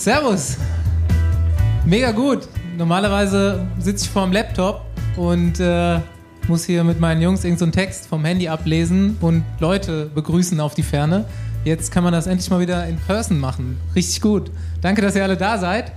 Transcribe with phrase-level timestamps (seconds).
[0.00, 0.56] Servus.
[1.84, 2.48] Mega gut.
[2.78, 4.80] Normalerweise sitze ich vor dem Laptop
[5.18, 5.98] und äh,
[6.48, 10.72] muss hier mit meinen Jungs irgendeinen so Text vom Handy ablesen und Leute begrüßen auf
[10.72, 11.26] die Ferne.
[11.66, 13.78] Jetzt kann man das endlich mal wieder in Person machen.
[13.94, 14.50] Richtig gut.
[14.80, 15.92] Danke, dass ihr alle da seid.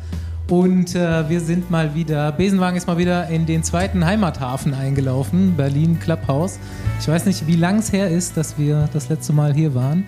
[0.50, 5.56] Und äh, wir sind mal wieder, Besenwagen ist mal wieder in den zweiten Heimathafen eingelaufen,
[5.56, 6.60] Berlin Clubhouse.
[7.00, 10.06] Ich weiß nicht, wie lang es her ist, dass wir das letzte Mal hier waren.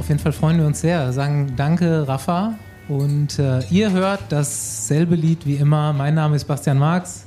[0.00, 1.12] Auf jeden Fall freuen wir uns sehr.
[1.12, 2.54] Sagen Danke, Rafa.
[2.88, 5.92] Und äh, ihr hört dasselbe Lied wie immer.
[5.92, 7.26] Mein Name ist Bastian Marx.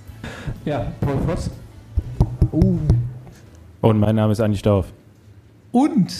[0.65, 1.51] Ja, Paul Voss.
[2.51, 2.79] Uh.
[3.81, 4.87] Und mein Name ist Andi Stauf.
[5.71, 6.11] Und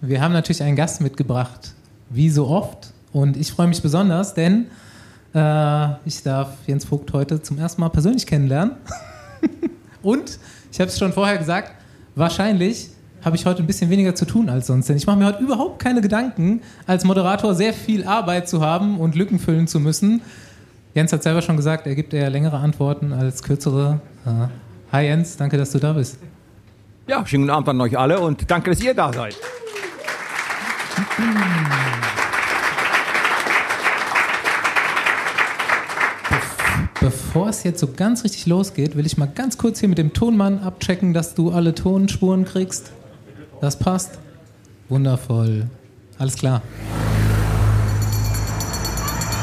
[0.00, 1.74] wir haben natürlich einen Gast mitgebracht,
[2.10, 2.92] wie so oft.
[3.12, 4.66] Und ich freue mich besonders, denn
[5.34, 8.72] äh, ich darf Jens Vogt heute zum ersten Mal persönlich kennenlernen.
[10.02, 10.40] Und
[10.72, 11.70] ich habe es schon vorher gesagt,
[12.16, 12.90] wahrscheinlich
[13.24, 14.88] habe ich heute ein bisschen weniger zu tun als sonst.
[14.88, 18.98] Denn ich mache mir heute überhaupt keine Gedanken, als Moderator sehr viel Arbeit zu haben
[18.98, 20.20] und Lücken füllen zu müssen.
[20.92, 24.00] Jens hat selber schon gesagt, er gibt eher längere Antworten als kürzere.
[24.26, 24.48] Äh,
[24.92, 26.18] hi Jens, danke, dass du da bist.
[27.06, 29.36] Ja, schönen Abend an euch alle und danke, dass ihr da seid.
[37.00, 40.12] Bevor es jetzt so ganz richtig losgeht, will ich mal ganz kurz hier mit dem
[40.12, 42.92] Tonmann abchecken, dass du alle Tonspuren kriegst.
[43.64, 44.18] Das passt.
[44.90, 45.66] Wundervoll.
[46.18, 46.60] Alles klar.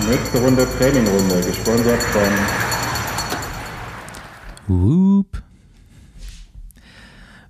[0.07, 2.21] Nächste Runde Trainingrunde, gesponsert von
[4.67, 5.41] Whoop.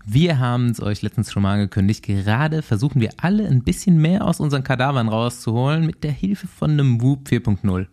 [0.05, 2.03] Wir haben es euch letztens schon mal angekündigt.
[2.03, 6.72] Gerade versuchen wir alle ein bisschen mehr aus unseren Kadavern rauszuholen mit der Hilfe von
[6.72, 7.88] einem Whoop 4.0.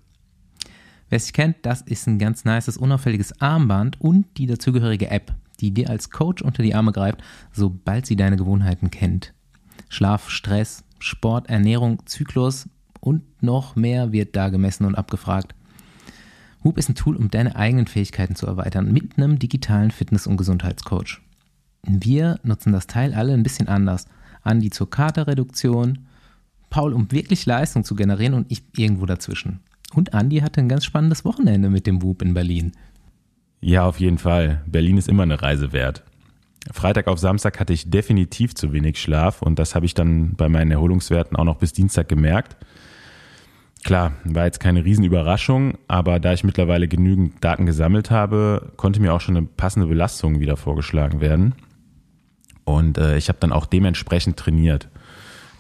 [1.08, 5.72] Wer es kennt, das ist ein ganz nices, unauffälliges Armband und die dazugehörige App, die
[5.72, 9.34] dir als Coach unter die Arme greift, sobald sie deine Gewohnheiten kennt.
[9.88, 12.68] Schlaf, Stress, Sport, Ernährung, Zyklus
[13.00, 15.54] und noch mehr wird da gemessen und abgefragt.
[16.62, 20.36] Whoop ist ein Tool, um deine eigenen Fähigkeiten zu erweitern mit einem digitalen Fitness- und
[20.36, 21.20] Gesundheitscoach.
[21.82, 24.06] Wir nutzen das Teil alle ein bisschen anders.
[24.42, 26.06] Andi zur Katerreduktion,
[26.70, 29.60] Paul, um wirklich Leistung zu generieren und ich irgendwo dazwischen.
[29.94, 32.72] Und Andi hatte ein ganz spannendes Wochenende mit dem Whoop in Berlin.
[33.60, 34.62] Ja, auf jeden Fall.
[34.66, 36.04] Berlin ist immer eine Reise wert.
[36.72, 40.48] Freitag auf Samstag hatte ich definitiv zu wenig Schlaf und das habe ich dann bei
[40.48, 42.56] meinen Erholungswerten auch noch bis Dienstag gemerkt.
[43.84, 49.14] Klar, war jetzt keine Riesenüberraschung, aber da ich mittlerweile genügend Daten gesammelt habe, konnte mir
[49.14, 51.54] auch schon eine passende Belastung wieder vorgeschlagen werden.
[52.64, 54.88] Und äh, ich habe dann auch dementsprechend trainiert.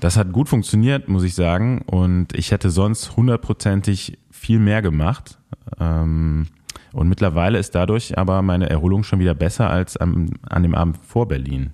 [0.00, 1.82] Das hat gut funktioniert, muss ich sagen.
[1.82, 5.38] Und ich hätte sonst hundertprozentig viel mehr gemacht.
[5.80, 6.48] Ähm,
[6.92, 10.98] und mittlerweile ist dadurch aber meine Erholung schon wieder besser als am, an dem Abend
[10.98, 11.70] vor Berlin.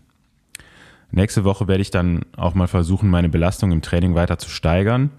[1.11, 5.11] Nächste Woche werde ich dann auch mal versuchen, meine Belastung im Training weiter zu steigern.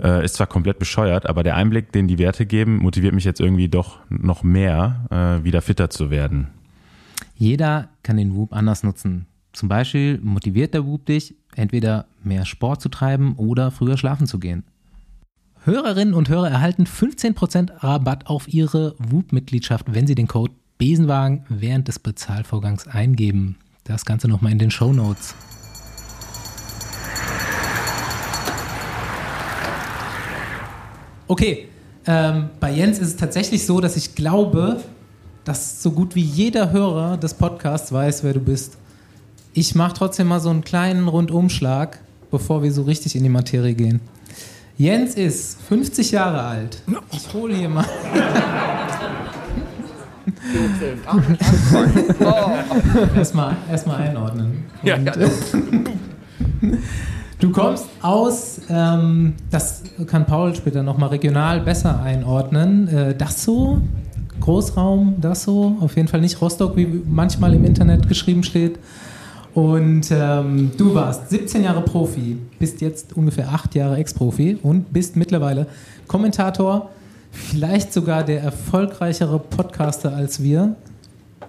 [0.00, 3.40] Äh, ist zwar komplett bescheuert, aber der Einblick, den die Werte geben, motiviert mich jetzt
[3.40, 6.48] irgendwie doch noch mehr, äh, wieder fitter zu werden.
[7.36, 9.26] Jeder kann den Whoop anders nutzen.
[9.52, 14.38] Zum Beispiel motiviert der Whoop dich, entweder mehr Sport zu treiben oder früher schlafen zu
[14.38, 14.64] gehen.
[15.66, 21.88] Hörerinnen und Hörer erhalten 15% Rabatt auf ihre Whoop-Mitgliedschaft, wenn sie den Code Besenwagen während
[21.88, 23.56] des Bezahlvorgangs eingeben.
[23.84, 25.34] Das Ganze nochmal in den Show Notes.
[31.28, 31.68] Okay,
[32.06, 34.82] ähm, bei Jens ist es tatsächlich so, dass ich glaube,
[35.44, 38.76] dass so gut wie jeder Hörer des Podcasts weiß, wer du bist.
[39.54, 43.72] Ich mache trotzdem mal so einen kleinen Rundumschlag, bevor wir so richtig in die Materie
[43.72, 44.02] gehen.
[44.76, 46.82] Jens ist 50 Jahre alt.
[47.12, 47.84] Ich hole hier mal.
[53.16, 54.64] erstmal, erstmal einordnen.
[54.82, 54.98] Und, ja.
[57.38, 62.88] Du kommst aus, ähm, das kann Paul später nochmal regional besser einordnen.
[62.88, 63.80] Äh, Dasso,
[64.40, 68.80] Großraum Dasso, auf jeden Fall nicht Rostock, wie manchmal im Internet geschrieben steht.
[69.54, 75.14] Und ähm, du warst 17 Jahre Profi, bist jetzt ungefähr 8 Jahre Ex-Profi und bist
[75.14, 75.68] mittlerweile
[76.08, 76.90] Kommentator,
[77.30, 80.74] vielleicht sogar der erfolgreichere Podcaster als wir.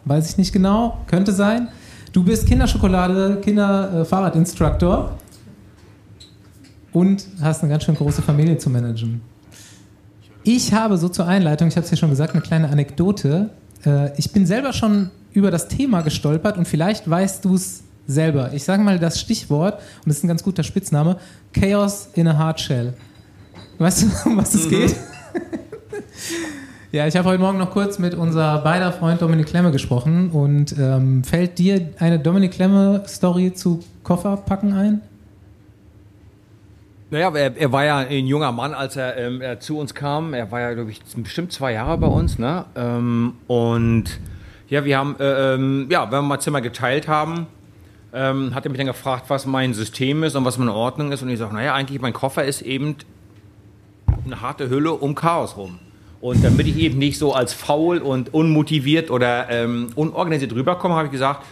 [0.06, 1.69] Weiß ich nicht genau, könnte sein.
[2.13, 5.18] Du bist Kinderschokolade, Kinderfahrradinstruktor
[6.94, 9.22] und hast eine ganz schön große Familie zu managen.
[10.44, 13.50] Ich habe so zur Einleitung, ich habe es ja schon gesagt, eine kleine Anekdote.
[13.84, 18.52] Äh, ich bin selber schon über das Thema gestolpert und vielleicht weißt du es selber.
[18.54, 21.18] Ich sage mal das Stichwort, und das ist ein ganz guter Spitzname,
[21.54, 22.94] Chaos in a Hard Shell.
[23.78, 24.96] Weißt du, um was es geht?
[26.92, 30.75] ja, ich habe heute Morgen noch kurz mit unser beider Freund Dominik Klemme gesprochen und
[30.78, 35.02] ähm, fällt dir eine Dominik Klemme-Story zu Kofferpacken ein?
[37.12, 40.34] Naja, er, er war ja ein junger Mann, als er, ähm, er zu uns kam.
[40.34, 42.40] Er war ja, glaube ich, bestimmt zwei Jahre bei uns.
[42.40, 42.66] Ne?
[42.75, 44.06] Ähm, und
[44.68, 47.48] ja, wir haben, äh, ähm, ja, wenn wir mal Zimmer geteilt haben,
[48.16, 51.22] ähm, hat er mich dann gefragt, was mein System ist und was meine Ordnung ist.
[51.22, 52.96] Und ich sage, naja, eigentlich mein Koffer ist eben
[54.26, 55.80] eine harte Hülle um Chaos rum.
[56.22, 61.08] Und damit ich eben nicht so als faul und unmotiviert oder ähm, unorganisiert rüberkomme, habe
[61.08, 61.46] ich gesagt,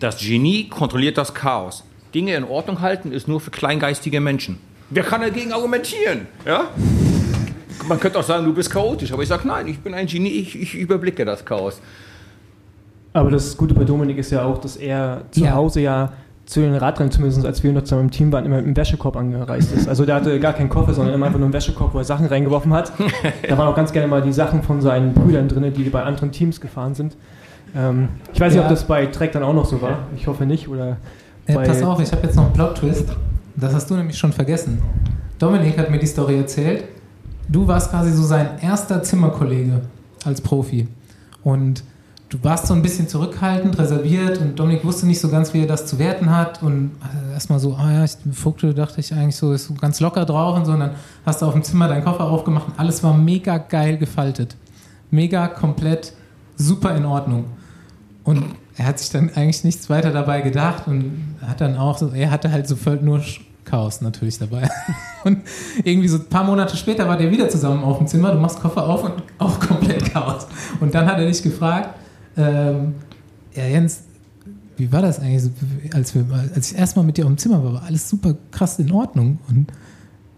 [0.00, 1.84] das Genie kontrolliert das Chaos.
[2.12, 4.58] Dinge in Ordnung halten ist nur für kleingeistige Menschen.
[4.90, 6.26] Wer kann dagegen argumentieren?
[6.44, 6.68] Ja?
[7.86, 10.28] Man könnte auch sagen, du bist chaotisch, aber ich sage, nein, ich bin ein Genie,
[10.28, 11.80] ich, ich überblicke das Chaos.
[13.12, 15.54] Aber das Gute bei Dominik ist ja auch, dass er zu Ja.
[15.54, 16.12] Hause ja
[16.46, 19.16] zu den Radrennen, zumindest als wir noch zusammen im Team waren, immer mit einem Wäschekorb
[19.16, 19.88] angereist ist.
[19.88, 22.26] Also der hatte gar keinen Koffer, sondern immer einfach nur einen Wäschekorb, wo er Sachen
[22.26, 22.92] reingeworfen hat.
[23.48, 26.32] Da waren auch ganz gerne mal die Sachen von seinen Brüdern drin, die bei anderen
[26.32, 27.16] Teams gefahren sind.
[27.76, 28.64] Ähm, ich weiß nicht, Ja.
[28.64, 30.00] ob das bei Trek dann auch noch so war.
[30.16, 30.68] Ich hoffe nicht.
[30.68, 30.96] Oder
[31.46, 33.12] Äh, pass auf, ich habe jetzt noch einen Plot-Twist.
[33.56, 34.80] Das hast du nämlich schon vergessen.
[35.38, 36.84] Dominik hat mir die Story erzählt.
[37.48, 39.80] Du warst quasi so sein erster Zimmerkollege
[40.24, 40.86] als Profi.
[41.42, 41.82] Und
[42.32, 45.66] du warst so ein bisschen zurückhaltend, reserviert und Dominik wusste nicht so ganz, wie er
[45.66, 46.62] das zu werten hat.
[46.62, 50.00] Und äh, erstmal so, ah ja, ich, Vogtel dachte ich eigentlich so, ist so ganz
[50.00, 50.72] locker drauf und so.
[50.72, 50.92] Und dann
[51.26, 54.56] hast du auf dem Zimmer deinen Koffer aufgemacht und alles war mega geil gefaltet.
[55.10, 56.14] Mega komplett
[56.56, 57.44] super in Ordnung.
[58.24, 58.44] Und
[58.78, 62.30] er hat sich dann eigentlich nichts weiter dabei gedacht und hat dann auch so, er
[62.30, 63.20] hatte halt so voll nur
[63.66, 64.68] Chaos natürlich dabei.
[65.24, 65.42] Und
[65.84, 68.60] irgendwie so ein paar Monate später war der wieder zusammen auf dem Zimmer, du machst
[68.60, 70.48] Koffer auf und auch komplett Chaos.
[70.80, 71.94] Und dann hat er dich gefragt,
[72.36, 72.94] ähm,
[73.54, 74.02] ja Jens,
[74.76, 75.50] wie war das eigentlich,
[75.94, 76.24] als, wir,
[76.54, 79.38] als ich erstmal mit dir auf dem Zimmer war, war alles super krass in Ordnung.
[79.48, 79.70] Und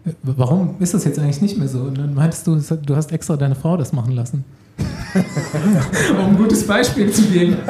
[0.05, 1.79] äh, warum ist das jetzt eigentlich nicht mehr so?
[1.81, 4.43] Und dann meintest du, du hast extra deine Frau das machen lassen.
[6.11, 7.57] um ein gutes Beispiel zu geben.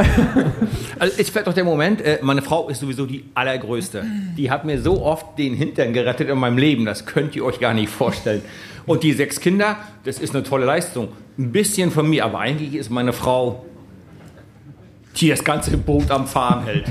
[0.98, 4.06] Also es fällt doch der Moment, äh, meine Frau ist sowieso die allergrößte.
[4.38, 7.60] Die hat mir so oft den Hintern gerettet in meinem Leben, das könnt ihr euch
[7.60, 8.42] gar nicht vorstellen.
[8.86, 9.76] Und die sechs Kinder,
[10.06, 11.10] das ist eine tolle Leistung.
[11.38, 13.66] Ein bisschen von mir, aber eigentlich ist meine Frau,
[15.18, 16.86] die das ganze Boot am Fahren hält.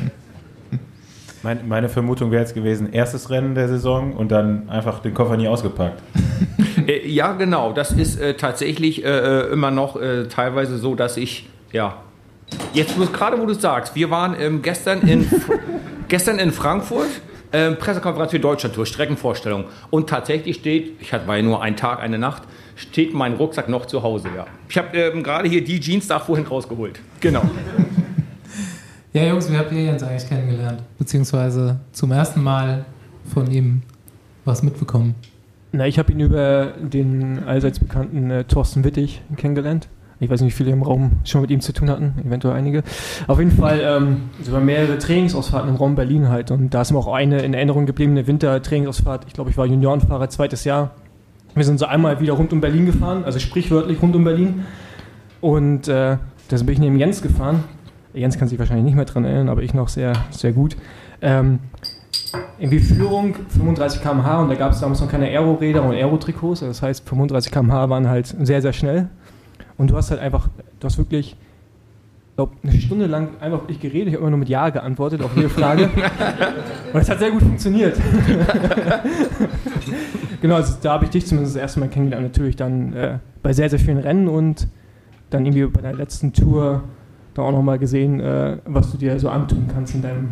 [1.44, 5.37] Mein, meine Vermutung wäre jetzt gewesen, erstes Rennen der Saison und dann einfach den Koffer
[5.37, 6.00] nie ausgepackt.
[6.87, 7.73] Äh, ja, genau.
[7.73, 12.03] Das ist äh, tatsächlich äh, äh, immer noch äh, teilweise so, dass ich, ja.
[12.75, 15.26] Jetzt gerade, wo du es sagst, wir waren ähm, gestern, in,
[16.09, 17.09] gestern in Frankfurt,
[17.55, 19.65] ähm, Pressekonferenz für Deutschlandtour, Streckenvorstellung.
[19.88, 22.43] Und tatsächlich steht, ich hatte war ja nur ein Tag, eine Nacht,
[22.76, 24.47] steht mein Rucksack noch zu Hause, ja.
[24.69, 27.00] Ich habe ähm, gerade hier die Jeans da vorhin rausgeholt.
[27.21, 27.43] Genau.
[29.14, 30.82] Ja, Jungs, wie habt ihr Jens eigentlich kennengelernt?
[30.99, 32.84] Beziehungsweise zum ersten Mal
[33.32, 33.82] von ihm
[34.44, 35.14] was mitbekommen?
[35.70, 39.87] Na, ich habe ihn über den allseits bekannten äh, Thorsten Wittig kennengelernt.
[40.19, 42.82] Ich weiß nicht, wie viele im Raum schon mit ihm zu tun hatten, eventuell einige.
[43.28, 46.50] Auf jeden Fall, ähm, waren mehrere Trainingsausfahrten im Raum Berlin halt.
[46.50, 49.26] Und da ist mir auch eine in Erinnerung geblieben, eine Wintertrainingsausfahrt.
[49.28, 50.90] Ich glaube, ich war Juniorenfahrer, zweites Jahr.
[51.55, 54.64] Wir sind so einmal wieder rund um Berlin gefahren, also sprichwörtlich rund um Berlin.
[55.40, 56.16] Und äh,
[56.49, 57.62] da bin ich neben Jens gefahren.
[58.14, 60.76] Jens kann sich wahrscheinlich nicht mehr dran erinnern, aber ich noch sehr, sehr gut.
[61.20, 61.58] Ähm,
[62.58, 66.61] irgendwie Führung 35 km/h und da gab es damals noch keine Aero-Räder und Aero-Trikots.
[66.61, 69.08] Das heißt, 35 km/h waren halt sehr, sehr schnell.
[69.76, 71.37] Und du hast halt einfach, du hast wirklich,
[72.37, 74.08] glaube eine Stunde lang einfach wirklich geredet.
[74.08, 75.90] Ich habe immer nur mit Ja geantwortet auf jede Frage.
[76.93, 77.99] und es hat sehr gut funktioniert.
[80.40, 82.26] genau, also da habe ich dich zumindest das erste Mal kennengelernt.
[82.26, 84.68] Natürlich dann äh, bei sehr, sehr vielen Rennen und
[85.30, 86.85] dann irgendwie bei der letzten Tour
[87.35, 90.29] da auch nochmal gesehen, äh, was du dir so antun kannst in deinem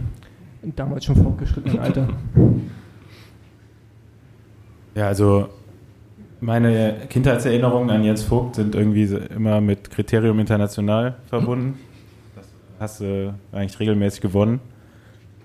[0.77, 2.09] damals schon fortgeschrittenen Alter.
[4.95, 5.49] Ja, also
[6.43, 9.05] meine Kindheitserinnerungen an Jens Vogt sind irgendwie
[9.35, 11.79] immer mit Kriterium International verbunden.
[12.37, 12.47] Das
[12.79, 14.61] hast du eigentlich regelmäßig gewonnen.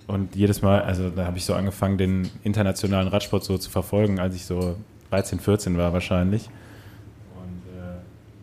[0.08, 4.20] Und jedes Mal, also da habe ich so angefangen, den internationalen Radsport so zu verfolgen,
[4.20, 4.76] als ich so
[5.12, 6.50] 13, 14 war wahrscheinlich.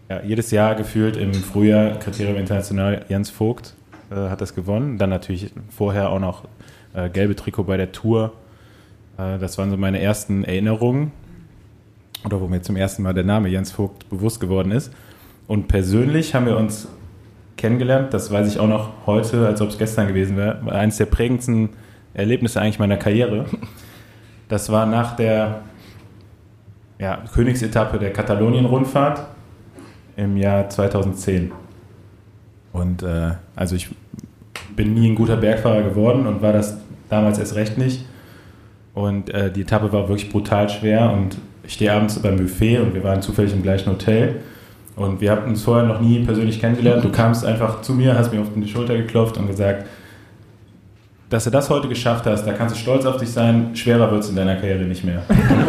[0.08, 3.74] Ja, jedes Jahr gefühlt im Frühjahr Kriterium International Jens Vogt
[4.10, 4.98] äh, hat das gewonnen.
[4.98, 6.44] Dann natürlich vorher auch noch
[6.92, 8.32] äh, gelbe Trikot bei der Tour.
[9.16, 11.12] Äh, das waren so meine ersten Erinnerungen
[12.24, 14.92] oder wo mir zum ersten Mal der Name Jens Vogt bewusst geworden ist.
[15.46, 16.88] Und persönlich haben wir uns
[17.56, 21.06] kennengelernt, das weiß ich auch noch heute, als ob es gestern gewesen wäre, eines der
[21.06, 21.70] prägendsten
[22.12, 23.46] Erlebnisse eigentlich meiner Karriere.
[24.48, 25.62] Das war nach der
[26.98, 29.33] ja, Königsetappe der Katalonien-Rundfahrt
[30.16, 31.52] im Jahr 2010.
[32.72, 33.88] Und äh, also ich
[34.74, 36.78] bin nie ein guter Bergfahrer geworden und war das
[37.08, 38.04] damals erst recht nicht.
[38.94, 42.94] Und äh, die Etappe war wirklich brutal schwer und ich stehe abends beim Buffet und
[42.94, 44.36] wir waren zufällig im gleichen Hotel.
[44.96, 47.02] Und wir hatten uns vorher noch nie persönlich kennengelernt.
[47.02, 49.86] Du kamst einfach zu mir, hast mir auf die Schulter geklopft und gesagt,
[51.30, 54.22] dass du das heute geschafft hast, da kannst du stolz auf dich sein, schwerer wird
[54.22, 55.22] es in deiner Karriere nicht mehr.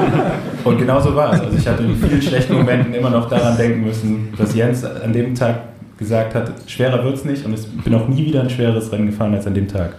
[0.64, 1.42] Und genau so war es.
[1.42, 5.14] Also ich hatte in vielen schlechten Momenten immer noch daran denken müssen, dass Jens an
[5.14, 5.60] dem Tag
[5.98, 9.08] gesagt hat, schwerer wird es nicht und ich bin auch nie wieder ein schweres Rennen
[9.08, 9.96] gefahren als an dem Tag.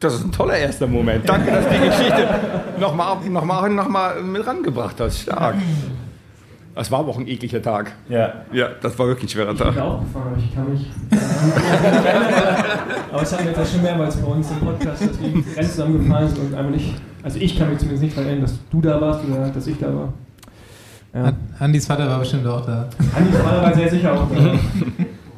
[0.00, 1.28] Das ist ein toller erster Moment.
[1.28, 2.28] Danke, dass du die Geschichte
[2.78, 5.20] nochmal noch mal, noch mal mit rangebracht hast.
[5.22, 5.56] Stark.
[6.78, 7.92] Das war aber auch ein ekliger Tag.
[8.08, 8.32] Ja.
[8.52, 9.78] Ja, das war wirklich ein schwerer Ich bin Tag.
[9.78, 10.86] auch gefahren, aber ich kann mich.
[13.12, 15.98] aber es haben wir jetzt schon mehrmals bei uns im Podcast, dass wir Rennen zusammen
[16.04, 16.94] gefahren sind und einmal nicht.
[17.22, 19.76] Also ich kann mich zumindest nicht daran erinnern, dass du da warst oder dass ich
[19.78, 20.12] da war.
[21.14, 21.24] Ja.
[21.24, 22.88] An- Andys Vater war bestimmt auch da.
[23.16, 24.52] Andi war aber sehr sicher auch da.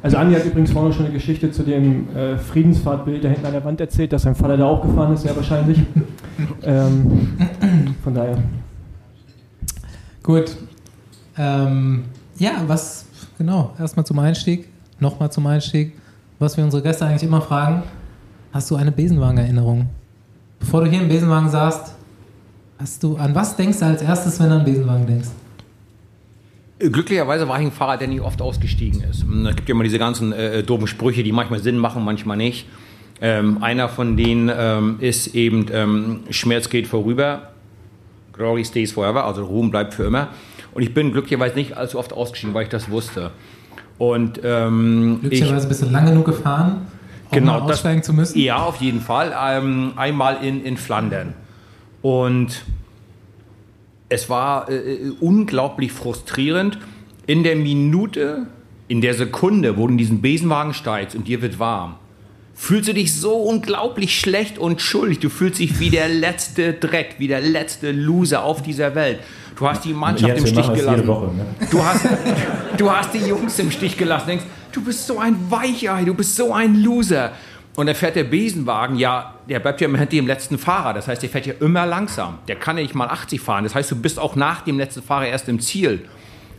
[0.03, 3.53] Also Andi hat übrigens vorne schon eine Geschichte zu dem äh, Friedensfahrtbild da hinten an
[3.53, 5.79] der Wand erzählt, dass sein Vater da auch gefahren ist, sehr wahrscheinlich.
[6.63, 7.35] ähm,
[8.03, 8.37] von daher.
[10.23, 10.55] Gut.
[11.41, 12.03] Ähm,
[12.37, 13.05] ja, was,
[13.39, 14.67] genau, erstmal zum Einstieg,
[14.99, 15.93] nochmal zum Einstieg.
[16.37, 17.81] Was wir unsere Gäste eigentlich immer fragen,
[18.53, 19.89] hast du eine Besenwagen-Erinnerung?
[20.59, 21.95] Bevor du hier im Besenwagen saßt,
[22.77, 25.29] hast du, an was denkst du als erstes, wenn du an Besenwagen denkst?
[26.77, 29.23] Glücklicherweise war ich ein Fahrer, der nicht oft ausgestiegen ist.
[29.23, 32.67] Es gibt ja immer diese ganzen äh, doofen Sprüche, die manchmal Sinn machen, manchmal nicht.
[33.19, 37.51] Ähm, einer von denen ähm, ist eben, ähm, Schmerz geht vorüber,
[38.33, 40.29] Glory stays forever, also Ruhm bleibt für immer.
[40.73, 43.31] Und ich bin glücklicherweise nicht allzu oft ausgestiegen, weil ich das wusste.
[43.97, 46.87] Und ähm, ich, Glücklicherweise bist du lang genug gefahren,
[47.29, 48.39] um Genau, mal das- aussteigen zu müssen.
[48.39, 49.33] Ja, auf jeden Fall.
[49.39, 51.33] Ähm, einmal in, in Flandern.
[52.01, 52.63] Und
[54.09, 56.79] es war äh, äh, unglaublich frustrierend.
[57.27, 58.47] In der Minute,
[58.87, 61.95] in der Sekunde, wo du in diesen Besenwagen steigst und dir wird warm,
[62.61, 65.17] fühlst du dich so unglaublich schlecht und schuldig.
[65.17, 69.19] Du fühlst dich wie der letzte Dreck, wie der letzte Loser auf dieser Welt.
[69.55, 71.07] Du hast die Mannschaft im Stich gelassen.
[71.07, 71.33] Woche.
[71.33, 71.45] Ne?
[71.71, 72.05] Du hast,
[72.77, 74.27] du hast die Jungs im Stich gelassen.
[74.27, 77.31] Denkst, du bist so ein Weichei, du bist so ein Loser.
[77.75, 80.93] Und dann fährt der Besenwagen, ja, der bleibt ja immer hinter dem letzten Fahrer.
[80.93, 82.37] Das heißt, der fährt ja immer langsam.
[82.47, 83.63] Der kann ja nicht mal 80 fahren.
[83.63, 86.05] Das heißt, du bist auch nach dem letzten Fahrer erst im Ziel.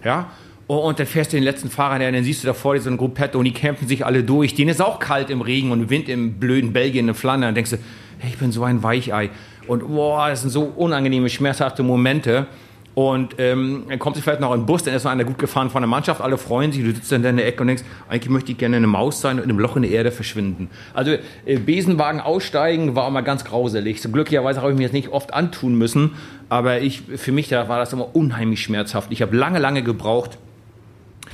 [0.02, 0.30] Ja?
[0.72, 2.80] Und und dann fährst du den letzten Fahrer, und dann siehst du da vor dir
[2.80, 4.54] so ein Gruppetto und die kämpfen sich alle durch.
[4.54, 7.48] Denen ist auch kalt im Regen und Wind im blöden Belgien, in Flandern.
[7.48, 7.78] Dann denkst du,
[8.20, 9.28] hey, ich bin so ein Weichei.
[9.66, 12.46] Und boah, das sind so unangenehme, schmerzhafte Momente.
[12.94, 15.68] Und ähm, dann kommt sich vielleicht noch ein Bus, dann ist noch einer gut gefahren
[15.68, 18.30] von der Mannschaft, alle freuen sich, du sitzt dann in der Ecke und denkst, eigentlich
[18.30, 20.70] möchte ich gerne eine Maus sein und in einem Loch in der Erde verschwinden.
[20.94, 24.00] Also äh, Besenwagen aussteigen war immer ganz grauselig.
[24.00, 26.12] So, glücklicherweise habe ich mir das nicht oft antun müssen,
[26.48, 29.10] aber ich, für mich da war das immer unheimlich schmerzhaft.
[29.10, 30.38] Ich habe lange, lange gebraucht.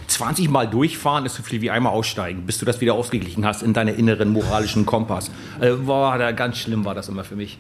[0.07, 3.63] 20 Mal durchfahren ist so viel wie einmal aussteigen, bis du das wieder ausgeglichen hast
[3.63, 5.31] in deiner inneren moralischen Kompass.
[5.61, 7.59] Also, boah, da ganz schlimm war das immer für mich.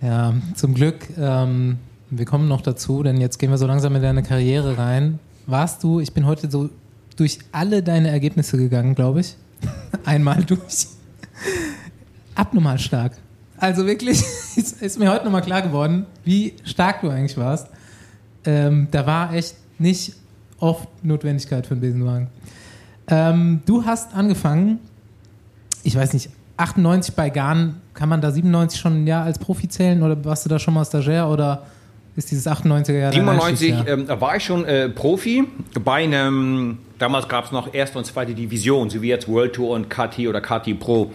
[0.00, 1.78] Ja, zum Glück, ähm,
[2.10, 5.18] wir kommen noch dazu, denn jetzt gehen wir so langsam in deine Karriere rein.
[5.46, 6.70] Warst du, ich bin heute so
[7.16, 9.36] durch alle deine Ergebnisse gegangen, glaube ich.
[10.04, 10.86] Einmal durch.
[12.34, 13.16] Abnormal stark.
[13.58, 14.20] Also wirklich,
[14.56, 17.68] ist, ist mir heute nochmal klar geworden, wie stark du eigentlich warst.
[18.44, 20.14] Ähm, da war echt nicht
[20.60, 22.28] oft Notwendigkeit für einen Besenwagen.
[23.08, 24.80] Ähm, du hast angefangen,
[25.82, 29.68] ich weiß nicht, 98 bei Garn, kann man da 97 schon ein Jahr als Profi
[29.68, 31.66] zählen oder warst du da schon mal Stagiaire oder
[32.16, 33.88] ist dieses 98er Jahr dein 97 Einstiegsjahr?
[33.88, 35.44] ähm, da war ich schon äh, Profi
[35.84, 39.74] bei einem, damals gab es noch erste und zweite Division, so wie jetzt World Tour
[39.74, 41.12] und KT oder KT Pro.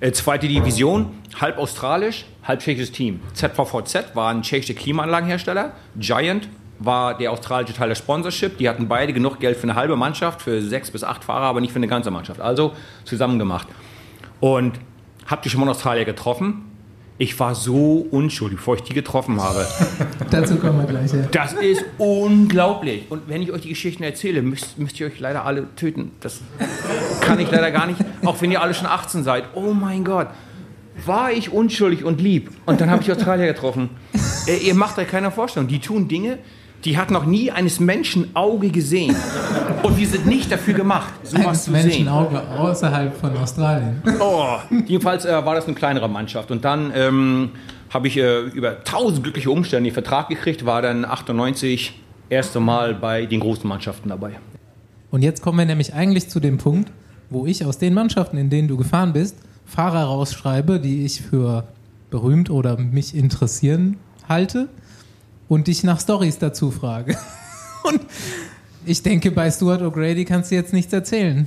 [0.00, 1.06] Äh, zweite Division,
[1.40, 3.20] halb australisch, halb tschechisches Team.
[3.32, 8.58] ZVVZ war ein tschechischer Klimaanlagenhersteller, Giant war der australische Teil der Sponsorship.
[8.58, 11.60] Die hatten beide genug Geld für eine halbe Mannschaft, für sechs bis acht Fahrer, aber
[11.60, 12.40] nicht für eine ganze Mannschaft.
[12.40, 12.72] Also
[13.04, 13.68] zusammen gemacht.
[14.40, 14.78] Und
[15.26, 16.70] habt ihr schon mal einen Australier getroffen?
[17.16, 19.64] Ich war so unschuldig, bevor ich die getroffen habe.
[20.30, 21.12] Dazu kommen wir gleich.
[21.12, 21.22] Ja.
[21.30, 23.04] Das ist unglaublich.
[23.08, 26.10] Und wenn ich euch die Geschichten erzähle, müsst, müsst ihr euch leider alle töten.
[26.20, 26.40] Das
[27.20, 28.00] kann ich leider gar nicht.
[28.24, 29.44] Auch wenn ihr alle schon 18 seid.
[29.54, 30.26] Oh mein Gott.
[31.06, 32.50] War ich unschuldig und lieb.
[32.66, 33.90] Und dann habe ich Australier getroffen.
[34.48, 35.68] Äh, ihr macht euch keine Vorstellung.
[35.68, 36.38] Die tun Dinge,
[36.84, 39.16] die hat noch nie eines Menschen Auge gesehen.
[39.82, 42.08] Und wir sind nicht dafür gemacht, sowas zu Menschen sehen.
[42.08, 44.02] Auge außerhalb von Australien.
[44.20, 46.50] Oh, jedenfalls äh, war das eine kleinere Mannschaft.
[46.50, 47.50] Und dann ähm,
[47.90, 51.98] habe ich äh, über tausend glückliche Umstände den Vertrag gekriegt, war dann 98
[52.28, 54.32] erste Mal bei den großen Mannschaften dabei.
[55.10, 56.90] Und jetzt kommen wir nämlich eigentlich zu dem Punkt,
[57.30, 61.64] wo ich aus den Mannschaften, in denen du gefahren bist, Fahrer rausschreibe, die ich für
[62.10, 63.96] berühmt oder mich interessieren
[64.28, 64.68] halte
[65.48, 67.16] und dich nach Stories dazu frage.
[67.84, 68.00] Und
[68.86, 71.46] ich denke, bei Stuart O'Grady kannst du jetzt nichts erzählen.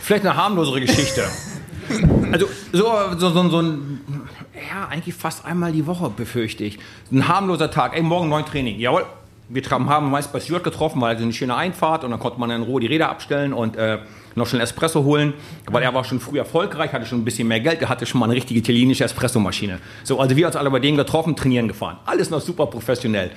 [0.00, 1.24] Vielleicht eine harmlosere Geschichte.
[2.32, 2.86] Also so,
[3.18, 4.00] so, so, so ein,
[4.54, 6.78] ja, eigentlich fast einmal die Woche befürchte ich.
[7.12, 7.94] Ein harmloser Tag.
[7.94, 8.78] Ey, morgen neun Training.
[8.78, 9.04] Jawohl.
[9.50, 12.50] wir haben meist bei Stuart getroffen, weil er eine schöne Einfahrt und dann konnte man
[12.50, 13.98] in Ruhe die Räder abstellen und äh,
[14.38, 15.34] noch schnell Espresso holen,
[15.66, 18.20] weil er war schon früh erfolgreich, hatte schon ein bisschen mehr Geld, er hatte schon
[18.20, 19.78] mal eine richtige italienische Espressomaschine.
[20.04, 21.98] So, also wir uns alle bei denen getroffen, trainieren gefahren.
[22.06, 23.30] Alles noch super professionell.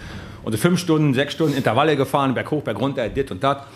[0.44, 2.80] Und so fünf Stunden, sechs Stunden Intervalle gefahren, berg hoch, berg
[3.14, 3.68] dit und dat.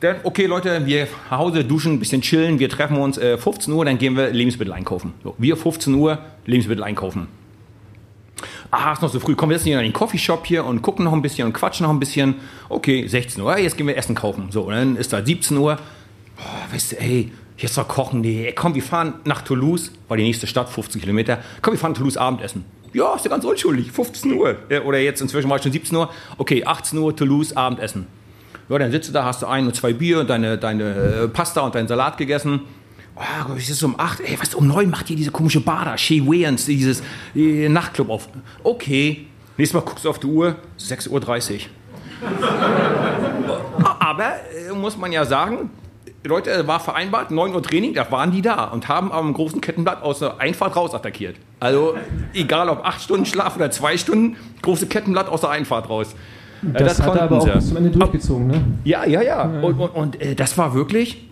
[0.00, 3.72] Dann, okay Leute, wir nach Hause duschen, ein bisschen chillen, wir treffen uns äh, 15
[3.72, 5.14] Uhr, dann gehen wir Lebensmittel einkaufen.
[5.22, 7.28] So, wir 15 Uhr Lebensmittel einkaufen
[8.72, 11.04] ah, ist noch so früh, komm, wir setzen hier in den Coffeeshop hier und gucken
[11.04, 12.36] noch ein bisschen und quatschen noch ein bisschen.
[12.68, 14.48] Okay, 16 Uhr, jetzt gehen wir Essen kaufen.
[14.50, 15.78] So, dann ist da 17 Uhr.
[16.42, 18.20] Boah, weißt du, ey, jetzt noch kochen.
[18.20, 21.38] Nee, komm, wir fahren nach Toulouse, war die nächste Stadt, 15 Kilometer.
[21.60, 22.64] Komm, wir fahren Toulouse Abendessen.
[22.92, 24.56] Ja, ist ja ganz unschuldig, 15 Uhr.
[24.84, 26.10] Oder jetzt inzwischen war es schon 17 Uhr.
[26.36, 28.06] Okay, 18 Uhr Toulouse Abendessen.
[28.68, 30.84] Ja, dann sitzt du da, hast du ein und zwei Bier und deine, deine
[31.24, 32.60] äh, Pasta und deinen Salat gegessen.
[33.14, 35.98] Oh, es ist um 8, ey, du, um 9 macht ihr diese komische Bar da,
[35.98, 37.02] Shea Wayans, dieses
[37.34, 38.28] äh, Nachtclub auf.
[38.62, 41.60] Okay, nächstes Mal guckst du auf die Uhr, 6.30 Uhr.
[44.00, 45.70] Aber, äh, muss man ja sagen,
[46.24, 50.02] Leute, war vereinbart, 9 Uhr Training, da waren die da und haben am großen Kettenblatt
[50.02, 51.36] aus der Einfahrt raus attackiert.
[51.58, 51.94] Also,
[52.32, 56.14] egal ob 8 Stunden Schlaf oder 2 Stunden, große Kettenblatt aus der Einfahrt raus.
[56.62, 57.50] Äh, Das, hat er aber auch sie.
[57.50, 58.62] bis zum Ende durchgezogen, ne?
[58.84, 59.42] Ja, ja, ja.
[59.42, 61.28] Und, und, und äh, das war wirklich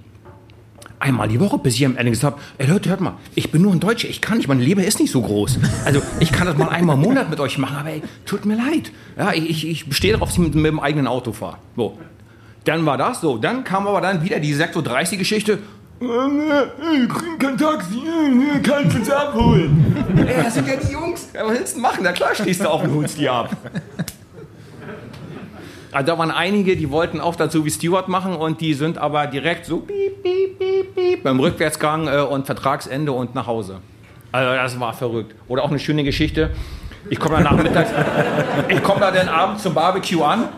[0.99, 3.63] einmal die Woche, bis ich am Ende gesagt habe, ey Leute, hört mal, ich bin
[3.63, 5.59] nur ein Deutscher, ich kann nicht, meine Leber ist nicht so groß.
[5.85, 8.57] Also ich kann das mal einmal im Monat mit euch machen, aber ey, tut mir
[8.57, 8.93] leid.
[9.17, 11.57] Ja, ich, ich, ich bestehe darauf, dass ich mit, mit dem eigenen Auto fahre.
[11.77, 11.97] So.
[12.65, 13.39] Dann war das so.
[13.39, 15.59] Dann kam aber dann wieder die 6.30 Uhr Geschichte.
[16.01, 19.97] Äh, kriegen kein Taxi, äh, äh, kann ich uns abholen.
[20.17, 21.29] Ey, das sind ja die Jungs.
[21.35, 22.01] Ja, was willst du machen?
[22.03, 23.55] Na klar stehst du auf und holst die ab.
[25.93, 29.27] Also da waren einige, die wollten auch dazu wie Stewart machen und die sind aber
[29.27, 33.81] direkt so piep, piep, piep, piep, beim Rückwärtsgang äh, und Vertragsende und nach Hause.
[34.31, 35.35] Also das war verrückt.
[35.49, 36.51] Oder auch eine schöne Geschichte.
[37.09, 37.91] Ich komme dann nachmittags,
[38.69, 40.49] ich komme da dann abends zum Barbecue an,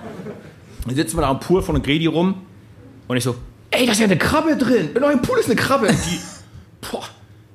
[0.87, 2.35] dann sitzen wir da am Pool von Gredi rum
[3.09, 3.37] und ich so,
[3.71, 4.91] ey, da ist ja eine Krabbe drin.
[4.95, 5.89] In eurem Pool ist eine Krabbe.
[5.89, 6.19] Und die,
[6.91, 7.05] boah,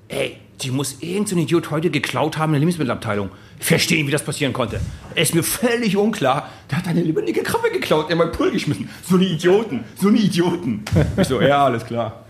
[0.07, 3.29] ey, die muss irgendein so ein Idiot heute geklaut haben in der Lebensmittelabteilung.
[3.59, 4.79] Verstehen, wie das passieren konnte.
[5.15, 6.49] Ist mir völlig unklar.
[6.69, 8.89] Der hat eine lebendige Krabbe geklaut, in meinen Pool geschmissen.
[9.07, 10.83] So eine Idioten, so eine Idioten.
[11.17, 12.23] Ich so, ja, alles klar.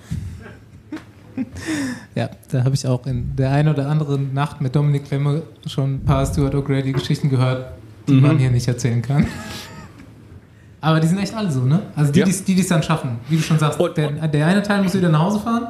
[2.16, 5.96] Ja, da habe ich auch in der einen oder anderen Nacht mit Dominik Klemme schon
[5.96, 7.72] ein paar Stuart O'Grady-Geschichten gehört,
[8.08, 8.22] die Mhm.
[8.22, 9.28] man hier nicht erzählen kann.
[10.88, 11.82] Aber die sind echt alle so, ne?
[11.98, 12.26] Also die, Ja.
[12.26, 13.20] die es dann schaffen.
[13.28, 15.68] Wie du schon sagst, Und- der, der eine Teil muss wieder nach Hause fahren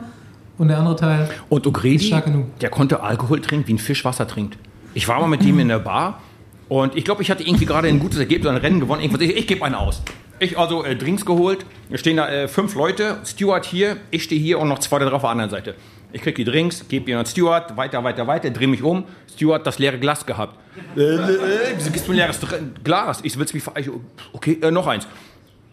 [0.60, 1.28] und der andere Teil.
[1.50, 2.60] Und Ist O'Grady, stark genug.
[2.60, 4.60] der konnte Alkohol trinken, wie ein Fisch Wasser trinkt.
[4.94, 6.22] Ich war mal mit ihm in der Bar
[6.70, 9.02] und ich glaube, ich hatte irgendwie gerade ein gutes Ergebnis, ein Rennen gewonnen.
[9.02, 10.04] Ich, ich gebe einen aus.
[10.38, 11.66] Ich also äh, Drinks geholt.
[11.96, 13.18] Stehen da äh, fünf Leute.
[13.26, 15.74] Stuart hier, ich stehe hier und noch zwei da drauf auf der anderen Seite.
[16.14, 19.04] Ich krieg die Drinks, gebe ihr an Stuart, weiter, weiter, weiter, drehe mich um.
[19.36, 20.58] Stuart das leere Glas gehabt.
[20.96, 22.40] Äh, äh, äh, wieso gibst du mir ein leeres
[22.84, 23.20] Glas?
[23.24, 23.90] Ich will's mich ver- ich,
[24.34, 25.08] Okay, äh, noch eins.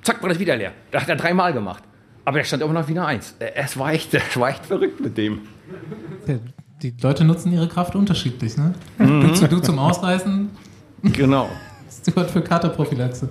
[0.03, 0.73] Zack, war das wieder leer.
[0.91, 1.83] Das hat er dreimal gemacht.
[2.25, 3.35] Aber er stand immer noch wieder eins.
[3.39, 5.41] Es war echt, es war echt verrückt mit dem.
[6.83, 8.75] Die Leute nutzen ihre Kraft unterschiedlich, ne?
[8.99, 9.33] Mhm.
[9.39, 10.51] Du, du zum Ausreißen,
[11.03, 11.49] Genau.
[12.03, 13.29] Stuart für Katerprophylaxe.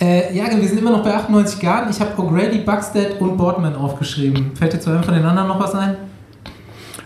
[0.00, 1.90] Äh, ja, wir sind immer noch bei 98 Garden.
[1.90, 4.56] Ich habe O'Grady, Buckstead und Boardman aufgeschrieben.
[4.56, 5.96] Fällt dir zu einem von den anderen noch was ein?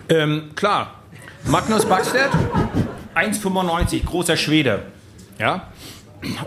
[0.09, 0.95] Ähm, klar.
[1.45, 2.31] Magnus Backstedt,
[3.15, 4.83] 1,95, großer Schwede.
[5.39, 5.69] Ja.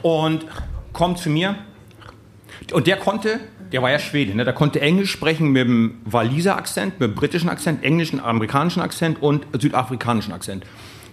[0.02, 0.46] Und
[0.94, 1.56] kommt zu mir.
[2.74, 3.40] Und der konnte,
[3.72, 4.44] der war ja Schwede, ne?
[4.44, 9.22] der konnte Englisch sprechen mit dem Waliser Akzent, mit dem britischen Akzent, englischen, amerikanischen Akzent
[9.22, 10.66] und südafrikanischen Akzent.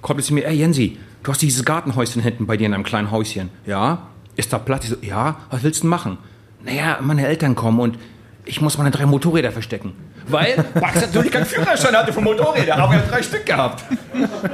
[0.03, 3.11] Kommt zu mir, ey Jensi, du hast dieses Gartenhäuschen hinten bei dir in einem kleinen
[3.11, 3.51] Häuschen.
[3.67, 4.09] Ja?
[4.39, 4.85] Ist da Platz?
[4.85, 6.19] Ich so, ja, was willst du denn machen?
[6.65, 7.99] Naja, meine Eltern kommen und
[8.45, 9.95] ich muss meine drei Motorräder verstecken.
[10.29, 13.83] Weil Max natürlich keinen Führerschein hatte für Motorräder, aber er hat drei Stück gehabt.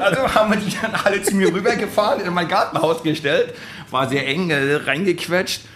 [0.01, 3.53] Also haben wir die dann alle zu mir rübergefahren, in mein Gartenhaus gestellt.
[3.91, 5.67] War sehr eng äh, reingequetscht.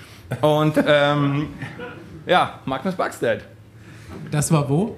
[0.40, 1.48] Und ähm,
[2.24, 3.44] ja, Magnus Backstedt.
[4.30, 4.96] Das war wo?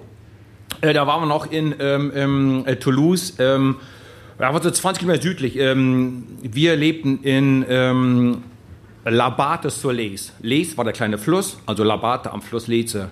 [0.83, 3.77] Äh, da waren wir noch in ähm, ähm, äh, Toulouse, ähm,
[4.39, 5.59] ja, war so 20 Kilometer südlich.
[5.59, 7.65] Ähm, wir lebten in
[9.05, 10.33] ähm, Labat des Soleils.
[10.41, 13.11] Les war der kleine Fluss, also Labat am Fluss Leze.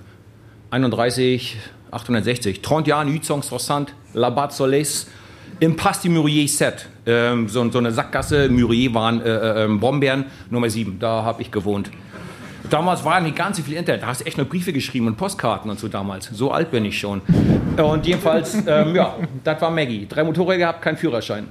[0.70, 1.57] 31,
[1.90, 2.62] 860.
[2.62, 5.07] 30 Jahre Nuits Soixante, Labat Soleils.
[5.61, 6.72] Im Pass du Murier 7.
[7.07, 8.48] Ähm, so, so eine Sackgasse.
[8.48, 10.98] Murier waren äh, äh, ähm, Brombeeren, Nummer 7.
[10.98, 11.90] Da habe ich gewohnt.
[12.70, 14.03] Damals war nicht ganz so viel Internet.
[14.03, 16.27] Da hast du echt nur Briefe geschrieben und Postkarten und so damals.
[16.27, 17.22] So alt bin ich schon.
[17.77, 20.07] Und jedenfalls, ähm, ja, das war Maggie.
[20.07, 21.48] Drei Motorräder gehabt, kein Führerschein.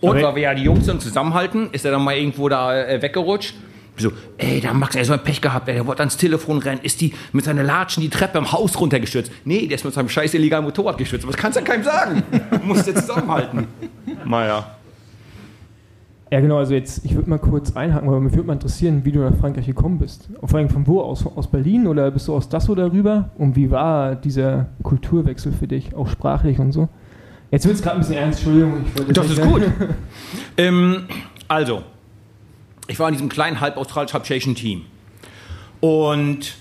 [0.00, 3.00] Und weil wir ja die Jungs sind zusammenhalten, ist er dann mal irgendwo da äh,
[3.00, 3.54] weggerutscht.
[3.98, 6.58] So, ey, da Max, er hat so ein Pech gehabt, ey, der wollte ans Telefon
[6.58, 9.32] rennen, ist die mit seiner Latschen die Treppe im Haus runtergestürzt.
[9.44, 11.24] Nee, der ist mit seinem scheiß illegalen Motorrad gestürzt.
[11.24, 12.22] Aber das kannst du ja keinem sagen.
[12.50, 13.66] Du musst ja zusammenhalten.
[14.24, 14.76] Naja.
[16.32, 19.12] Ja, genau, also jetzt, ich würde mal kurz einhaken, weil mich würde mal interessieren, wie
[19.12, 20.28] du nach Frankreich gekommen bist.
[20.42, 21.24] Vor allem von wo aus?
[21.24, 23.30] Aus Berlin oder bist du aus Dasso darüber?
[23.38, 26.88] Und wie war dieser Kulturwechsel für dich, auch sprachlich und so?
[27.50, 28.84] Jetzt wird es gerade ein bisschen ernst, Entschuldigung.
[28.86, 29.62] Ich wollte Das ist gut.
[30.56, 31.06] ähm,
[31.48, 31.82] also,
[32.88, 34.82] ich war in diesem kleinen halb australisch halb tschechischen Team.
[35.80, 36.56] Und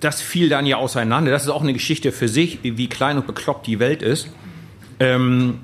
[0.00, 1.30] das fiel dann ja auseinander.
[1.30, 4.28] Das ist auch eine Geschichte für sich, wie klein und bekloppt die Welt ist.
[5.00, 5.60] Ähm,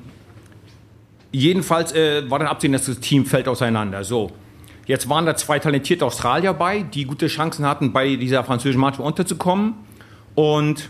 [1.32, 4.04] jedenfalls äh, war dann absehen, dass das Team fällt auseinander.
[4.04, 4.32] So.
[4.86, 9.06] Jetzt waren da zwei talentierte Australier bei, die gute Chancen hatten, bei dieser französischen Mannschaft
[9.06, 9.74] unterzukommen.
[10.34, 10.88] Und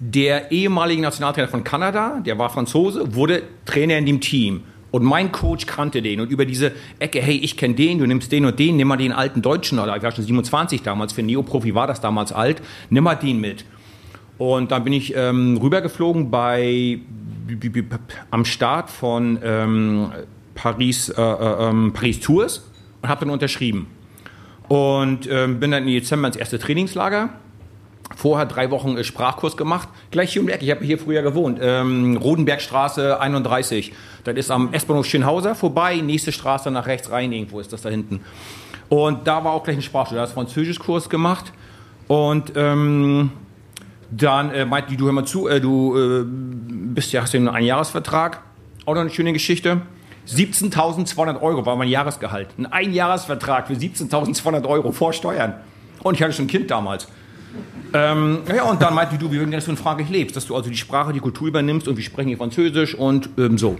[0.00, 4.62] der ehemalige Nationaltrainer von Kanada, der war Franzose, wurde Trainer in dem Team.
[4.90, 6.20] Und mein Coach kannte den.
[6.20, 8.96] Und über diese Ecke, hey, ich kenne den, du nimmst den und den, nimm mal
[8.96, 12.32] den alten Deutschen, oder ich war schon 27 damals, für einen Neoprofi war das damals
[12.32, 13.64] alt, nimm mal den mit.
[14.38, 17.00] Und dann bin ich ähm, rübergeflogen bei
[18.30, 20.12] am Start von ähm,
[20.54, 22.70] Paris, äh, äh, ähm, Paris Tours
[23.02, 23.86] und habe dann unterschrieben.
[24.68, 27.30] Und ähm, bin dann im Dezember ins erste Trainingslager.
[28.14, 29.88] Vorher drei Wochen äh, Sprachkurs gemacht.
[30.10, 30.64] Gleich hier um die Ecke.
[30.64, 31.58] Ich habe hier früher gewohnt.
[31.60, 33.92] Ähm, Rodenbergstraße 31.
[34.24, 35.96] Das ist am S-Bahnhof Schönhauser vorbei.
[35.96, 37.32] Nächste Straße nach rechts rein.
[37.32, 38.20] Irgendwo ist das da hinten.
[38.88, 40.20] Und da war auch gleich ein Sprachschule.
[40.20, 41.52] Da hast Französischkurs gemacht.
[42.06, 43.32] Und ähm,
[44.10, 47.38] dann äh, meinte die, du hör mal zu, äh, du äh, bist ja, hast ja
[47.38, 48.42] einen Einjahresvertrag.
[48.84, 49.82] Auch noch eine schöne Geschichte.
[50.28, 52.48] 17.200 Euro war mein Jahresgehalt.
[52.58, 55.54] Ein Einjahresvertrag für 17.200 Euro vor Steuern.
[56.02, 57.08] Und ich hatte schon ein Kind damals.
[57.92, 60.70] Ähm, ja, und dann meinte du, gerne, dass du in Frankreich lebst, dass du also
[60.70, 63.76] die Sprache, die Kultur übernimmst und wir sprechen hier Französisch und ähm, so.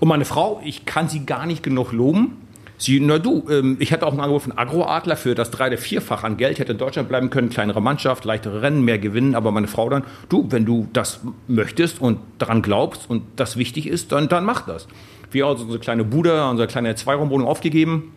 [0.00, 2.36] Und meine Frau, ich kann sie gar nicht genug loben.
[2.80, 5.78] Sie, na du, ähm, ich hatte auch einen Anruf von Agroadler für das drei- oder
[5.78, 9.50] vierfach an Geld, hätte in Deutschland bleiben können, kleinere Mannschaft, leichtere Rennen, mehr gewinnen, aber
[9.50, 14.12] meine Frau dann, du, wenn du das möchtest und daran glaubst und das wichtig ist,
[14.12, 14.86] dann, dann mach das.
[15.32, 18.12] Wir haben also unsere kleine Bude, unsere kleine Zweiraumwohnung aufgegeben.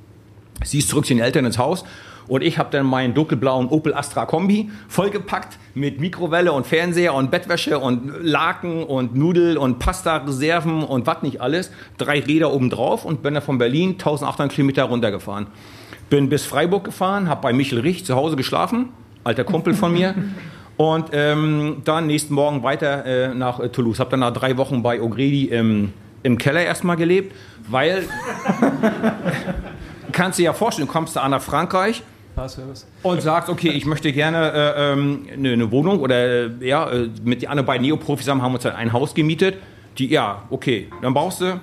[0.64, 1.84] Sie ist zurück zu den Eltern ins Haus
[2.28, 7.32] und ich habe dann meinen dunkelblauen Opel Astra Kombi vollgepackt mit Mikrowelle und Fernseher und
[7.32, 11.72] Bettwäsche und Laken und Nudel und Pasta-Reserven und was nicht alles.
[11.98, 15.48] Drei Räder oben drauf und bin dann von Berlin 1800 Kilometer runtergefahren.
[16.10, 18.90] Bin bis Freiburg gefahren, habe bei Michel Rich zu Hause geschlafen,
[19.24, 20.16] alter Kumpel von mir.
[20.78, 24.00] Und ähm, dann nächsten Morgen weiter äh, nach äh, Toulouse.
[24.00, 27.36] Habe dann nach drei Wochen bei O'Grady im, im Keller erstmal gelebt,
[27.70, 28.04] weil
[30.12, 32.04] kannst du dir ja vorstellen, du kommst da an nach Frankreich
[33.04, 37.10] und sagst, okay, ich möchte gerne äh, ähm, eine, eine Wohnung oder äh, ja, äh,
[37.24, 39.58] mit den anderen beiden Neoprofis zusammen haben wir uns dann ein Haus gemietet.
[39.98, 41.60] Die, ja, okay, dann brauchst du,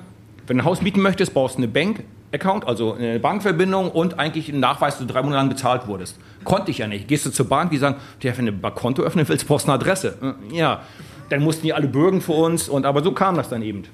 [0.47, 4.51] wenn du ein Haus mieten möchtest, brauchst du eine Bank-Account, also eine Bankverbindung und eigentlich
[4.51, 6.19] einen Nachweis, dass du drei Monate lang bezahlt wurdest.
[6.45, 7.09] Konnte ich ja nicht.
[7.09, 9.73] Gehst du zur Bank, die sagen, ja, wenn du ein Konto öffnen willst, brauchst du
[9.73, 10.19] eine Adresse.
[10.53, 10.83] Äh, Ja,
[11.31, 13.85] dann mussten die alle bürgen für uns und aber so kam das dann eben.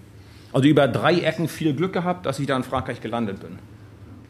[0.53, 3.59] Also über drei Ecken viel Glück gehabt, dass ich da in Frankreich gelandet bin.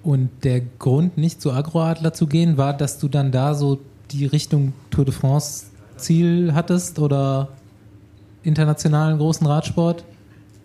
[0.05, 4.27] Und der Grund, nicht zu Agroadler zu gehen, war, dass du dann da so die
[4.27, 7.49] Richtung Tour de France Ziel hattest oder
[8.43, 10.05] internationalen großen Radsport?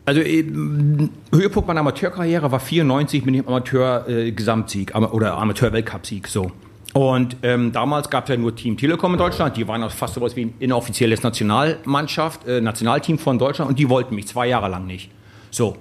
[0.06, 6.52] Also ähm, Höhepunkt meiner Amateurkarriere war 94 mit dem Amateur-Gesamtsieg oder Amateur-Weltcupsieg so.
[6.93, 9.56] Und ähm, damals gab es ja nur Team Telekom in Deutschland.
[9.56, 14.15] Die waren fast sowas wie ein inoffizielles Nationalmannschaft, äh, Nationalteam von Deutschland und die wollten
[14.15, 15.12] mich zwei Jahre lang nicht.
[15.52, 15.78] So.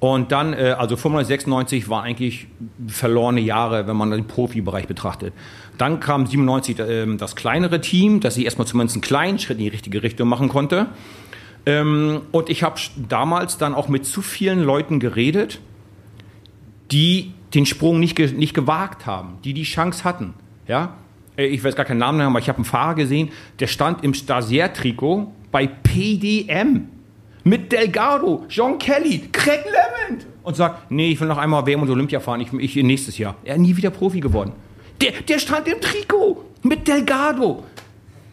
[0.00, 2.46] Und dann, äh, also 95, 96 war eigentlich
[2.86, 5.34] verlorene Jahre, wenn man den Profibereich betrachtet.
[5.76, 9.64] Dann kam 97 äh, das kleinere Team, das ich erstmal zumindest einen kleinen Schritt in
[9.64, 10.86] die richtige Richtung machen konnte.
[11.66, 15.60] Ähm, und ich habe damals dann auch mit zu vielen Leuten geredet,
[16.92, 20.34] die den Sprung nicht, nicht gewagt haben, die die Chance hatten.
[20.68, 20.94] Ja?
[21.36, 24.04] Äh, Ich weiß gar keinen Namen nennen, aber ich habe einen Fahrer gesehen, der stand
[24.04, 26.88] im Stasier-Trikot bei PDM
[27.48, 31.90] mit Delgado, John Kelly, Craig Lemond und sagt, nee, ich will noch einmal WM und
[31.90, 33.36] Olympia fahren, ich, ich nächstes Jahr.
[33.42, 34.52] Er ist nie wieder Profi geworden.
[35.00, 37.64] Der, der stand im Trikot mit Delgado,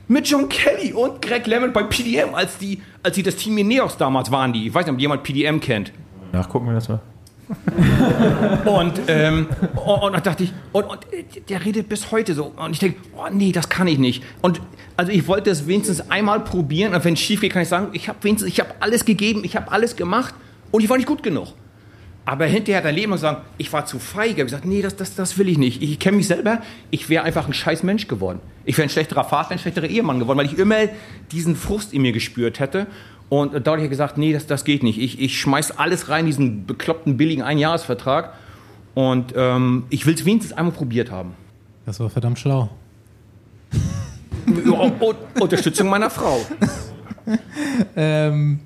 [0.07, 3.97] mit John Kelly und Greg Lemond bei PDM, als die, als die das Team Ineos
[3.97, 5.93] damals waren, die, ich weiß nicht, ob jemand PDM kennt.
[6.33, 6.99] Nachgucken wir das mal.
[8.65, 10.99] Und, ähm, und, und da dachte ich, und, und
[11.49, 12.45] der redet bis heute so.
[12.55, 14.23] Und ich denke, oh nee, das kann ich nicht.
[14.41, 14.61] Und
[14.97, 16.95] also ich wollte es wenigstens einmal probieren.
[16.95, 19.43] Und wenn es schief geht, kann ich sagen, ich habe wenigstens, ich habe alles gegeben,
[19.43, 20.33] ich habe alles gemacht
[20.71, 21.49] und ich war nicht gut genug.
[22.27, 24.31] Aber hinterher er Leben und gesagt, ich war zu feige.
[24.31, 25.83] Ich habe gesagt, nee, das, das, das will ich nicht.
[25.83, 26.61] Ich, kenne mich selber.
[26.89, 28.39] Ich wäre einfach ein scheiß Mensch geworden.
[28.65, 30.87] Ich wäre ein schlechterer Vater, ein schlechterer Ehemann geworden, weil ich immer
[31.31, 32.87] diesen Frust in mir gespürt hätte.
[33.29, 34.99] Und dadurch habe ich gesagt, nee, das, das geht nicht.
[34.99, 38.33] Ich, ich schmeiß alles rein, diesen bekloppten, billigen Einjahresvertrag.
[38.93, 41.33] Und ähm, ich will es wenigstens einmal probiert haben.
[41.85, 42.69] Das war verdammt schlau.
[45.39, 46.39] Unterstützung meiner Frau.
[47.95, 48.59] Ähm,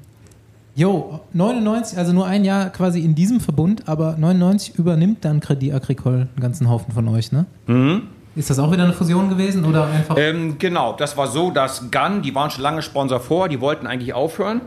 [0.79, 5.73] Jo, 99, also nur ein Jahr quasi in diesem Verbund, aber 99 übernimmt dann Credit
[5.73, 7.47] Agricole einen ganzen Haufen von euch, ne?
[7.67, 8.03] Mhm.
[8.39, 10.15] Ist das auch wieder eine Fusion gewesen oder einfach?
[10.17, 13.85] Ähm, genau, das war so, dass Gun, die waren schon lange Sponsor vor, die wollten
[13.85, 14.61] eigentlich aufhören.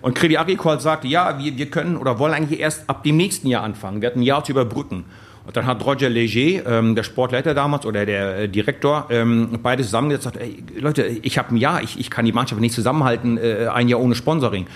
[0.00, 3.46] Und Credit Agricole sagte, ja, wir, wir können oder wollen eigentlich erst ab dem nächsten
[3.48, 4.00] Jahr anfangen.
[4.00, 5.04] Wir hatten ein Jahr zu überbrücken.
[5.44, 9.82] Und dann hat Roger Leger, ähm, der Sportleiter damals oder der äh, Direktor, ähm, beide
[9.82, 12.74] zusammengesetzt und gesagt, ey, Leute, ich habe ein Jahr, ich, ich kann die Mannschaft nicht
[12.74, 14.66] zusammenhalten, äh, ein Jahr ohne Sponsoring.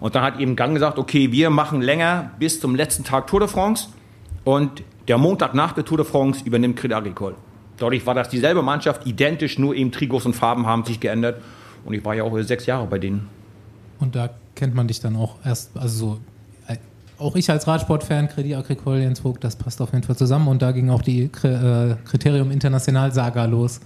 [0.00, 3.38] Und dann hat eben Gang gesagt, okay, wir machen länger bis zum letzten Tag Tour
[3.38, 3.86] de France
[4.42, 7.36] und der Montag nach der Tour de France übernimmt Credit Agricole.
[7.80, 11.40] Dadurch war das dieselbe Mannschaft, identisch, nur eben Trikots und Farben haben sich geändert.
[11.84, 13.28] Und ich war ja auch sechs Jahre bei denen.
[13.98, 16.18] Und da kennt man dich dann auch erst, also so,
[16.72, 16.76] äh,
[17.18, 20.48] auch ich als Radsportfan, Credit Agricole, Jens Vogt, das passt auf jeden Fall zusammen.
[20.48, 23.80] Und da ging auch die Kri- äh, Kriterium International Saga los.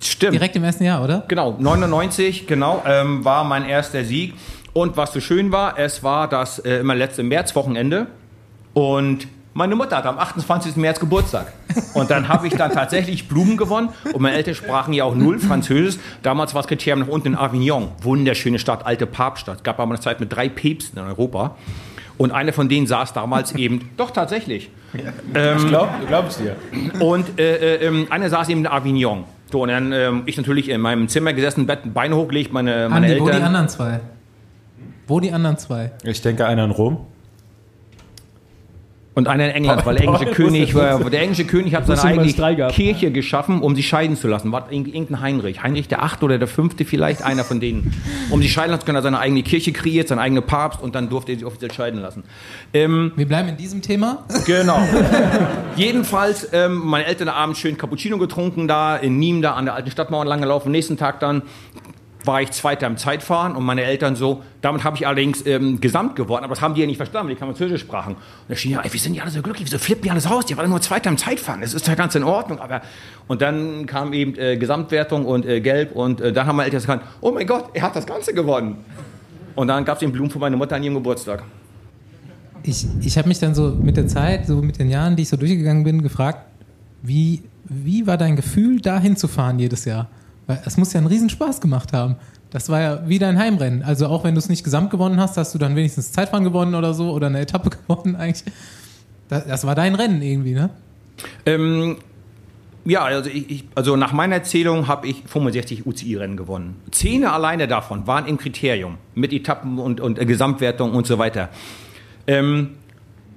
[0.00, 0.34] Stimmt.
[0.34, 1.24] Direkt im ersten Jahr, oder?
[1.28, 4.34] Genau, 99, genau, ähm, war mein erster Sieg.
[4.72, 8.06] Und was so schön war, es war das äh, immer letzte Märzwochenende
[8.72, 10.76] und meine Mutter hat am 28.
[10.76, 11.52] März Geburtstag.
[11.94, 13.90] Und dann habe ich dann tatsächlich Blumen gewonnen.
[14.12, 16.00] Und meine Eltern sprachen ja auch null Französisch.
[16.22, 17.88] Damals war das Kriterium noch unten in Avignon.
[18.02, 19.64] Wunderschöne Stadt, alte Papststadt.
[19.64, 21.56] Gab aber eine Zeit mit drei Päpsten in Europa.
[22.16, 24.70] Und einer von denen saß damals eben, doch tatsächlich.
[24.92, 26.56] Ich glaub, glaub ich dir.
[27.00, 29.24] Und äh, äh, ähm, einer saß eben in Avignon.
[29.50, 33.06] So, und dann ähm, ich natürlich in meinem Zimmer gesessen, Bett, Beine hochgelegt, meine, meine
[33.06, 33.46] Andi, wo die Eltern.
[33.46, 34.00] anderen zwei?
[35.08, 35.90] Wo die anderen zwei?
[36.04, 37.06] Ich denke einer in Rom.
[39.20, 42.68] Und einer in England, weil der englische König, war, der englische König hat seine eigene.
[42.68, 44.50] Kirche geschaffen, um sie scheiden zu lassen.
[44.50, 45.62] War irg- irgendein Heinrich.
[45.62, 47.92] Heinrich der Achte oder der Fünfte vielleicht, einer von denen.
[48.30, 50.80] Um sie scheiden lassen zu können, hat er seine eigene Kirche kreiert, seinen eigenen Papst
[50.82, 52.24] und dann durfte er sie offiziell scheiden lassen.
[52.72, 54.24] Ähm, Wir bleiben in diesem Thema.
[54.46, 54.80] Genau.
[55.76, 59.90] Jedenfalls, ähm, meine Eltern abends schön Cappuccino getrunken da, in Nîmes da an der alten
[59.90, 60.72] Stadtmauer lang gelaufen.
[60.72, 61.42] Nächsten Tag dann
[62.24, 66.16] war ich Zweiter im Zeitfahren und meine Eltern so, damit habe ich allerdings ähm, Gesamt
[66.16, 68.14] geworden, aber das haben die ja nicht verstanden, weil die kein Französisch sprachen.
[68.14, 70.26] Und da schien ja, ey, wir sind ja alle so glücklich, wieso flippen die alles
[70.26, 70.46] aus?
[70.46, 72.82] Die waren nur Zweiter im Zeitfahren, das ist ja ganz in Ordnung, aber
[73.28, 76.80] und dann kam eben äh, Gesamtwertung und äh, Gelb und äh, dann haben meine Eltern
[76.80, 78.78] gesagt, oh mein Gott, er hat das Ganze gewonnen.
[79.54, 81.42] Und dann gab es den Blumen von meiner Mutter an ihrem Geburtstag.
[82.62, 85.28] Ich, ich habe mich dann so mit der Zeit, so mit den Jahren, die ich
[85.28, 86.40] so durchgegangen bin, gefragt,
[87.02, 90.08] wie, wie war dein Gefühl, da hinzufahren jedes Jahr?
[90.46, 92.16] Weil es muss ja einen Riesenspaß gemacht haben.
[92.50, 93.82] Das war ja wie dein Heimrennen.
[93.82, 96.74] Also auch wenn du es nicht gesamt gewonnen hast, hast du dann wenigstens Zeitfahren gewonnen
[96.74, 98.52] oder so oder eine Etappe gewonnen eigentlich.
[99.28, 100.70] Das, das war dein Rennen irgendwie, ne?
[101.46, 101.96] Ähm,
[102.84, 106.76] ja, also, ich, also nach meiner Erzählung habe ich 65 UCI-Rennen gewonnen.
[106.90, 111.50] Zehn alleine davon waren im Kriterium mit Etappen und, und äh, Gesamtwertung und so weiter.
[112.26, 112.70] Ähm,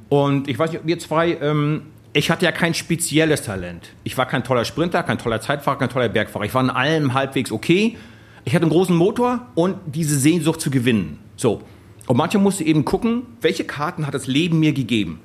[0.10, 3.90] und ich weiß nicht, ob ihr zwei, ähm, ich hatte ja kein spezielles Talent.
[4.04, 6.46] Ich war kein toller Sprinter, kein toller Zeitfahrer, kein toller Bergfahrer.
[6.46, 7.98] Ich war in allem halbwegs okay.
[8.46, 11.20] Ich hatte einen großen Motor und diese Sehnsucht zu gewinnen.
[11.36, 11.64] So.
[12.06, 15.22] Und manchmal musste eben gucken, welche Karten hat das Leben mir gegeben.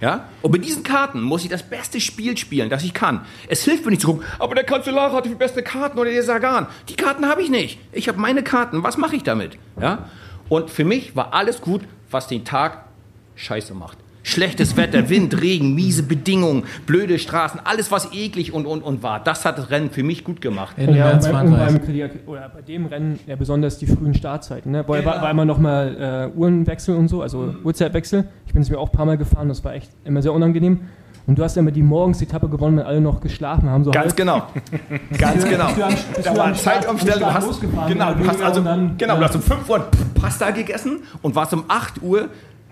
[0.00, 0.28] Ja?
[0.42, 3.24] Und mit diesen Karten muss ich das beste Spiel spielen, das ich kann.
[3.48, 6.22] Es hilft mir nicht zu gucken, aber der Kanzler hatte die beste Karten oder der
[6.22, 6.66] Sagan.
[6.90, 7.78] Die Karten habe ich nicht.
[7.92, 8.82] Ich habe meine Karten.
[8.82, 9.56] Was mache ich damit?
[9.80, 10.10] Ja?
[10.50, 12.84] Und für mich war alles gut, was den Tag
[13.36, 13.98] scheiße macht.
[14.28, 19.22] Schlechtes Wetter, Wind, Regen, miese Bedingungen, blöde Straßen, alles was eklig und, und, und war.
[19.22, 20.74] Das hat das Rennen für mich gut gemacht.
[20.78, 24.72] Ja, März und beim, und beim oder bei dem Rennen ja besonders die frühen Startzeiten,
[24.72, 24.82] ne?
[24.88, 25.22] Weil Genau.
[25.22, 28.26] war, immer nochmal äh, Uhrenwechsel und so, also Uhrzeitwechsel.
[28.46, 30.80] Ich bin es mir auch ein paar Mal gefahren, das war echt immer sehr unangenehm.
[31.28, 33.84] Und du hast ja immer die Morgens-Etappe gewonnen, wenn alle noch geschlafen haben.
[33.84, 34.16] So Ganz halb.
[34.16, 34.42] genau.
[35.18, 35.68] Ganz genau.
[36.24, 37.20] Da war Zeitumstellung.
[37.20, 39.16] Du am Start hast, losgefahren, genau, du hast also, genau, ja.
[39.16, 39.88] du hast um 5 Uhr
[40.20, 42.28] Pasta gegessen und warst um 8 Uhr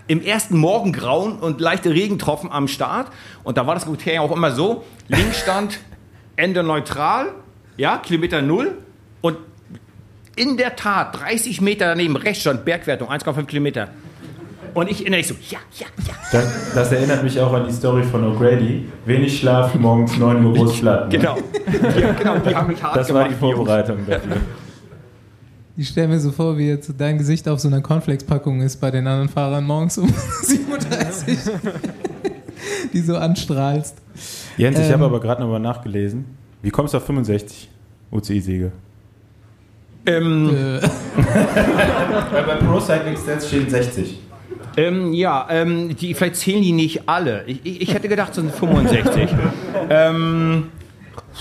[0.07, 3.09] im ersten Morgengrauen und leichte Regentropfen am Start.
[3.43, 5.79] Und da war das Kriterium auch immer so: links stand
[6.37, 7.29] Ende neutral,
[7.77, 8.79] ja, Kilometer Null.
[9.21, 9.39] Und
[10.37, 13.89] in der Tat, 30 Meter daneben, rechts stand Bergwertung, 1,5 Kilometer.
[14.75, 16.15] Und ich erinnere mich so: ja, ja, ja.
[16.33, 18.83] Das, das erinnert mich auch an die Story von O'Grady.
[19.07, 21.13] Wenig Schlaf, morgens 9 Uhr groß Blatt.
[21.13, 21.19] Ne?
[21.19, 21.39] Genau.
[21.99, 23.41] ja, genau, die haben mich hart Das war gemacht.
[23.41, 23.55] die die.
[23.55, 24.37] Vorbereitung dafür.
[25.77, 28.91] Ich stelle mir so vor, wie jetzt dein Gesicht auf so einer Cornflakes-Packung ist bei
[28.93, 30.09] den anderen Fahrern morgens um
[30.43, 31.61] 7.30 Uhr.
[32.93, 33.97] die so anstrahlst.
[34.57, 34.93] Jens, ich Ähm.
[34.93, 36.25] habe aber gerade nochmal nachgelesen.
[36.63, 37.69] Wie kommst du auf 65
[38.13, 38.71] UCI-Siege?
[40.07, 40.81] Ähm, Äh,
[42.47, 44.21] Bei Pro Cycling Stats stehen 60.
[44.77, 47.45] Ähm, ja, ähm, die, vielleicht zählen die nicht alle.
[47.47, 49.29] Ich, ich, ich hätte gedacht, es sind 65.
[49.91, 50.67] ähm,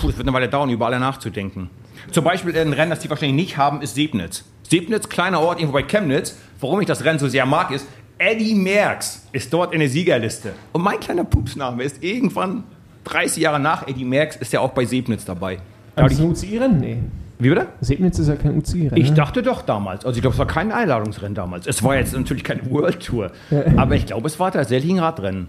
[0.00, 1.68] puh, das wird eine Weile dauern, über alle nachzudenken.
[2.14, 4.44] Zum Beispiel ein Rennen, das die wahrscheinlich nicht haben, ist Sebnitz.
[4.70, 6.36] Sebnitz, kleiner Ort irgendwo bei Chemnitz.
[6.60, 10.52] Warum ich das Rennen so sehr mag, ist, Eddie Merckx ist dort in der Siegerliste.
[10.70, 12.62] Und mein kleiner Pupsname ist irgendwann
[13.02, 15.58] 30 Jahre nach Eddie Merckx, ist er auch bei Sebnitz dabei.
[15.96, 16.78] Am UCI-Rennen?
[16.78, 16.98] Nee.
[17.40, 17.66] Wie bitte?
[17.80, 18.96] Sebnitz ist ja kein UCI-Rennen.
[18.96, 19.16] Ich ne?
[19.16, 20.04] dachte doch damals.
[20.04, 21.66] Also ich glaube, es war kein Einladungsrennen damals.
[21.66, 23.32] Es war jetzt natürlich keine World Tour.
[23.76, 25.48] Aber ich glaube, es war tatsächlich ein Radrennen.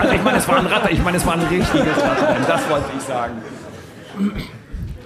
[0.00, 2.44] Also ich meine, es war ein Rad, ich meine, es war ein richtiges Radrennen.
[2.46, 3.34] Das wollte ich sagen.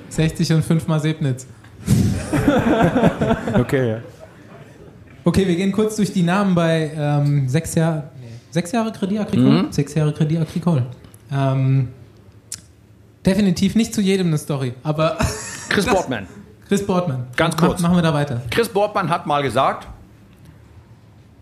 [0.09, 1.47] 60 und 5 mal Sebnitz.
[3.55, 3.99] Okay, ja.
[5.25, 9.21] Okay, wir gehen kurz durch die Namen bei ähm, sechs, Jahr, nee, sechs Jahre Credit
[9.21, 9.63] Agricole.
[9.65, 9.73] Mhm.
[9.73, 10.87] Sechs Jahre Credit Agricole.
[11.31, 11.89] Ähm,
[13.25, 15.19] definitiv nicht zu jedem eine Story, aber
[15.69, 16.27] Chris Boardman.
[16.67, 17.27] Chris Boardman.
[17.37, 17.81] Ganz kurz.
[17.81, 18.43] Machen wir da weiter.
[18.51, 19.87] Chris Boardman hat mal gesagt,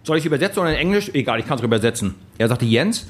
[0.03, 1.11] soll ich übersetzen oder in Englisch?
[1.15, 2.17] Egal, ich kann es übersetzen.
[2.37, 3.07] Er sagte, Jens,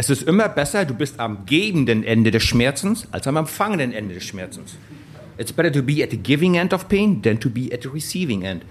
[0.00, 4.14] es ist immer besser, du bist am gebenden Ende des Schmerzens, als am empfangenden Ende
[4.14, 4.78] des Schmerzens.
[5.36, 7.90] It's better to be at the giving end of pain than to be at the
[7.90, 8.62] receiving end.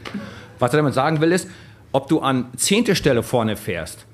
[0.58, 1.48] Was er damit sagen will, ist,
[1.92, 4.08] ob du an zehnte Stelle vorne fährst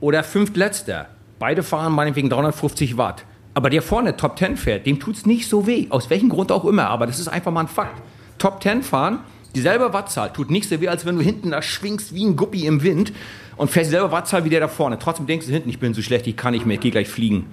[0.00, 5.26] oder fünftletzter, beide fahren meinetwegen 350 Watt, aber der vorne Top 10 fährt, dem tut's
[5.26, 8.00] nicht so weh, aus welchem Grund auch immer, aber das ist einfach mal ein Fakt.
[8.38, 9.18] Top 10 fahren,
[9.54, 12.64] dieselbe Wattzahl, tut nicht so weh, als wenn du hinten da schwingst wie ein Guppi
[12.64, 13.12] im Wind
[13.56, 14.98] und fährst dieselbe Wattzahl wie der da vorne.
[14.98, 17.08] Trotzdem denkst du hinten, ich bin so schlecht, ich kann nicht mehr, ich geh gleich
[17.08, 17.46] fliegen.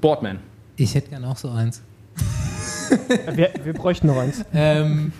[0.00, 0.38] Boardman.
[0.76, 1.82] Ich hätte gern auch so eins.
[3.34, 4.44] wir, wir bräuchten noch eins.
[4.54, 5.12] Ähm,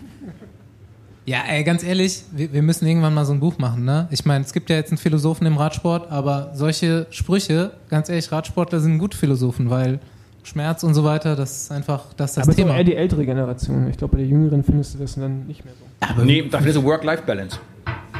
[1.26, 4.08] ja, ey, ganz ehrlich, wir, wir müssen irgendwann mal so ein Buch machen, ne?
[4.10, 8.30] Ich meine, es gibt ja jetzt einen Philosophen im Radsport, aber solche Sprüche, ganz ehrlich,
[8.30, 10.00] Radsportler sind gute Philosophen, weil
[10.42, 12.78] Schmerz und so weiter, das ist einfach das, ist das Aber es ist aber Thema.
[12.78, 13.88] eher die ältere Generation.
[13.88, 16.06] Ich glaube, bei der Jüngeren findest du das dann nicht mehr so.
[16.12, 17.58] Aber Nee, dafür ist eine Work-Life-Balance.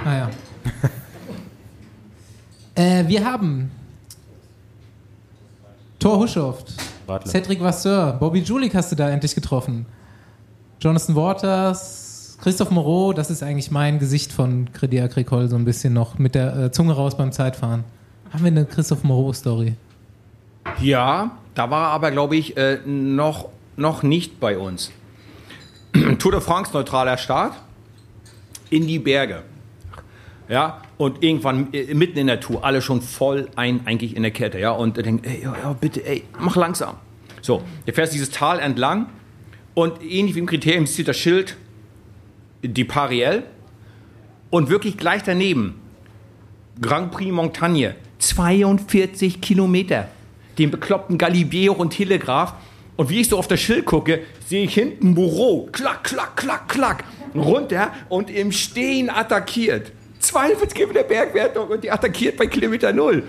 [0.06, 0.30] Ah ja.
[2.74, 3.70] äh, wir haben
[5.98, 6.72] Thor Huschoft,
[7.08, 7.30] Radler.
[7.30, 9.87] Cedric Vasseur, Bobby Julik hast du da endlich getroffen.
[10.80, 15.94] Jonathan Waters, Christoph Moreau, das ist eigentlich mein Gesicht von Credit Agricole so ein bisschen
[15.94, 17.84] noch mit der äh, Zunge raus beim Zeitfahren.
[18.32, 19.76] Haben wir eine Christoph Moreau-Story?
[20.80, 24.90] Ja, da war er aber, glaube ich, äh, noch, noch nicht bei uns.
[26.18, 27.54] Tour de France neutraler Start
[28.70, 29.42] in die Berge.
[30.48, 34.30] Ja, und irgendwann äh, mitten in der Tour, alle schon voll ein, eigentlich in der
[34.30, 36.96] Kette, ja, und denkt, ey, ja, ja, bitte, ey, mach langsam.
[37.40, 39.07] So, der fährt dieses Tal entlang
[39.74, 41.57] und ähnlich wie im Kriterium zieht das Schild
[42.62, 43.42] die Pariel
[44.50, 45.80] und wirklich gleich daneben
[46.80, 50.09] Grand Prix Montagne, 42 Kilometer.
[50.59, 52.54] Den bekloppten Galibier und Telegraph.
[52.96, 55.68] Und wie ich so auf das Schild gucke, sehe ich hinten Moreau.
[55.72, 57.04] Klack, klack, klack, klack.
[57.35, 59.92] Runter und im Stehen attackiert.
[60.26, 63.22] 42 Kilometer Bergwertung und die attackiert bei Kilometer Null.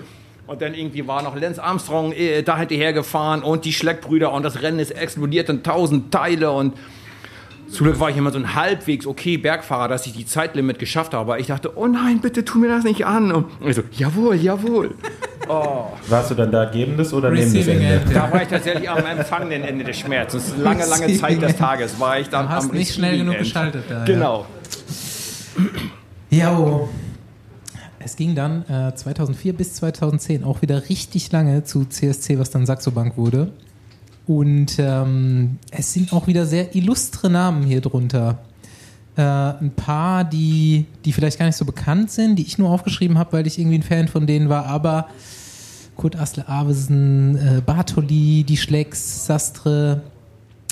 [0.47, 4.43] Und dann irgendwie war noch Lance Armstrong äh, da hinterher gefahren und die Schleckbrüder und
[4.43, 6.73] das Rennen ist explodiert in tausend Teile und
[7.67, 11.13] zum Glück war ich immer so ein halbwegs okay Bergfahrer, dass ich die Zeitlimit geschafft
[11.13, 11.21] habe.
[11.21, 13.31] Aber ich dachte, oh nein, bitte tu mir das nicht an.
[13.31, 14.91] Und ich so, jawohl, jawohl.
[16.07, 17.85] Warst du dann da gebendes oder nehmendes Ende?
[17.85, 18.03] End.
[18.13, 20.53] Da war ich tatsächlich am empfangenden Ende des Schmerzens.
[20.57, 23.35] Lange, lange Zeit des Tages war ich dann Du hast am nicht schnell Receiving genug
[23.35, 23.45] End.
[23.45, 24.45] geschaltet da, ja.
[26.29, 26.89] Jo.
[27.99, 32.65] Es ging dann äh, 2004 bis 2010 auch wieder richtig lange zu CSC, was dann
[32.65, 33.51] Saxo Bank wurde.
[34.27, 38.39] Und ähm, es sind auch wieder sehr illustre Namen hier drunter.
[39.17, 43.17] Äh, ein paar, die, die vielleicht gar nicht so bekannt sind, die ich nur aufgeschrieben
[43.17, 45.07] habe, weil ich irgendwie ein Fan von denen war, aber
[45.95, 50.01] Kurt Asle Avesen, äh, Bartoli, die Schlecks, Sastre,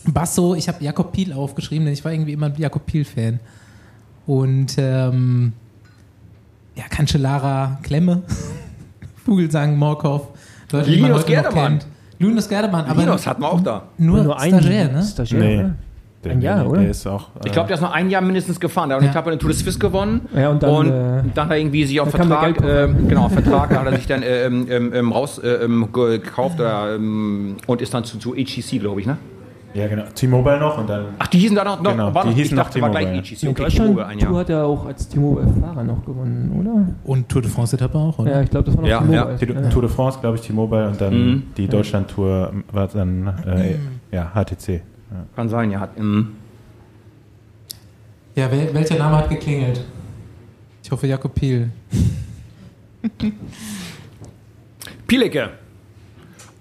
[0.06, 3.40] Basso, ich habe Jakob Piel aufgeschrieben, denn ich war irgendwie immer ein Jakob Piel-Fan.
[4.26, 5.54] Und ähm,
[6.76, 8.24] ja, Cancellara, Klemme,
[9.26, 10.30] Vogelsang, Morkov,
[10.72, 11.80] Leute, die Linus Gerdemann.
[12.20, 13.84] Linus Gerdemann, aber Linus hatten wir auch da.
[13.98, 15.04] nur, Nur ein Stagiaire, ne?
[15.04, 15.60] Stagiaire, Nee.
[15.60, 15.76] oder?
[16.24, 16.80] Der, Ein Jahr, der, oder?
[16.82, 17.32] Der ist auch.
[17.44, 18.88] Ich glaube, der ist noch ein Jahr mindestens gefahren.
[18.88, 19.12] Der hat eine.
[19.12, 20.22] Etappe in Tour de Suisse gewonnen.
[20.34, 23.76] Ja, und dann, äh, dann hat er irgendwie sich auf Vertrag, ähm, genau, auf Vertrag
[23.78, 27.94] hat er sich dann ähm, ähm, ähm, raus äh, ähm, gekauft oder, ähm, und ist
[27.94, 29.18] dann zu, zu HCC, glaube ich, ne?
[29.74, 30.04] Ja, genau.
[30.14, 31.06] T-Mobile noch und dann.
[31.20, 33.18] Ach, die hießen da noch, noch Genau, war die noch, hießen noch T-Mobile.
[33.22, 33.44] HCC.
[33.46, 36.94] In Okay, Deutschland ein Tour hat er auch als T-Mobile-Fahrer noch gewonnen, oder?
[37.12, 38.32] Und Tour de France-Etappe auch, oder?
[38.32, 39.64] Ja, ich glaube, das war noch Ja, T-Mobile.
[39.64, 41.44] T- Tour de France, glaube ich, T-Mobile und dann Mhm.
[41.58, 43.76] die Deutschland-Tour war dann äh,
[44.16, 44.68] ja, HTC.
[44.70, 44.82] Ja.
[45.36, 45.80] Kann sein, ja.
[45.80, 45.92] Hat,
[48.36, 49.84] Ja, wel welcher Name hat geklingelt?
[50.84, 51.70] Ich hoffe Jakob Piel.
[55.08, 55.50] Pieleke.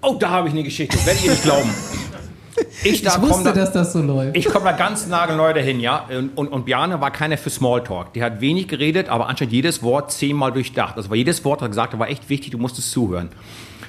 [0.01, 0.97] Oh, da habe ich eine Geschichte.
[1.05, 1.69] Werdet ihr nicht glauben.
[2.83, 4.35] Ich, da Ich wusste, da, dass das so läuft.
[4.35, 6.05] Ich komme da ganz nagelneu dahin, ja.
[6.09, 8.13] Und, und, und Bjarne war keiner für Smalltalk.
[8.13, 10.97] Der hat wenig geredet, aber anscheinend jedes Wort zehnmal durchdacht.
[10.97, 13.29] Also war jedes Wort, was er gesagt hat, war echt wichtig, du musstest zuhören.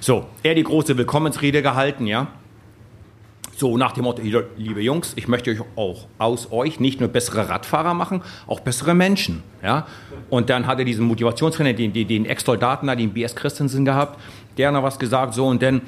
[0.00, 2.28] So, er die große Willkommensrede gehalten, ja.
[3.56, 4.20] So nach dem Motto,
[4.56, 8.94] liebe Jungs, ich möchte euch auch aus euch nicht nur bessere Radfahrer machen, auch bessere
[8.94, 9.44] Menschen.
[9.62, 9.86] Ja?
[10.28, 14.18] Und dann hat er diesen Motivationstrainer, den, den, den Ex-Soldaten da, den BS Christensen gehabt,
[14.58, 15.82] der hat noch was gesagt, so und dann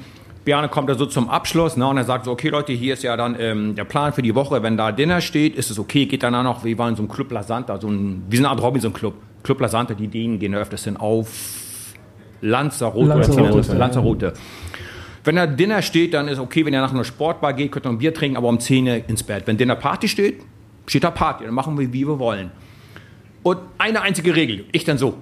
[0.47, 3.03] Bjarne kommt da so zum Abschluss ne, und er sagt so, okay Leute, hier ist
[3.03, 6.05] ja dann ähm, der Plan für die Woche, wenn da Dinner steht, ist es okay,
[6.05, 8.37] geht dann auch noch, wir waren in so einem Club La Santa, so ein, wie
[8.37, 9.13] so eine Art Robinson-Club.
[9.43, 11.27] Club La Santa, die Dänen gehen da öfters hin auf
[12.39, 13.09] Lanzarote.
[13.09, 13.73] Lanzarote, oder ja.
[13.73, 14.33] Lanzarote.
[15.25, 17.89] Wenn da Dinner steht, dann ist okay, wenn ihr nach einer Sportbar geht, könnt ihr
[17.89, 19.43] ein Bier trinken, aber um 10 Uhr ins Bett.
[19.47, 20.45] Wenn Dinner Party steht,
[20.85, 22.51] steht da Party, dann machen wir, wie wir wollen.
[23.43, 24.63] Und eine einzige Regel.
[24.71, 25.15] Ich dann so,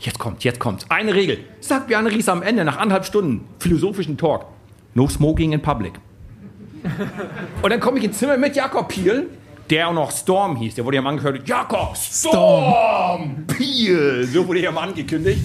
[0.00, 0.86] jetzt kommt, jetzt kommt.
[0.90, 1.38] Eine Regel.
[1.60, 4.46] Sagt Bjarne Ries am Ende, nach anderthalb Stunden philosophischen Talk.
[4.94, 5.94] No smoking in public.
[7.62, 9.28] Und dann komme ich ins Zimmer mit Jakob Piel,
[9.70, 10.76] der auch noch Storm hieß.
[10.76, 11.48] Der wurde ja mal angekündigt.
[11.48, 14.26] Jakob Storm Piel.
[14.26, 15.40] So wurde er mal angekündigt.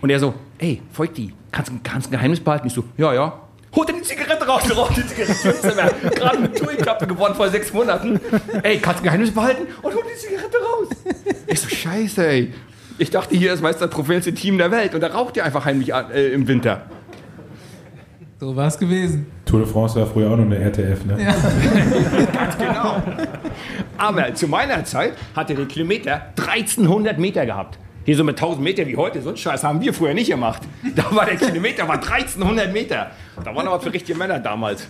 [0.00, 2.66] Und er so, ey, Feuchti, kannst du ein Geheimnis behalten?
[2.66, 3.40] Ich so, ja, ja.
[3.74, 6.10] Holt er die Zigarette raus, raucht die Zigarette.
[6.14, 8.20] Gerade eine Tourkappe gewonnen vor sechs Monaten.
[8.62, 9.66] Ey, kannst du ein Geheimnis behalten?
[9.82, 10.88] Und holt die Zigarette raus.
[11.46, 12.52] Ich so, scheiße, ey.
[12.98, 14.94] Ich dachte, hier ist meist das profilste Team der Welt.
[14.94, 16.82] Und da raucht ihr einfach heimlich äh, im Winter.
[18.38, 19.26] So war es gewesen.
[19.46, 21.16] Tour de France war früher auch noch eine RTF, ne?
[22.58, 23.02] Genau.
[23.96, 27.78] Aber zu meiner Zeit hatte der Kilometer 1300 Meter gehabt.
[28.04, 30.62] Hier so mit 1000 Meter wie heute, so einen Scheiß haben wir früher nicht gemacht.
[30.94, 33.10] Da war der Kilometer war 1300 Meter.
[33.42, 34.86] Da waren aber für richtige Männer damals.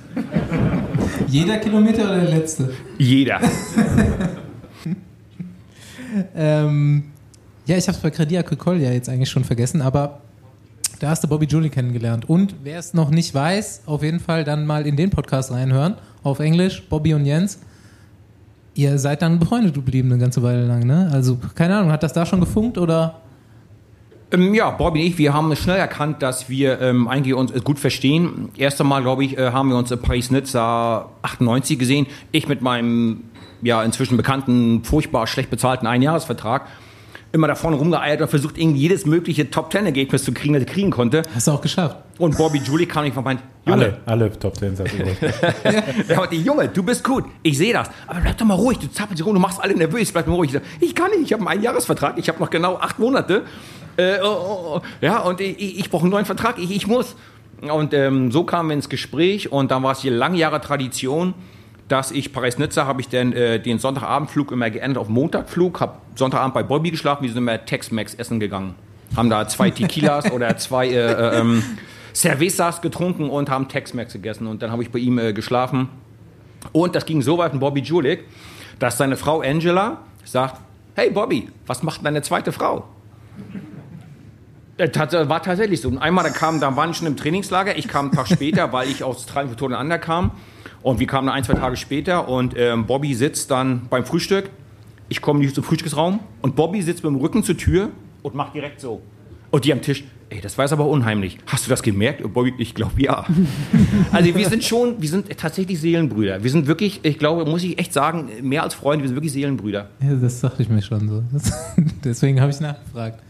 [1.28, 2.74] Jeder Kilometer oder der letzte?
[2.98, 3.40] Jeder.
[6.36, 7.10] Ähm,
[7.66, 10.20] ja, ich habe es bei Credit Agricole ja jetzt eigentlich schon vergessen, aber
[11.00, 12.28] da hast du Bobby Julie kennengelernt.
[12.28, 15.96] Und wer es noch nicht weiß, auf jeden Fall dann mal in den Podcast reinhören,
[16.22, 17.60] auf Englisch, Bobby und Jens.
[18.74, 21.08] Ihr seid dann befreundet geblieben eine ganze Weile lang, ne?
[21.12, 23.20] Also, keine Ahnung, hat das da schon gefunkt oder?
[24.30, 27.60] Ähm, ja, Bobby und ich, wir haben schnell erkannt, dass wir ähm, eigentlich uns äh,
[27.60, 28.48] gut verstehen.
[28.56, 32.06] Erst einmal, glaube ich, äh, haben wir uns in Paris-Nizza 98 gesehen.
[32.32, 33.24] Ich mit meinem
[33.62, 36.66] ja inzwischen bekannten, furchtbar schlecht bezahlten Einjahresvertrag
[37.34, 40.90] immer da vorne rumgeeiert und versucht, irgendwie jedes mögliche Top-Ten-Ergebnis zu kriegen, das ich kriegen
[40.90, 41.22] konnte.
[41.34, 41.96] Hast du auch geschafft?
[42.18, 44.88] Und Bobby Julie kam nicht Junge, Alle, alle Top Tens hat
[45.64, 48.78] er er meinte, Junge, du bist gut, ich sehe das, aber bleib doch mal ruhig,
[48.78, 50.54] du zappelst rum, du machst alle nervös, bleib mal ruhig.
[50.54, 53.42] Ich, sag, ich kann nicht, ich habe einen Einjahresvertrag, ich habe noch genau acht Monate.
[53.96, 54.80] Äh, oh, oh, oh.
[55.00, 57.16] Ja, und ich, ich, ich brauche einen neuen Vertrag, ich, ich muss.
[57.62, 61.34] Und ähm, so kamen wir ins Gespräch und dann war es hier lange Jahre Tradition,
[61.88, 66.54] dass ich Paris-Nizza habe ich dann äh, den Sonntagabendflug immer geändert auf Montagflug, habe Sonntagabend
[66.54, 68.74] bei Bobby geschlafen, wir sind immer Tex-Mex essen gegangen.
[69.16, 71.62] Haben da zwei Tequilas oder zwei äh, äh, ähm,
[72.14, 75.88] Cervezas getrunken und haben Tex-Mex gegessen und dann habe ich bei ihm äh, geschlafen.
[76.72, 78.24] Und das ging so weit mit Bobby Julik,
[78.78, 80.60] dass seine Frau Angela sagt,
[80.96, 82.88] hey Bobby, was macht deine zweite Frau?
[84.76, 85.88] Äh, tats- War tatsächlich so.
[85.88, 87.78] Und einmal, da kam, da waren schon im Trainingslager.
[87.78, 90.32] Ich kam einen Tag später, weil ich aus Australien für Toten Ander kam.
[90.82, 94.50] Und wir kamen ein, zwei Tage später und ähm, Bobby sitzt dann beim Frühstück.
[95.08, 97.90] Ich komme nicht zum Frühstücksraum und Bobby sitzt mit dem Rücken zur Tür
[98.22, 99.00] und macht direkt so.
[99.50, 101.38] Und die am Tisch, ey, das war jetzt aber unheimlich.
[101.46, 102.20] Hast du das gemerkt?
[102.22, 103.24] Und Bobby, ich glaube ja.
[104.12, 106.42] also wir sind schon, wir sind tatsächlich Seelenbrüder.
[106.42, 109.32] Wir sind wirklich, ich glaube, muss ich echt sagen, mehr als Freunde, wir sind wirklich
[109.32, 109.88] Seelenbrüder.
[110.02, 111.22] Ja, das dachte ich mir schon so.
[111.32, 111.52] Das,
[112.04, 113.20] deswegen habe ich nachgefragt.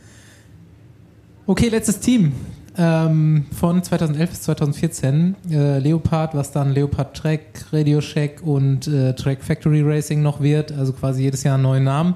[1.46, 2.32] Okay, letztes Team.
[2.78, 5.36] Ähm, von 2011 bis 2014.
[5.50, 10.72] Äh, Leopard, was dann Leopard Track, Radio Shack und äh, Track Factory Racing noch wird.
[10.72, 12.14] Also quasi jedes Jahr einen neuen Namen.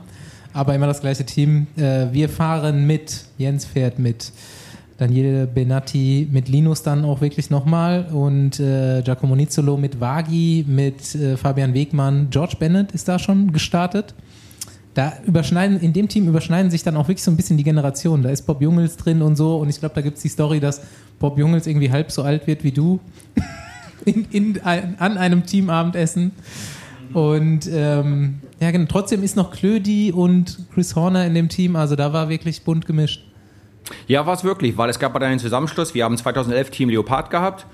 [0.55, 1.67] Aber immer das gleiche Team.
[1.77, 3.27] Äh, wir fahren mit.
[3.37, 4.33] Jens fährt mit.
[4.97, 11.15] Daniele Benatti mit Linus dann auch wirklich nochmal und äh, Giacomo Nizzolo mit Vagi, mit
[11.15, 12.29] äh, Fabian Wegmann.
[12.31, 14.15] George Bennett ist da schon gestartet
[14.95, 18.23] da überschneiden, in dem Team überschneiden sich dann auch wirklich so ein bisschen die Generationen.
[18.23, 19.57] Da ist Bob Jungels drin und so.
[19.57, 20.81] Und ich glaube, da gibt es die Story, dass
[21.19, 23.01] Bob Jungels irgendwie halb so alt wird wie du
[24.05, 26.33] in, in, an einem Teamabendessen.
[27.13, 31.77] Und ähm, ja, genau, trotzdem ist noch Klödi und Chris Horner in dem Team.
[31.77, 33.25] Also da war wirklich bunt gemischt.
[34.07, 35.95] Ja, war es wirklich, weil es gab dann einen Zusammenschluss.
[35.95, 37.67] Wir haben 2011 Team Leopard gehabt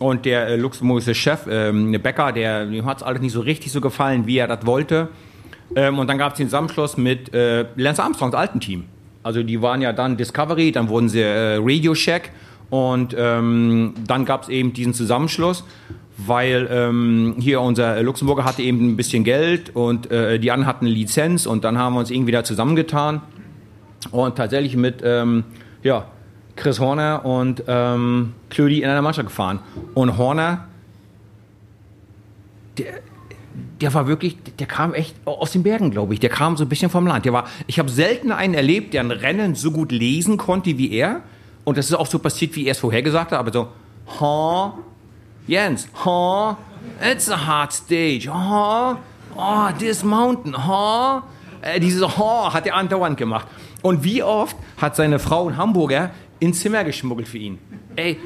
[0.00, 3.72] und der äh, luxemburgische Chef, ähm, Becker, der, dem hat es alles nicht so richtig
[3.72, 5.08] so gefallen, wie er das wollte.
[5.74, 8.84] Ähm, und dann gab es den Zusammenschluss mit äh, Lance Armstrongs alten Team.
[9.22, 12.30] Also die waren ja dann Discovery, dann wurden sie äh, Radio Shack
[12.70, 15.64] und ähm, dann gab es eben diesen Zusammenschluss,
[16.16, 20.86] weil ähm, hier unser Luxemburger hatte eben ein bisschen Geld und äh, die anderen hatten
[20.86, 23.22] eine Lizenz und dann haben wir uns irgendwie da zusammengetan
[24.10, 25.44] und tatsächlich mit ähm,
[25.82, 26.06] ja,
[26.56, 29.60] Chris Horner und ähm, Klödi in einer Mannschaft gefahren.
[29.94, 30.66] Und Horner,
[32.76, 33.00] der,
[33.80, 36.20] der war wirklich, der kam echt aus den Bergen, glaube ich.
[36.20, 37.24] Der kam so ein bisschen vom Land.
[37.24, 40.92] Der war, ich habe selten einen erlebt, der ein Rennen so gut lesen konnte wie
[40.92, 41.20] er.
[41.64, 43.38] Und das ist auch so passiert, wie er es vorher gesagt hat.
[43.38, 43.68] Aber so,
[44.20, 44.78] ha,
[45.46, 46.56] Jens, ha,
[47.12, 48.98] it's a hard stage, ha,
[49.36, 51.22] oh, this mountain, ha.
[51.60, 53.46] Äh, dieses ha hat er andauernd gemacht.
[53.82, 56.10] Und wie oft hat seine Frau ein Hamburger
[56.40, 57.58] ins Zimmer geschmuggelt für ihn?
[57.96, 58.18] Ey,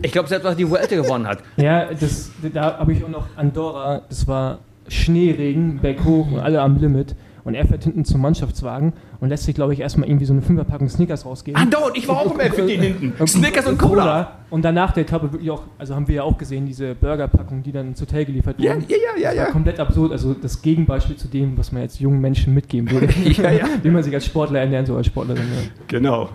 [0.00, 1.40] Ich glaube, selbst was die Vuelta gewonnen hat.
[1.56, 4.60] Ja, das, da habe ich auch noch Andorra, das war
[4.92, 7.14] Schneeregen, berghoch und alle am Limit.
[7.44, 10.42] Und er fährt hinten zum Mannschaftswagen und lässt sich, glaube ich, erstmal irgendwie so eine
[10.42, 11.60] Fünferpackung Snickers rausgeben.
[11.60, 13.26] Andauernd, ich war auch immer für den hinten.
[13.26, 14.36] Snickers und Cola.
[14.48, 17.72] Und danach der Etappe wirklich auch, also haben wir ja auch gesehen, diese Burgerpackung, die
[17.72, 18.84] dann ins Hotel geliefert Ja, wurden.
[18.88, 19.50] ja, ja, ja, ja.
[19.50, 23.08] komplett absurd, also das Gegenbeispiel zu dem, was man jetzt jungen Menschen mitgeben würde.
[23.24, 23.64] Ja, ja.
[23.82, 25.42] Wie man sich als Sportler ernähren soll, als Sportlerin.
[25.42, 25.68] Ja.
[25.88, 26.28] Genau.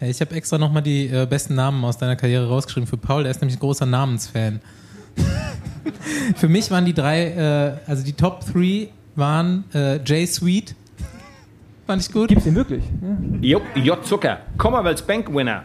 [0.00, 3.30] Ich habe extra nochmal die äh, besten Namen aus deiner Karriere rausgeschrieben für Paul, der
[3.30, 4.60] ist nämlich ein großer Namensfan.
[6.36, 7.28] für mich waren die drei,
[7.86, 10.74] äh, also die Top 3 waren äh, Jay Sweet.
[11.86, 12.28] Fand ich gut.
[12.28, 12.84] Gibt's den wirklich?
[13.40, 13.58] Ja.
[13.58, 14.04] Jo, J.
[14.06, 15.64] Zucker, Commonwealth Bank Winner.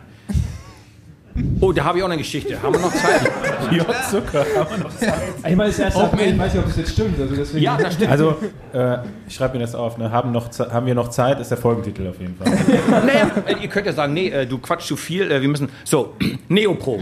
[1.60, 2.62] Oh, da habe ich auch eine Geschichte.
[2.62, 3.22] Haben wir noch Zeit?
[3.72, 4.46] Ja, Zucker.
[5.46, 7.20] Ich meine, das erste Open April, ich weiß nicht, ob das jetzt stimmt.
[7.20, 8.12] Also deswegen, Ja, das stimmt.
[8.12, 8.38] Also,
[8.72, 9.98] äh, ich schreibe mir das auf.
[9.98, 10.10] Ne?
[10.10, 11.42] Haben, noch, haben wir noch Zeit?
[11.42, 12.48] Ist der Folgentitel auf jeden Fall.
[13.06, 15.68] Naja, äh, ihr könnt ja sagen, nee, äh, du quatschst zu viel, äh, wir müssen.
[15.84, 16.16] So,
[16.48, 17.00] Neopro.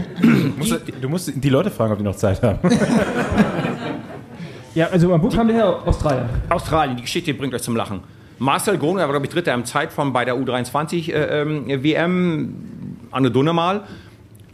[0.58, 2.58] Musst du, du musst die Leute fragen, ob die noch Zeit haben.
[4.74, 6.28] ja, also mein Buch kam der her Australien.
[6.48, 8.00] Australien, die Geschichte bringt euch zum Lachen.
[8.38, 12.54] Marcel Groner war, glaube ich, Dritter im Zeitform bei der U23 äh, ähm, WM,
[13.12, 13.82] Anne Dunne mal.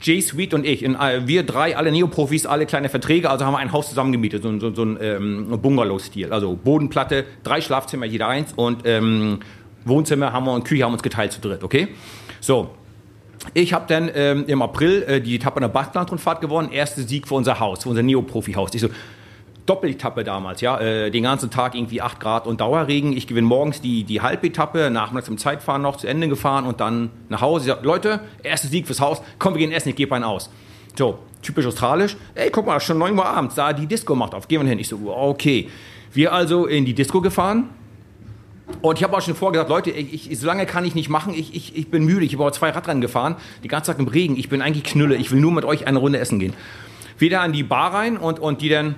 [0.03, 3.55] Jay Sweet und ich, in, äh, wir drei, alle Neoprofis, alle kleine Verträge, also haben
[3.55, 6.33] wir ein Haus zusammengemietet, so, so, so ein ähm, Bungalow-Stil.
[6.33, 9.41] Also Bodenplatte, drei Schlafzimmer, jeder eins und ähm,
[9.85, 11.89] Wohnzimmer haben wir und Küche haben uns geteilt zu dritt, okay?
[12.41, 12.71] So,
[13.55, 16.71] ich habe dann ähm, im April äh, die Etappe an der Baskenlandrundfahrt gewonnen.
[16.71, 18.75] Erster Sieg für unser Haus, für unser Neoprofi-Haus.
[18.75, 18.89] Ich so,
[19.67, 20.79] Doppeletappe damals, ja.
[20.81, 23.17] Äh, den ganzen Tag irgendwie 8 Grad und Dauerregen.
[23.17, 27.11] Ich gewinne morgens die, die Halbetappe, nachmittags im Zeitfahren noch zu Ende gefahren und dann
[27.29, 27.69] nach Hause.
[27.69, 29.23] Ich sag, Leute, erster Sieg fürs Haus.
[29.39, 30.51] Komm, wir gehen essen, ich gebe einen aus.
[30.97, 32.17] So, typisch australisch.
[32.35, 34.49] Ey, guck mal, schon 9 Uhr abends, da die Disco macht auf.
[34.49, 34.79] Gehen wir hin.
[34.81, 35.69] Ich so, okay.
[36.13, 37.71] Wir also in die Disco gefahren.
[38.81, 41.09] Und ich habe auch schon vorher gesagt, Leute, ich, ich, so lange kann ich nicht
[41.09, 41.35] machen.
[41.35, 42.25] Ich, ich, ich bin müde.
[42.25, 44.37] Ich habe auch zwei Radrennen gefahren, die ganze Zeit im Regen.
[44.37, 45.15] Ich bin eigentlich Knülle.
[45.17, 46.55] Ich will nur mit euch eine Runde essen gehen.
[47.19, 48.97] Wieder an die Bar rein und, und die dann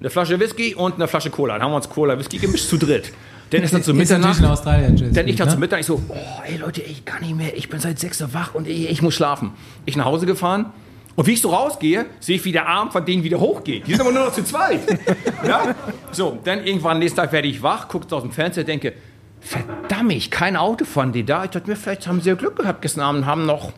[0.00, 1.54] eine Flasche Whisky und eine Flasche Cola.
[1.54, 3.12] Dann haben wir uns Cola, Whisky gemischt zu dritt.
[3.50, 4.40] Dann ist dann zu Mitternacht.
[4.40, 5.60] in Australien, Jay Dann ich da zu ne?
[5.60, 8.34] Mittag, ich so, oh, ey Leute, ich kann nicht mehr, ich bin seit 6 Uhr
[8.34, 9.52] wach und ich, ich muss schlafen.
[9.84, 10.72] Ich nach Hause gefahren
[11.14, 13.86] und wie ich so rausgehe, sehe ich, wie der Arm von denen wieder hochgeht.
[13.86, 14.80] Die sind aber nur noch zu zweit.
[15.46, 15.74] ja?
[16.10, 18.94] So, dann irgendwann nächsten Tag werde ich wach, gucke aus dem Fenster, denke,
[19.40, 21.44] verdammt, kein Auto von denen da.
[21.44, 23.72] Ich dachte mir, vielleicht haben sie ja Glück gehabt gestern Abend, haben noch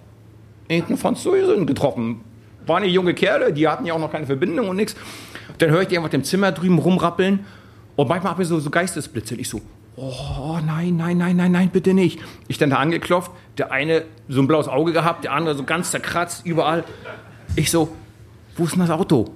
[0.67, 2.23] irgendeinen Franzosen getroffen.
[2.69, 4.95] Waren ja junge Kerle, die hatten ja auch noch keine Verbindung und nichts.
[5.59, 7.45] Dann höre ich die einfach im Zimmer drüben rumrappeln
[7.97, 9.35] und manchmal habe ich so, so Geistesblitze.
[9.35, 9.61] Ich so,
[9.97, 12.21] oh nein, nein, nein, nein, nein, bitte nicht.
[12.47, 15.91] Ich dann da angeklopft, der eine so ein blaues Auge gehabt, der andere so ganz
[15.91, 16.85] zerkratzt, überall.
[17.57, 17.89] Ich so,
[18.57, 19.33] wo ist denn das Auto?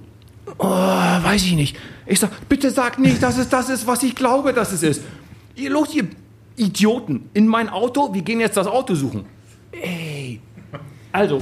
[0.57, 1.77] Oh, weiß ich nicht.
[2.05, 5.03] Ich sag, bitte sag nicht, dass es das ist, was ich glaube, dass es ist.
[5.55, 6.07] Ihr los, ihr
[6.55, 9.25] Idioten, in mein Auto, wir gehen jetzt das Auto suchen.
[9.71, 10.39] Ey.
[11.11, 11.41] Also,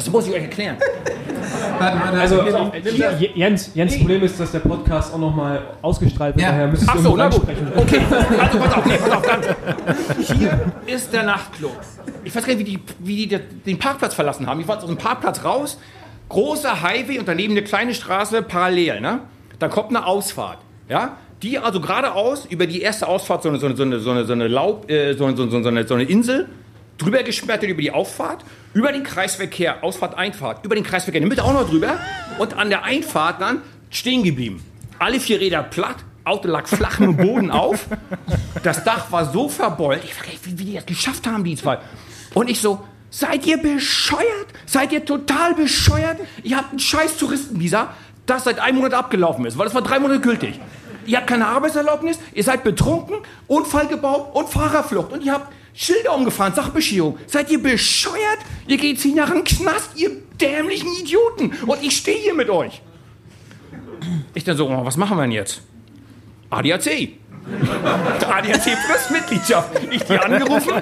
[0.00, 0.76] das muss ich euch erklären.
[1.78, 6.46] Also, äh, Jens, Jens Problem ist, dass der Podcast auch nochmal ausgestrahlt wird.
[6.46, 6.52] Ja.
[6.52, 7.46] Daher müsstest Ach so, na gut.
[7.46, 7.72] reinsprechen.
[7.76, 8.00] Okay,
[8.40, 9.46] also pass auf, nee, pass auf, ganz.
[10.32, 11.76] Hier ist der Nachtclub.
[12.24, 14.60] Ich weiß gar nicht, wie die, wie die den Parkplatz verlassen haben.
[14.60, 15.78] Ich war aus dem Parkplatz raus,
[16.28, 19.20] großer Highway und daneben eine kleine Straße parallel, ne?
[19.58, 21.16] Dann kommt eine Ausfahrt, ja?
[21.42, 24.24] Die also geradeaus über die erste Ausfahrt so eine, so eine, so eine, so eine,
[24.24, 26.48] so eine Laub, äh, so, eine, so, eine, so, eine, so eine Insel,
[26.98, 28.44] drüber geschmettert über die Auffahrt,
[28.74, 31.98] über den Kreisverkehr, Ausfahrt, Einfahrt, über den Kreisverkehr Mitte auch noch drüber
[32.38, 34.64] und an der Einfahrt dann stehen geblieben.
[34.98, 37.86] Alle vier Räder platt, Auto lag flach im Boden auf,
[38.62, 41.78] das Dach war so verbeult, ich frage, wie, wie die das geschafft haben, die zwei.
[42.34, 44.46] Und ich so, seid ihr bescheuert?
[44.66, 46.18] Seid ihr total bescheuert?
[46.42, 47.94] Ihr habt einen scheiß Touristenvisa,
[48.26, 50.60] das seit einem Monat abgelaufen ist, weil das war drei Monate gültig.
[51.06, 53.16] Ihr habt keine Arbeitserlaubnis, ihr seid betrunken,
[53.48, 55.12] Unfall gebaut und Fahrerflucht.
[55.12, 57.18] Und ihr habt Schilder umgefahren, Sachbeschiederung.
[57.26, 58.38] Seid ihr bescheuert?
[58.66, 60.10] Ihr geht zehn Jahre in den Knast, ihr
[60.40, 61.52] dämlichen Idioten.
[61.66, 62.82] Und ich stehe hier mit euch.
[64.34, 65.62] Ich dann so, oh, was machen wir denn jetzt?
[66.50, 67.10] ADAC.
[68.28, 69.80] ADAC Plus Mitgliedschaft.
[69.90, 70.72] Ich die angerufen.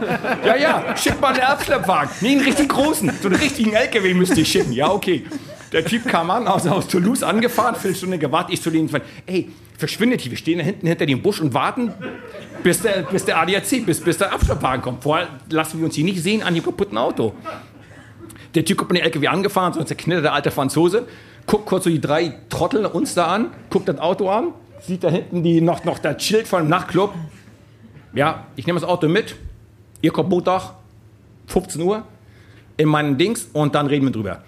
[0.45, 2.11] Ja, ja, schick mal einen Erbschleppwagen.
[2.21, 3.11] Nee, einen richtig großen.
[3.23, 4.73] So einen richtigen LKW müsst ihr schicken.
[4.73, 5.25] Ja, okay.
[5.73, 8.55] Der Typ kam an, aus, aus Toulouse angefahren, Viertelstunde gewartet.
[8.55, 8.91] Ich zu denen,
[9.27, 10.33] ey, verschwindet hier.
[10.33, 11.95] Wir stehen da hinten hinter dem Busch und warten,
[12.63, 15.03] bis der, bis der ADAC, bis, bis der Abschleppwagen kommt.
[15.03, 17.33] Vorher lassen wir uns hier nicht sehen an dem kaputten Auto.
[18.55, 21.07] Der Typ kommt mit dem LKW angefahren, so ein zerknitterter alter Franzose,
[21.47, 25.11] guckt kurz so die drei Trottel uns da an, guckt das Auto an, sieht da
[25.11, 27.15] hinten die, noch, noch das Schild von dem Nachtclub.
[28.15, 29.37] Ja, ich nehme das Auto mit,
[30.03, 30.73] ihr kommt Montag,
[31.47, 32.03] 15 Uhr,
[32.77, 34.43] in meinen Dings und dann reden wir drüber.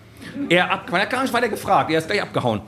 [0.49, 2.63] Er, er hat gar nicht weiter gefragt, er ist gleich abgehauen.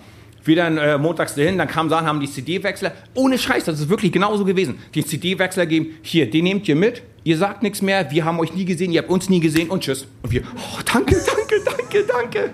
[0.45, 3.89] Wir dann äh, montags dahin, dann kamen Sachen, haben die CD-Wechsler, ohne Scheiß, das ist
[3.89, 4.79] wirklich genauso gewesen.
[4.95, 8.53] Die CD-Wechsler geben, hier, den nehmt ihr mit, ihr sagt nichts mehr, wir haben euch
[8.53, 10.07] nie gesehen, ihr habt uns nie gesehen und tschüss.
[10.23, 12.51] Und wir, oh, danke, danke, danke, danke.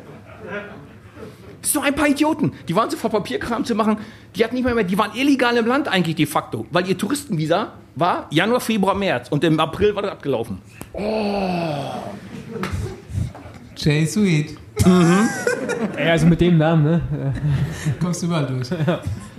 [1.62, 2.52] So ein paar Idioten.
[2.68, 3.98] Die waren so vor Papierkram zu machen.
[4.36, 6.96] Die hatten nicht mehr, mehr, die waren illegal im Land eigentlich de facto, weil ihr
[6.96, 10.58] Touristenvisa war Januar, Februar, März und im April war das abgelaufen.
[13.78, 14.56] Jay Sweet.
[15.96, 17.00] Ey, also mit dem Namen, ne?
[18.00, 18.68] Kommst überall durch.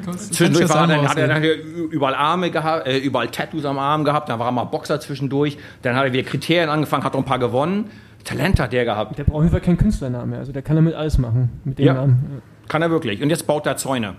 [0.06, 1.44] Kommst, Zwischendurch war er dann, hat er dann
[1.92, 5.58] überall Arme gehabt, äh, überall Tattoos am Arm gehabt, dann war er mal Boxer zwischendurch,
[5.82, 7.86] dann hat er wieder Kriterien angefangen, hat auch ein paar gewonnen.
[8.24, 9.18] Talent hat der gehabt.
[9.18, 10.40] Der braucht auf jeden Fall keinen Künstlernamen mehr.
[10.40, 11.50] Also der kann damit alles machen.
[11.64, 11.94] Mit dem Ja.
[11.94, 12.42] Namen.
[12.68, 13.22] Kann er wirklich.
[13.22, 14.16] Und jetzt baut er Zäune.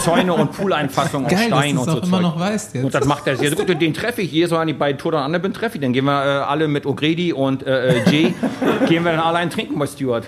[0.00, 2.22] Zäune und Pooleinfassungen aus Geil, dass Stein und es so immer Zeug.
[2.22, 2.84] noch weißt jetzt.
[2.84, 3.80] Und das macht er sehr gut.
[3.80, 5.82] Den treffe ich jedes Mal, wenn ich bei Tour und bin, treffe ich.
[5.82, 8.34] Dann gehen wir äh, alle mit O'Grady und äh, äh, Jay,
[8.88, 10.26] gehen wir dann allein trinken bei Stuart.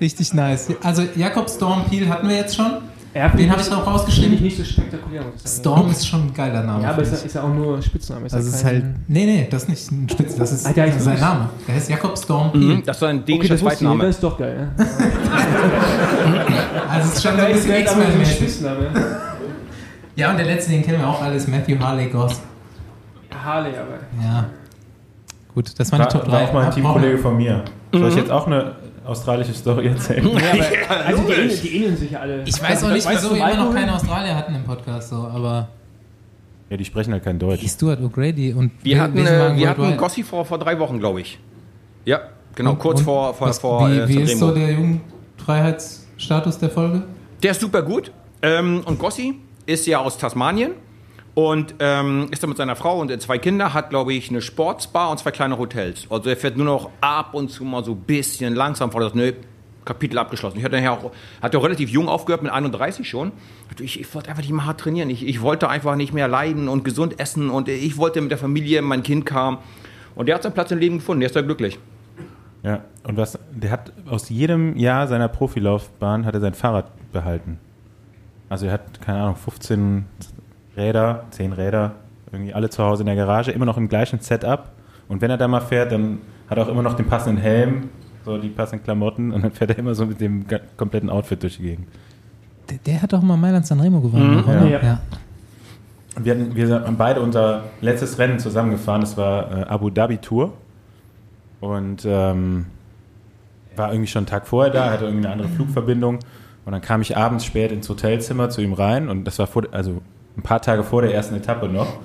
[0.00, 0.68] Richtig nice.
[0.82, 2.70] Also Jakob Storm Peel hatten wir jetzt schon.
[3.14, 4.42] Ja, Den habe ich noch Finde ich rausgeschrieben.
[4.42, 5.60] nicht so spektakulär, muss ich sagen.
[5.60, 6.82] Storm ist schon ein geiler Name.
[6.84, 8.26] Ja, aber finde ist, ja- ist ja auch nur Spitzname.
[8.26, 8.84] Ist Also ja es ist halt.
[9.08, 11.48] Nee, nee, das ist nicht ein Spitz, das ist Ah, heißt sein Name.
[11.66, 12.60] Der heißt Jakob Storm Peel.
[12.60, 12.82] Mhm.
[12.84, 13.62] Das ist ein Okay, dänischer nicht.
[13.64, 14.04] Zweitname.
[14.04, 14.86] Das ist doch geil, ne?
[16.88, 18.36] Also es ist schon so ein bisschen X-Men-mäßig.
[18.36, 18.90] Spitzname.
[20.16, 22.40] Ja, und der letzte, den kennen wir auch alles, Matthew Harley Goss.
[23.44, 23.98] Harley, aber.
[24.22, 24.46] Ja.
[25.54, 26.32] Gut, das waren die War, Top 3.
[26.32, 27.64] war auch mal ein Teamkollege von mir.
[27.92, 28.72] Soll ich jetzt auch eine
[29.06, 30.26] australische Story erzählen?
[30.28, 30.38] Ja,
[30.88, 32.42] aber also die, ähneln, die ähneln sich ja alle.
[32.44, 35.68] Ich weiß auch nicht, wieso wir immer noch keine Australier hatten im Podcast, so, aber
[36.68, 37.66] Ja, die sprechen halt kein Deutsch.
[37.68, 39.96] Stuart O'Grady und Wir hatten, äh, wir hatten.
[39.96, 41.38] Gossi vor, vor drei Wochen, glaube ich.
[42.04, 42.20] Ja,
[42.54, 44.68] genau, Und- kurz und vor, vor, was- vor Wie, äh, wie ist so der
[46.18, 47.02] Jugendfreiheitsstatus der Folge?
[47.42, 48.10] Der ist super gut.
[48.42, 50.72] Ähm, und Gossi ist ja aus Tasmanien
[51.34, 55.10] und ähm, ist da mit seiner Frau und zwei Kinder, hat, glaube ich, eine Sportsbar
[55.10, 56.06] und zwei kleine Hotels.
[56.10, 59.14] Also er fährt nur noch ab und zu mal so ein bisschen langsam vor das
[59.14, 59.32] Nö,
[59.84, 60.58] Kapitel abgeschlossen.
[60.58, 63.32] Ich hatte ja auch, hat ja relativ jung aufgehört, mit 31 schon.
[63.80, 65.10] Ich, ich wollte einfach nicht mehr hart trainieren.
[65.10, 68.38] Ich, ich wollte einfach nicht mehr leiden und gesund essen und ich wollte mit der
[68.38, 69.58] Familie, mein Kind kam.
[70.14, 71.78] Und der hat seinen Platz im Leben gefunden, der ist da glücklich.
[72.62, 77.58] Ja, und was, der hat aus jedem Jahr seiner Profilaufbahn hat er sein Fahrrad behalten.
[78.48, 80.06] Also er hat, keine Ahnung, 15
[80.76, 81.92] Räder, 10 Räder,
[82.32, 84.70] irgendwie alle zu Hause in der Garage, immer noch im gleichen Setup.
[85.08, 87.90] Und wenn er da mal fährt, dann hat er auch immer noch den passenden Helm,
[88.24, 90.44] so die passenden Klamotten und dann fährt er immer so mit dem
[90.76, 91.88] kompletten Outfit durch die Gegend.
[92.68, 94.66] Der, der hat doch mal Mailand Sanremo gewonnen, oder?
[94.66, 94.80] ja.
[94.82, 95.00] ja.
[96.20, 100.52] Wir, hatten, wir haben beide unser letztes Rennen zusammengefahren, das war äh, Abu Dhabi Tour.
[101.60, 102.66] Und ähm,
[103.76, 106.18] war irgendwie schon einen Tag vorher da, hatte irgendwie eine andere Flugverbindung.
[106.64, 109.62] Und dann kam ich abends spät ins Hotelzimmer zu ihm rein und das war vor,
[109.72, 110.02] also
[110.36, 111.98] ein paar Tage vor der ersten Etappe noch.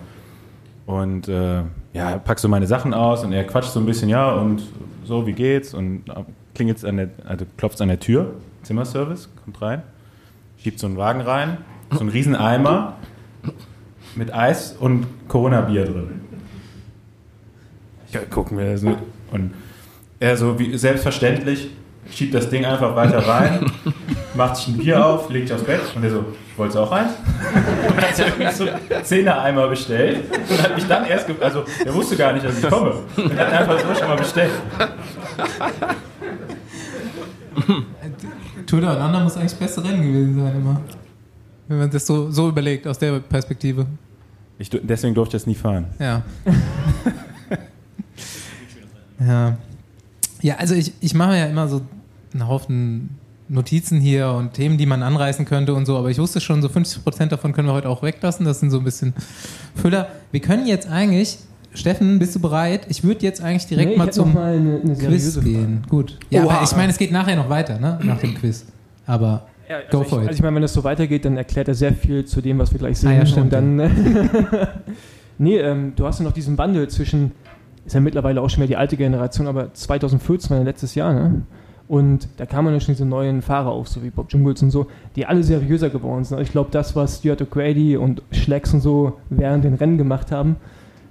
[0.85, 4.31] Und äh, ja, pack so meine Sachen aus und er quatscht so ein bisschen, ja,
[4.31, 4.63] und
[5.03, 5.73] so, wie geht's?
[5.73, 6.05] Und
[6.55, 9.83] klingelt an der, also klopft an der Tür, Zimmerservice, kommt rein,
[10.57, 11.57] schiebt so einen Wagen rein,
[11.91, 12.95] so einen riesen Eimer
[14.15, 16.21] mit Eis und Corona-Bier drin.
[18.11, 18.95] Ja, gucken wir so.
[19.33, 19.53] Und
[20.19, 21.69] er so wie selbstverständlich
[22.11, 23.71] schiebt das Ding einfach weiter rein,
[24.35, 26.25] macht sich ein Bier auf, legt sich aufs Bett und er so,
[26.57, 27.13] wolltest du auch eins?
[27.87, 28.67] Und hat er irgendwie so
[29.03, 32.93] Zehner-Eimer bestellt und hat mich dann erst, also er wusste gar nicht, dass ich komme
[33.15, 34.51] und hat einfach so schon mal bestellt.
[38.67, 40.81] Tour Down Under muss eigentlich das beste Rennen gewesen sein immer.
[41.67, 43.85] Wenn man das so, so überlegt, aus der Perspektive.
[44.57, 45.85] Ich, deswegen durfte ich das nie fahren.
[45.99, 46.21] Ja.
[49.19, 49.57] ja.
[50.41, 51.81] Ja, also ich, ich mache ja immer so
[52.33, 53.09] einen Haufen
[53.47, 56.67] Notizen hier und Themen, die man anreißen könnte und so, aber ich wusste schon, so
[56.67, 58.45] 50% davon können wir heute auch weglassen.
[58.45, 59.13] Das sind so ein bisschen
[59.75, 60.09] Füller.
[60.31, 61.37] Wir können jetzt eigentlich,
[61.73, 62.85] Steffen, bist du bereit?
[62.89, 65.83] Ich würde jetzt eigentlich direkt Nee, mal zum mal eine, eine Quiz gehen.
[65.89, 66.17] Gut.
[66.29, 66.55] Ja, Oha.
[66.55, 67.99] aber ich meine, es geht nachher noch weiter, ne?
[68.03, 68.65] Nach dem Quiz.
[69.05, 70.27] Aber Ja, Go also for ich, it.
[70.29, 72.71] Also ich meine, wenn das so weitergeht, dann erklärt er sehr viel zu dem, was
[72.71, 73.11] wir gleich sehen.
[73.11, 73.77] Ah ja, stimmt, und dann,
[75.37, 77.31] nee, ähm, du hast ja noch diesen Wandel zwischen,
[77.85, 81.13] ist ja mittlerweile auch schon mehr die alte Generation, aber 2014 war ja letztes Jahr,
[81.13, 81.41] ne?
[81.89, 84.87] Und da kamen dann schon diese neuen Fahrer auf, so wie Bob Jungels und so,
[85.17, 86.39] die alle seriöser geworden sind.
[86.39, 90.55] Ich glaube, das, was Stuart O'Grady und Schlecks und so während den Rennen gemacht haben,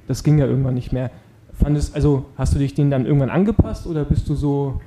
[0.08, 1.10] das ging ja irgendwann nicht mehr.
[1.52, 4.80] Fandest, also hast du dich denen dann irgendwann angepasst oder bist du so,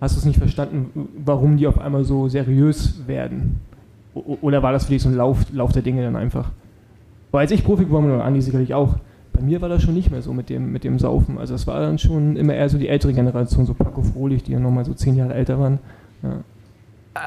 [0.00, 3.60] hast du es nicht verstanden, warum die auf einmal so seriös werden?
[4.12, 6.50] O- Oder war das für dich so ein Lauf, Lauf der Dinge dann einfach?
[7.30, 8.96] Weil als ich Profi geworden bin, und Andi sicherlich auch,
[9.40, 11.38] bei mir war das schon nicht mehr so mit dem, mit dem Saufen.
[11.38, 14.52] Also es war dann schon immer eher so die ältere Generation, so Paco Frohlich, die
[14.52, 15.78] ja nochmal so zehn Jahre älter waren.
[16.22, 16.30] Ja.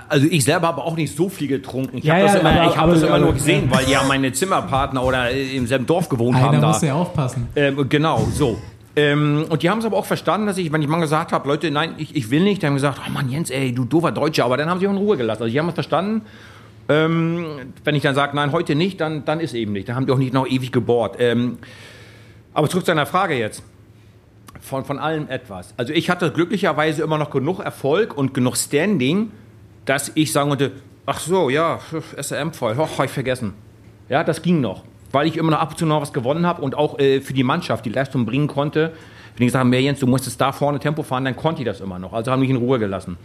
[0.08, 1.98] Also ich selber habe auch nicht so viel getrunken.
[1.98, 3.70] Ich Ja, habe das ja, immer, aber- ich hab aber- das immer aber- nur gesehen,
[3.70, 6.68] weil ja meine Zimmerpartner oder im selben Dorf gewohnt haben einer da.
[6.68, 7.48] muss ja aufpassen.
[7.56, 8.58] Ähm, genau, so.
[8.96, 11.48] Ähm, und die haben es aber auch verstanden, dass ich, wenn ich mal gesagt habe,
[11.48, 14.12] Leute, nein, ich, ich will nicht, die haben gesagt, oh Mann, Jens, ey, du doofer
[14.12, 15.42] Deutscher, aber dann haben sie auch in Ruhe gelassen.
[15.42, 16.22] Also die haben es verstanden.
[16.90, 17.46] Ähm,
[17.84, 19.88] wenn ich dann sage, nein, heute nicht, dann, dann ist eben nicht.
[19.90, 21.16] Dann haben die auch nicht noch ewig gebohrt.
[21.20, 21.58] Ähm,
[22.54, 23.64] aber zurück zu deiner Frage jetzt.
[24.62, 25.74] Von, von allem etwas.
[25.78, 29.32] Also ich hatte glücklicherweise immer noch genug Erfolg und genug Standing,
[29.86, 30.72] dass ich sagen konnte,
[31.06, 31.80] ach so, ja,
[32.18, 33.54] SRM voll, hoch, hab ich vergessen.
[34.08, 34.84] Ja, das ging noch
[35.14, 37.34] weil ich immer noch ab und zu noch was gewonnen habe und auch äh, für
[37.34, 38.92] die Mannschaft die Leistung bringen konnte.
[39.38, 41.80] Wenn ich gesagt habe, Jens, du musstest da vorne Tempo fahren, dann konnte ich das
[41.80, 42.14] immer noch.
[42.14, 43.18] Also haben mich in Ruhe gelassen.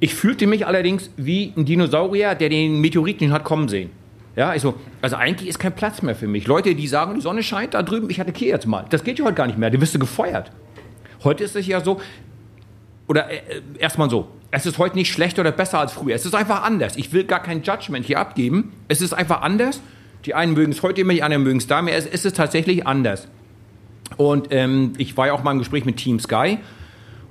[0.00, 3.90] Ich fühlte mich allerdings wie ein Dinosaurier, der den Meteoriten hat kommen sehen.
[4.36, 6.46] Ja, ich so, also eigentlich ist kein Platz mehr für mich.
[6.46, 8.84] Leute, die sagen, die Sonne scheint da drüben, ich attackiere jetzt mal.
[8.90, 10.52] Das geht ja heute gar nicht mehr, du wirst du gefeuert.
[11.24, 12.00] Heute ist es ja so,
[13.08, 16.14] oder äh, äh erstmal so, es ist heute nicht schlechter oder besser als früher.
[16.14, 16.96] Es ist einfach anders.
[16.96, 18.72] Ich will gar kein Judgment hier abgeben.
[18.88, 19.80] Es ist einfach anders
[20.26, 21.96] die einen mögen es heute immer, die anderen mögen es da mehr.
[21.96, 23.28] Es ist es tatsächlich anders.
[24.16, 26.58] Und ähm, ich war ja auch mal im Gespräch mit Team Sky.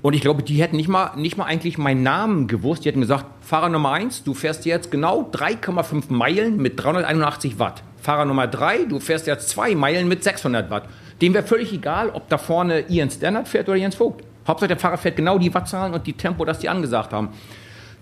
[0.05, 2.85] Und ich glaube, die hätten nicht mal, nicht mal eigentlich meinen Namen gewusst.
[2.85, 7.81] Die hätten gesagt, Fahrer Nummer 1, du fährst jetzt genau 3,5 Meilen mit 381 Watt.
[7.97, 10.83] Fahrer Nummer 3, du fährst jetzt 2 Meilen mit 600 Watt.
[11.23, 14.23] Dem wäre völlig egal, ob da vorne Ian Stannard fährt oder Jens Vogt.
[14.47, 17.29] Hauptsache der Fahrer fährt genau die Wattzahlen und die Tempo, das die angesagt haben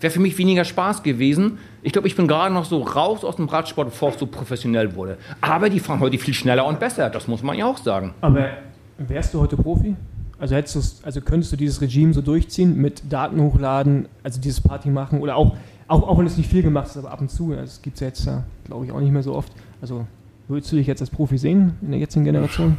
[0.01, 1.59] wäre für mich weniger Spaß gewesen.
[1.81, 4.93] Ich glaube, ich bin gerade noch so raus aus dem Radsport, bevor es so professionell
[4.95, 5.17] wurde.
[5.39, 8.13] Aber die fahren heute viel schneller und besser, das muss man ja auch sagen.
[8.19, 8.49] Aber
[8.97, 9.95] wärst du heute Profi?
[10.43, 14.89] Also, hättest also könntest du dieses Regime so durchziehen mit Daten hochladen, also dieses Party
[14.89, 15.55] machen oder auch,
[15.87, 18.01] auch, auch wenn es nicht viel gemacht ist, aber ab und zu, das gibt es
[18.01, 18.29] ja jetzt,
[18.65, 19.53] glaube ich, auch nicht mehr so oft.
[19.81, 20.05] Also
[20.49, 22.75] würdest du dich jetzt als Profi sehen in der jetzigen Generation?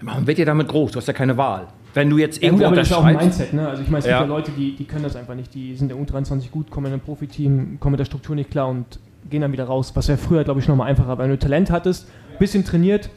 [0.00, 1.66] Man wird ja damit groß, du hast ja keine Wahl.
[1.92, 3.68] Wenn du jetzt irgendwo ja, gut, aber das ist auch ein Mindset, ne?
[3.68, 5.90] Also ich meine, es gibt ja Leute, die, die können das einfach nicht, die sind
[5.90, 8.98] der U23 gut, kommen in ein Profiteam, kommen mit der Struktur nicht klar und
[9.28, 11.18] gehen dann wieder raus, was ja früher, glaube ich, nochmal einfacher war.
[11.18, 12.08] Wenn du Talent hattest,
[12.38, 13.10] bisschen trainiert,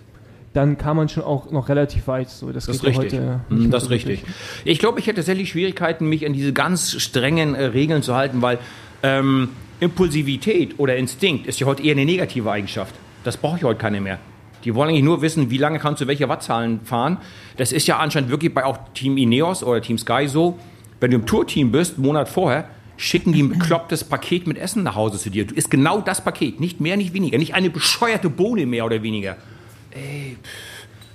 [0.56, 2.30] dann kam man schon auch noch relativ weit.
[2.30, 3.14] So, das, das ist richtig.
[3.14, 4.24] Heute mhm, das ist richtig.
[4.64, 8.42] Ich glaube, ich hätte tatsächlich Schwierigkeiten, mich an diese ganz strengen äh, Regeln zu halten,
[8.42, 8.60] weil
[9.04, 9.50] ähm,
[9.82, 12.96] Impulsivität oder Instinkt ist ja heute eher eine negative Eigenschaft.
[13.26, 14.20] Das brauche ich heute keine mehr.
[14.64, 17.18] Die wollen eigentlich nur wissen, wie lange kannst du welche Wattzahlen fahren.
[17.58, 20.58] Das ist ja anscheinend wirklich bei auch Team Ineos oder Team Sky so.
[21.02, 24.84] Wenn du im Tourteam bist, einen Monat vorher, schicken die ein beklopptes Paket mit Essen
[24.84, 25.46] nach Hause zu dir.
[25.46, 27.38] Du isst genau das Paket, nicht mehr, nicht weniger.
[27.38, 29.36] Nicht eine bescheuerte Bohne mehr oder weniger.
[29.96, 30.38] Ey,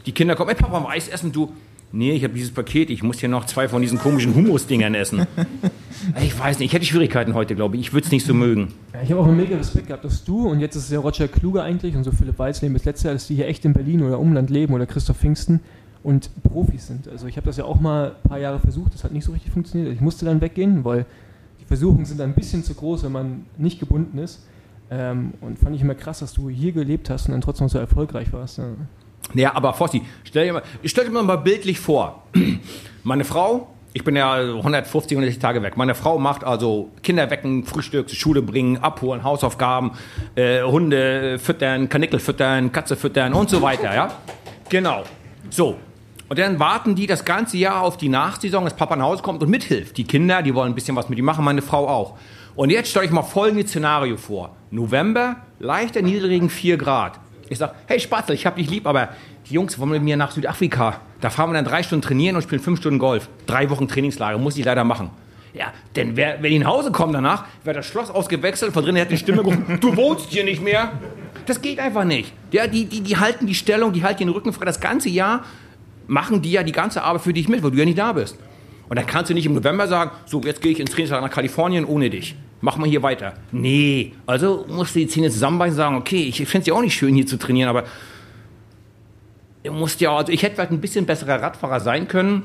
[0.07, 1.53] die Kinder kommen, ey Papa, Eis essen, du
[1.93, 5.27] nee, ich habe dieses Paket, ich muss hier noch zwei von diesen komischen Humus-Dingern essen.
[6.23, 7.83] ich weiß nicht, ich hätte Schwierigkeiten heute, glaube ich.
[7.83, 8.69] Ich würde es nicht so mögen.
[8.93, 11.01] Ja, ich habe auch einen mega Respekt gehabt, dass du, und jetzt ist es ja
[11.01, 13.73] Roger Kluge eigentlich und so Philipp Weisleben bis letztes Jahr, dass die hier echt in
[13.73, 15.61] Berlin oder Umland leben oder Christoph Pfingsten
[16.03, 17.09] und Profis sind.
[17.09, 19.33] Also ich habe das ja auch mal ein paar Jahre versucht, das hat nicht so
[19.33, 19.93] richtig funktioniert.
[19.93, 21.05] Ich musste dann weggehen, weil
[21.61, 24.41] die Versuchungen sind ein bisschen zu groß, wenn man nicht gebunden ist.
[24.91, 27.79] Ähm, und fand ich immer krass, dass du hier gelebt hast und dann trotzdem so
[27.79, 28.59] erfolgreich warst.
[28.59, 28.65] Ja.
[29.35, 32.25] Ja, aber Fossi, stell dir mal, stell dir mal bildlich vor.
[33.05, 35.77] Meine Frau, ich bin ja 150, 160 Tage weg.
[35.77, 39.93] Meine Frau macht also Kinder wecken, Frühstück Schule bringen, abholen, Hausaufgaben,
[40.35, 44.11] äh, Hunde füttern, Kanickel füttern, Katze füttern und so weiter, ja?
[44.69, 45.05] Genau.
[45.51, 45.77] So.
[46.29, 49.43] Und dann warten die das ganze Jahr auf die Nachsaison, dass Papa nach Hause kommt
[49.43, 49.97] und mithilft.
[49.97, 52.17] Die Kinder, die wollen ein bisschen was mit ihm machen, meine Frau auch.
[52.55, 54.57] Und jetzt stelle ich mal folgendes Szenario vor.
[54.71, 57.19] November, leichter Niederregen 4 Grad.
[57.49, 59.11] Ich sage, hey Spatzel, ich hab dich lieb, aber
[59.49, 61.01] die Jungs wollen mit mir nach Südafrika.
[61.21, 63.29] Da fahren wir dann drei Stunden trainieren und spielen fünf Stunden Golf.
[63.47, 65.11] Drei Wochen Trainingslager, muss ich leider machen.
[65.53, 69.01] Ja, denn wer, wenn die nach Hause kommen danach, wird das Schloss ausgewechselt, von drinnen
[69.01, 70.93] hat die Stimme gerufen, du wohnst hier nicht mehr.
[71.47, 72.33] Das geht einfach nicht.
[72.53, 74.65] Ja, die, die, die halten die Stellung, die halten den Rücken frei.
[74.65, 75.45] Das ganze Jahr
[76.07, 78.37] machen die ja die ganze Arbeit für dich mit, weil du ja nicht da bist.
[78.91, 81.33] Und dann kannst du nicht im November sagen, so, jetzt gehe ich ins Trainingslager nach
[81.33, 82.35] Kalifornien ohne dich.
[82.61, 83.35] Mach mal hier weiter.
[83.53, 86.83] Nee, also musst du die Zähne zusammenbeißen und sagen, okay, ich finde es ja auch
[86.83, 87.85] nicht schön, hier zu trainieren, aber
[89.63, 92.43] du musst ja, also ich hätte vielleicht ein bisschen besserer Radfahrer sein können,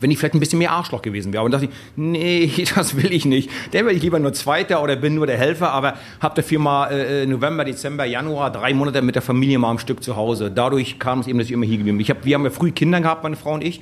[0.00, 1.44] wenn ich vielleicht ein bisschen mehr Arschloch gewesen wäre.
[1.44, 3.48] Und dachte ich, nee, das will ich nicht.
[3.70, 6.88] Dann wäre ich lieber nur Zweiter oder bin nur der Helfer, aber habe dafür mal
[6.88, 10.50] äh, November, Dezember, Januar drei Monate mit der Familie mal am Stück zu Hause.
[10.50, 12.02] Dadurch kam es eben, dass ich immer hier geblieben bin.
[12.02, 13.80] Ich hab, wir haben ja früh Kinder gehabt, meine Frau und ich.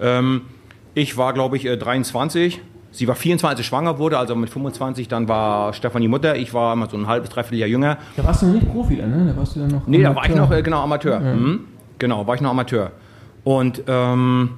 [0.00, 0.42] Ähm,
[0.98, 2.58] ich war, glaube ich, 23.
[2.58, 6.36] Äh, Sie war 24, schwanger wurde, also mit 25, dann war Stefanie Mutter.
[6.36, 7.98] Ich war immer so ein halbes, dreiviertel Jahr jünger.
[8.16, 9.30] Da warst du noch nicht Profi, dann, ne?
[9.30, 9.86] Da warst du dann noch.
[9.86, 10.14] Nee, Amateur.
[10.14, 11.22] da war ich noch, äh, genau, Amateur.
[11.22, 11.34] Ja.
[11.34, 11.60] Mhm.
[11.98, 12.92] Genau, war ich noch Amateur.
[13.44, 14.50] Und ähm,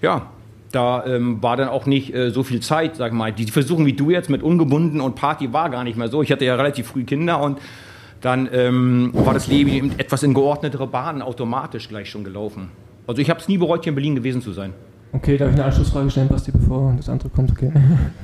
[0.00, 0.26] ja,
[0.72, 3.32] da ähm, war dann auch nicht äh, so viel Zeit, sag mal.
[3.32, 6.22] Die versuchen wie du jetzt mit ungebunden und Party war gar nicht mehr so.
[6.22, 7.58] Ich hatte ja relativ früh Kinder und
[8.22, 12.70] dann ähm, war das Leben etwas in geordnetere Bahnen automatisch gleich schon gelaufen.
[13.06, 14.72] Also ich habe es nie bereut, hier in Berlin gewesen zu sein.
[15.14, 17.50] Okay, darf ich eine Anschlussfrage stellen, Basti, bevor das andere kommt?
[17.50, 17.70] Okay.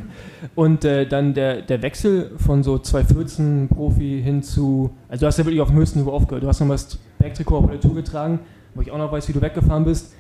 [0.55, 5.39] Und äh, dann der, der Wechsel von so 2014 Profi hin zu, also du hast
[5.39, 6.45] ja wirklich auf dem höchsten Niveau aufgehört.
[6.45, 8.41] Du hast nochmal das Bergtrikot auf der Tour getragen,
[8.75, 10.15] wo ich auch noch weiß, wie du weggefahren bist.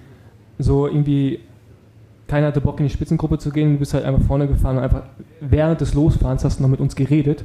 [0.59, 1.41] so irgendwie
[2.27, 4.85] keiner hatte Bock in die Spitzengruppe zu gehen, du bist halt einfach vorne gefahren und
[4.85, 5.03] einfach
[5.41, 7.45] während des Losfahrens hast du noch mit uns geredet.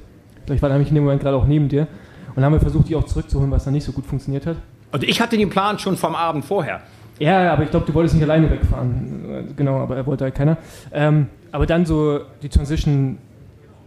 [0.51, 1.87] Ich war nämlich in dem Moment gerade auch neben dir
[2.29, 4.57] und dann haben wir versucht, die auch zurückzuholen, was dann nicht so gut funktioniert hat.
[4.91, 6.81] Und ich hatte den Plan schon vom Abend vorher.
[7.19, 9.53] Ja, aber ich glaube, du wolltest nicht alleine wegfahren.
[9.55, 10.57] Genau, aber er wollte halt keiner.
[10.91, 13.17] Ähm, aber dann so die Transition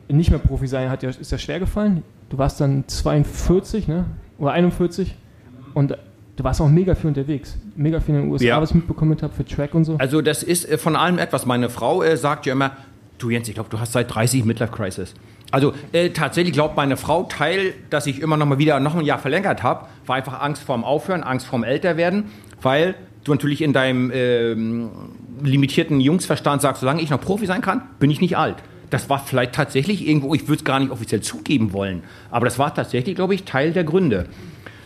[0.09, 2.03] nicht mehr Profi sein, hat ja, ist ja schwer gefallen.
[2.31, 4.05] Du warst dann 42, ne?
[4.39, 5.15] Oder 41
[5.75, 5.97] und
[6.37, 7.57] du warst auch mega viel unterwegs.
[7.77, 8.61] Mega viel in den USA, Ja.
[8.61, 9.97] was ich mitbekommen habe für Track und so.
[9.99, 11.47] Also das ist äh, von allem etwas.
[11.47, 12.73] Meine Frau äh, sagt ja immer,
[13.19, 15.15] du Jens, ich glaube, du hast seit 30 Midlife Crisis.
[15.51, 19.05] Also äh, tatsächlich glaubt meine Frau, Teil, dass ich immer noch mal wieder noch ein
[19.05, 22.25] Jahr verlängert habe, war einfach Angst vorm Aufhören, Angst vorm Älterwerden,
[22.61, 22.95] weil
[23.27, 24.91] du natürlich in deinem ähm,
[25.43, 28.57] limitierten Jungsverstand sagst, solange ich noch Profi sein kann, bin ich nicht alt.
[28.91, 32.59] Das war vielleicht tatsächlich irgendwo, ich würde es gar nicht offiziell zugeben wollen, aber das
[32.59, 34.27] war tatsächlich, glaube ich, Teil der Gründe.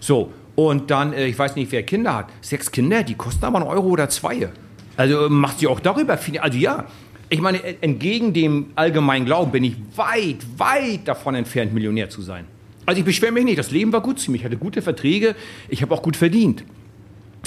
[0.01, 2.27] So, und dann, äh, ich weiß nicht, wer Kinder hat.
[2.41, 4.49] Sechs Kinder, die kosten aber einen Euro oder zwei.
[4.97, 6.39] Also äh, macht sie auch darüber viel.
[6.39, 6.87] Also ja,
[7.29, 12.23] ich meine, äh, entgegen dem allgemeinen Glauben bin ich weit, weit davon entfernt, Millionär zu
[12.23, 12.45] sein.
[12.87, 14.39] Also ich beschwere mich nicht, das Leben war gut zu mir.
[14.39, 15.37] Ich hatte gute Verträge,
[15.69, 16.65] ich habe auch gut verdient.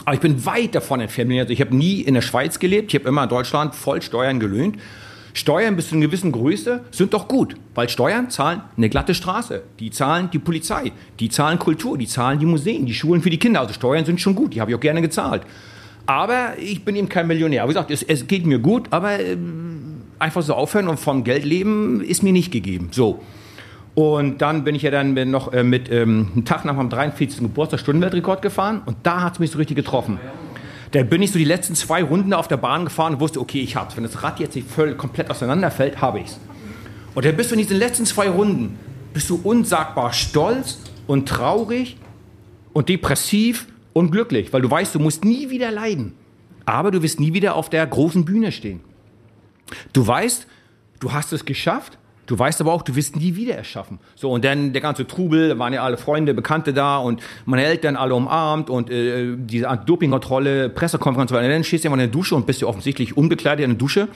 [0.06, 1.32] Aber ich bin weit davon entfernt.
[1.32, 4.40] Also ich habe nie in der Schweiz gelebt, ich habe immer in Deutschland voll Steuern
[4.40, 4.78] gelöhnt.
[5.34, 9.64] Steuern bis zu einer gewissen Größe sind doch gut, weil Steuern zahlen eine glatte Straße,
[9.80, 13.40] die zahlen die Polizei, die zahlen Kultur, die zahlen die Museen, die Schulen für die
[13.40, 13.62] Kinder.
[13.62, 15.42] Also Steuern sind schon gut, die habe ich auch gerne gezahlt.
[16.06, 17.64] Aber ich bin eben kein Millionär.
[17.64, 21.46] Wie gesagt, es, es geht mir gut, aber ähm, einfach so aufhören und vom Geld
[21.46, 22.90] leben ist mir nicht gegeben.
[22.92, 23.22] So.
[23.96, 27.40] Und dann bin ich ja dann noch äh, mit ähm, einem Tag nach meinem 43.
[27.40, 30.20] Geburtstag Stundenweltrekord gefahren und da hat es mich so richtig getroffen.
[30.92, 33.60] Da bin ich so die letzten zwei Runden auf der Bahn gefahren und wusste, okay,
[33.60, 33.96] ich hab's.
[33.96, 36.40] Wenn das Rad jetzt nicht voll komplett auseinanderfällt, habe ich's.
[37.16, 38.78] Und dann bist du in diesen letzten zwei Runden,
[39.14, 41.98] bist du unsagbar stolz und traurig
[42.74, 46.14] und depressiv und glücklich, weil du weißt, du musst nie wieder leiden.
[46.66, 48.80] Aber du wirst nie wieder auf der großen Bühne stehen.
[49.94, 50.48] Du weißt,
[51.00, 51.98] du hast es geschafft.
[52.26, 54.00] Du weißt aber auch, du wirst nie wieder es schaffen.
[54.16, 57.98] So, und dann der ganze Trubel, waren ja alle Freunde, Bekannte da und meine Eltern
[57.98, 62.36] alle umarmt und äh, diese Dopingkontrolle, Pressekonferenz, weil dann stehst du immer in der Dusche
[62.36, 64.08] und bist ja offensichtlich unbekleidet in der Dusche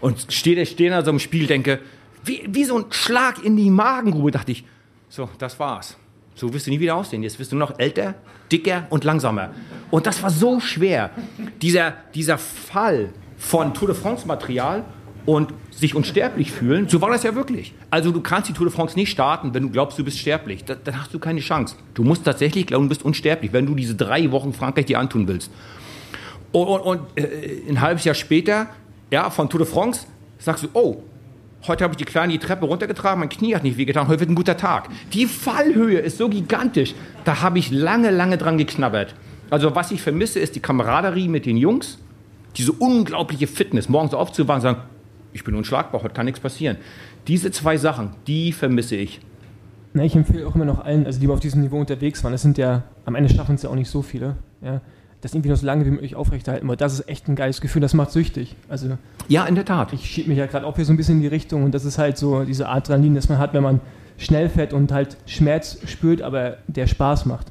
[0.00, 1.78] und stehe steh da so im Spiel, denke,
[2.24, 4.64] wie, wie so ein Schlag in die Magengrube, dachte ich,
[5.08, 5.96] so, das war's.
[6.34, 7.22] So wirst du nie wieder aussehen.
[7.22, 8.14] Jetzt wirst du noch älter,
[8.52, 9.50] dicker und langsamer.
[9.90, 11.10] Und das war so schwer.
[11.62, 14.84] Dieser, dieser Fall von Tour de France Material
[15.26, 17.74] und sich unsterblich fühlen, so war das ja wirklich.
[17.90, 20.64] Also du kannst die Tour de France nicht starten, wenn du glaubst, du bist sterblich.
[20.64, 21.74] Da, dann hast du keine Chance.
[21.94, 25.26] Du musst tatsächlich glauben, du bist unsterblich, wenn du diese drei Wochen Frankreich dir antun
[25.28, 25.50] willst.
[26.52, 28.68] Und, und, und äh, ein halbes Jahr später,
[29.10, 30.06] ja, von Tour de France,
[30.38, 31.02] sagst du, oh,
[31.66, 34.30] heute habe ich die Kleine die Treppe runtergetragen, mein Knie hat nicht wehgetan, heute wird
[34.30, 34.88] ein guter Tag.
[35.12, 39.14] Die Fallhöhe ist so gigantisch, da habe ich lange, lange dran geknabbert.
[39.50, 41.98] Also was ich vermisse, ist die Kameraderie mit den Jungs,
[42.56, 44.82] diese unglaubliche Fitness, morgens aufzuwachen und sagen,
[45.32, 46.76] ich bin unschlagbar, heute kann nichts passieren.
[47.28, 49.20] Diese zwei Sachen, die vermisse ich.
[49.92, 52.42] Na, ich empfehle auch immer noch allen, also die auf diesem Niveau unterwegs waren, das
[52.42, 54.80] sind ja, am Ende schaffen es ja auch nicht so viele, ja,
[55.22, 57.80] das irgendwie noch so lange wie möglich aufrechterhalten, weil das ist echt ein geiles Gefühl,
[57.80, 58.54] das macht süchtig.
[58.68, 58.98] Also
[59.28, 59.92] Ja, in der Tat.
[59.92, 61.84] ich schiebe mich ja gerade auch hier so ein bisschen in die Richtung und das
[61.84, 63.80] ist halt so diese Adrenalin, das man hat, wenn man
[64.18, 67.46] schnell fährt und halt Schmerz spürt, aber der Spaß macht.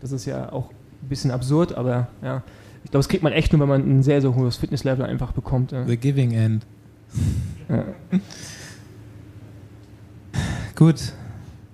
[0.00, 0.70] Das ist ja auch
[1.02, 2.42] ein bisschen absurd, aber ja.
[2.82, 5.32] Ich glaube, das kriegt man echt nur, wenn man ein sehr, sehr hohes Fitnesslevel einfach
[5.32, 5.72] bekommt.
[5.72, 5.86] Ja.
[5.86, 6.64] The Giving End.
[10.74, 11.12] Gut,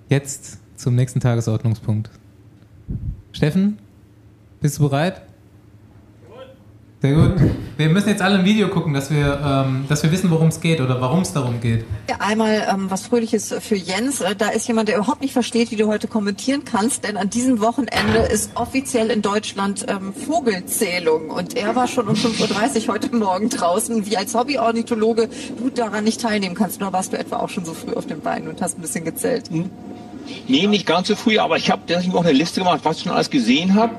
[0.09, 2.09] jetzt zum nächsten Tagesordnungspunkt.
[3.31, 3.79] Steffen,
[4.61, 5.21] bist du bereit?
[6.99, 7.33] Sehr gut.
[7.77, 10.61] Wir müssen jetzt alle ein Video gucken, dass wir, ähm, dass wir wissen, worum es
[10.61, 11.85] geht oder warum es darum geht.
[12.09, 14.21] Ja, Einmal ähm, was Fröhliches für Jens.
[14.21, 17.29] Äh, Da ist jemand, der überhaupt nicht versteht, wie du heute kommentieren kannst, denn an
[17.29, 22.95] diesem Wochenende ist offiziell in Deutschland ähm, Vogelzählung und er war schon um 5.30 Uhr
[22.95, 24.07] heute Morgen draußen.
[24.07, 25.29] Wie als Hobbyornithologe
[25.59, 28.21] du daran nicht teilnehmen kannst, nur warst du etwa auch schon so früh auf den
[28.21, 29.51] Beinen und hast ein bisschen gezählt.
[30.47, 33.03] Nee, nicht ganz so früh, aber ich habe deswegen auch eine Liste gemacht, was ich
[33.03, 33.93] schon alles gesehen habe.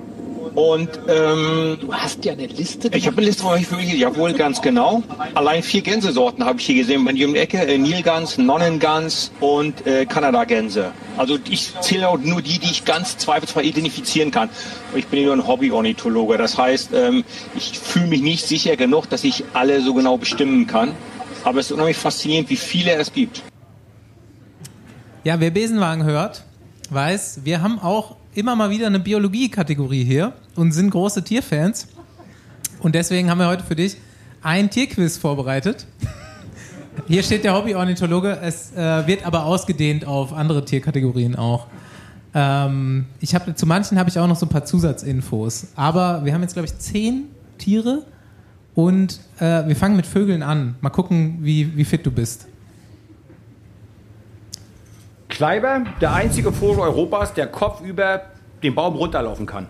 [0.55, 4.33] Und ähm, Du hast ja eine Liste ich habe eine Liste, wo ich wirklich, jawohl,
[4.33, 5.03] ganz genau.
[5.35, 7.05] Allein vier Gänsesorten habe ich hier gesehen.
[7.05, 10.93] Bei dir um die Ecke, äh, Nilgans, Nonnengans und äh, Kanadagänse.
[11.17, 14.49] Also ich zähle auch nur die, die ich ganz zweifelsfrei identifizieren kann.
[14.95, 16.39] Ich bin ja nur ein Hobby-Ornithologe.
[16.39, 17.25] Das heißt, ähm,
[17.55, 20.93] ich fühle mich nicht sicher genug, dass ich alle so genau bestimmen kann.
[21.45, 23.43] Aber es ist unheimlich faszinierend, wie viele es gibt.
[25.25, 26.45] Ja, wer Besenwagen hört,
[26.91, 31.89] weiß, wir haben auch immer mal wieder eine Biologie-Kategorie hier und sind große Tierfans.
[32.79, 33.97] Und deswegen haben wir heute für dich
[34.43, 35.87] ein Tierquiz vorbereitet.
[37.09, 41.67] Hier steht der Hobbyornithologe, es äh, wird aber ausgedehnt auf andere Tierkategorien auch.
[42.33, 45.69] Ähm, ich habe zu manchen habe ich auch noch so ein paar Zusatzinfos.
[45.75, 47.25] Aber wir haben jetzt, glaube ich, zehn
[47.59, 48.05] Tiere
[48.75, 50.77] Und äh, wir fangen mit Vögeln an.
[50.81, 52.47] Mal gucken, wie, wie fit du bist.
[55.29, 58.23] Kleiber, der einzige Vogel Europas, der kopfüber
[58.63, 59.67] den Baum runterlaufen kann.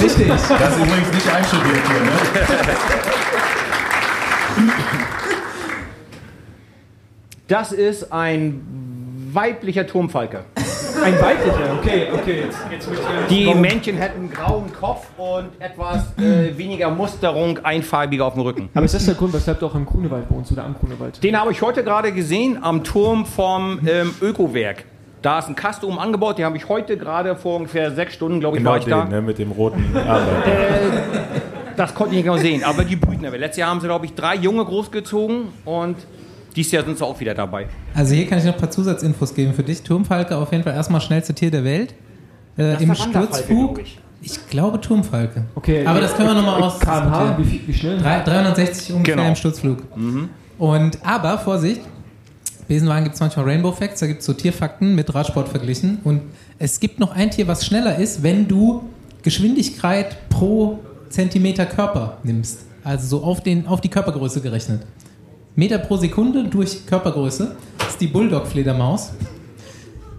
[0.00, 0.28] Richtig.
[0.28, 2.12] Das ist übrigens nicht einstudiert hier, ne?
[7.48, 8.85] Das ist ein
[9.34, 10.44] weiblicher Turmfalke.
[11.04, 12.42] Ein weiblicher, okay, okay.
[12.44, 12.88] Jetzt, jetzt
[13.30, 13.54] Die?
[13.54, 18.68] Männchen hätten einen grauen Kopf und etwas äh, weniger Musterung, einfarbiger auf dem Rücken.
[18.74, 21.22] Aber ist das der Grund, weshalb du auch im Grunewald wohnst oder am Grunewald?
[21.22, 24.84] Den habe ich heute gerade gesehen am Turm vom ähm, Ökowerk.
[25.22, 28.40] Da ist ein Kasten oben angebaut, den habe ich heute gerade vor ungefähr sechs Stunden,
[28.40, 29.02] glaube ich, Genau war ich da.
[29.02, 30.52] den, ne, mit dem roten Arbeiter.
[31.76, 33.36] Das konnte ich nicht genau sehen, aber die brüten aber.
[33.36, 35.96] Letztes Jahr haben sie, glaube ich, drei Junge großgezogen und
[36.56, 37.66] dieses Jahr sind sie auch wieder dabei.
[37.94, 39.82] Also hier kann ich noch ein paar Zusatzinfos geben für dich.
[39.82, 41.94] Turmfalke auf jeden Fall erstmal schnellste Tier der Welt.
[42.58, 43.80] Äh, Im Sturzflug.
[43.80, 43.98] ich.
[44.22, 45.44] Ich glaube Turmfalke.
[45.54, 46.80] Okay, Aber das können wir nochmal aus.
[46.80, 47.98] kmh, wie, wie schnell?
[47.98, 49.28] Drei- 360 ungefähr Genau.
[49.28, 49.82] im Sturzflug.
[50.58, 51.82] Und aber, Vorsicht,
[52.66, 55.98] Besenwagen gibt es manchmal Rainbow Facts, da gibt es so Tierfakten mit Radsport verglichen.
[56.02, 56.22] Und
[56.58, 58.84] es gibt noch ein Tier, was schneller ist, wenn du
[59.22, 60.78] Geschwindigkeit pro
[61.10, 62.60] Zentimeter Körper nimmst.
[62.82, 64.80] Also so auf, den, auf die Körpergröße gerechnet.
[65.58, 67.56] Meter pro Sekunde durch Körpergröße.
[67.78, 69.14] Das ist die Bulldog-Fledermaus.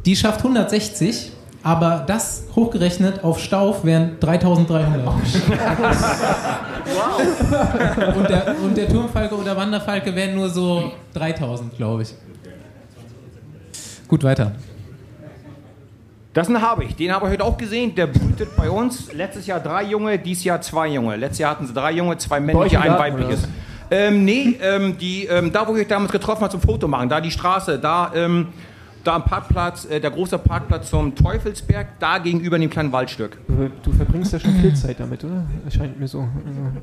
[0.03, 1.31] Die schafft 160,
[1.61, 5.05] aber das hochgerechnet auf Stauf wären 3300.
[8.15, 12.15] Und der, und der Turmfalke oder Wanderfalke wären nur so 3000, glaube ich.
[14.07, 14.53] Gut, weiter.
[16.33, 17.93] Das ist ein Habicht, den habe ich heute auch gesehen.
[17.93, 19.11] Der brütet bei uns.
[19.13, 21.15] Letztes Jahr drei Junge, dieses Jahr zwei Junge.
[21.15, 23.43] Letztes Jahr hatten sie drei Junge, zwei männliche, ein weibliches.
[23.43, 26.88] oder Ähm, nee, ähm, die, ähm, da wo ich euch damals getroffen habe zum Foto
[26.88, 28.47] machen, da die Straße, da, ähm,
[29.03, 33.38] da am Parkplatz, äh, der große Parkplatz zum Teufelsberg, da gegenüber dem kleinen Waldstück.
[33.83, 35.45] Du, verbringst ja schon viel Zeit damit, oder?
[35.63, 36.27] Erscheint mir so.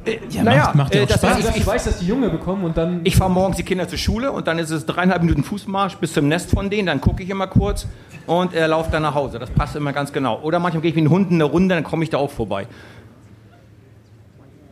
[0.07, 1.35] Äh, Ja, macht- macht ja auch das Spaß.
[1.37, 3.01] heißt, ich, du weißt, dass die Junge bekommen und dann.
[3.05, 6.15] Ich fahre morgens die Kinder zur Schule und dann ist es dreieinhalb Minuten Fußmarsch bis
[6.15, 6.87] zum Nest von denen.
[6.87, 7.87] Dann gucke ich immer kurz
[8.27, 9.39] und er lauft dann nach Hause.
[9.39, 10.41] Das passt immer ganz genau.
[10.41, 12.67] Oder manchmal gehe ich mit den Hunden eine Runde, dann komme ich da auch vorbei.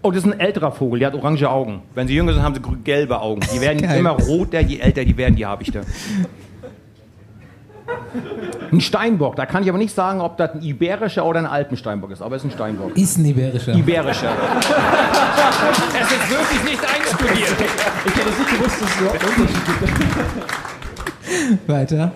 [0.05, 1.83] Oh, das ist ein älterer Vogel, der hat orange Augen.
[1.95, 3.41] Wenn sie jünger sind, haben sie gelbe Augen.
[3.55, 4.01] Die werden Geil.
[4.01, 5.83] immer roter, je älter die werden, die habe ich da.
[8.73, 12.11] Ein Steinbock, da kann ich aber nicht sagen, ob das ein iberischer oder ein Alpensteinbock
[12.11, 12.97] ist, aber es ist ein Steinbock.
[12.97, 13.75] Ist ein iberischer.
[13.75, 14.33] Iberischer.
[16.01, 17.55] es ist wirklich nicht einstudiert.
[18.05, 19.67] Ich hätte nicht gewusst, dass es überhaupt einen Unterschied
[21.39, 21.69] gibt.
[21.69, 22.13] Weiter.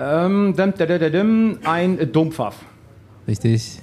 [0.00, 2.56] Ähm, ein Dumpfaff.
[3.26, 3.80] Richtig.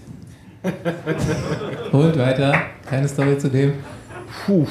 [1.92, 2.54] Und weiter.
[2.90, 3.74] Keine Story zu dem.
[4.46, 4.68] Puh.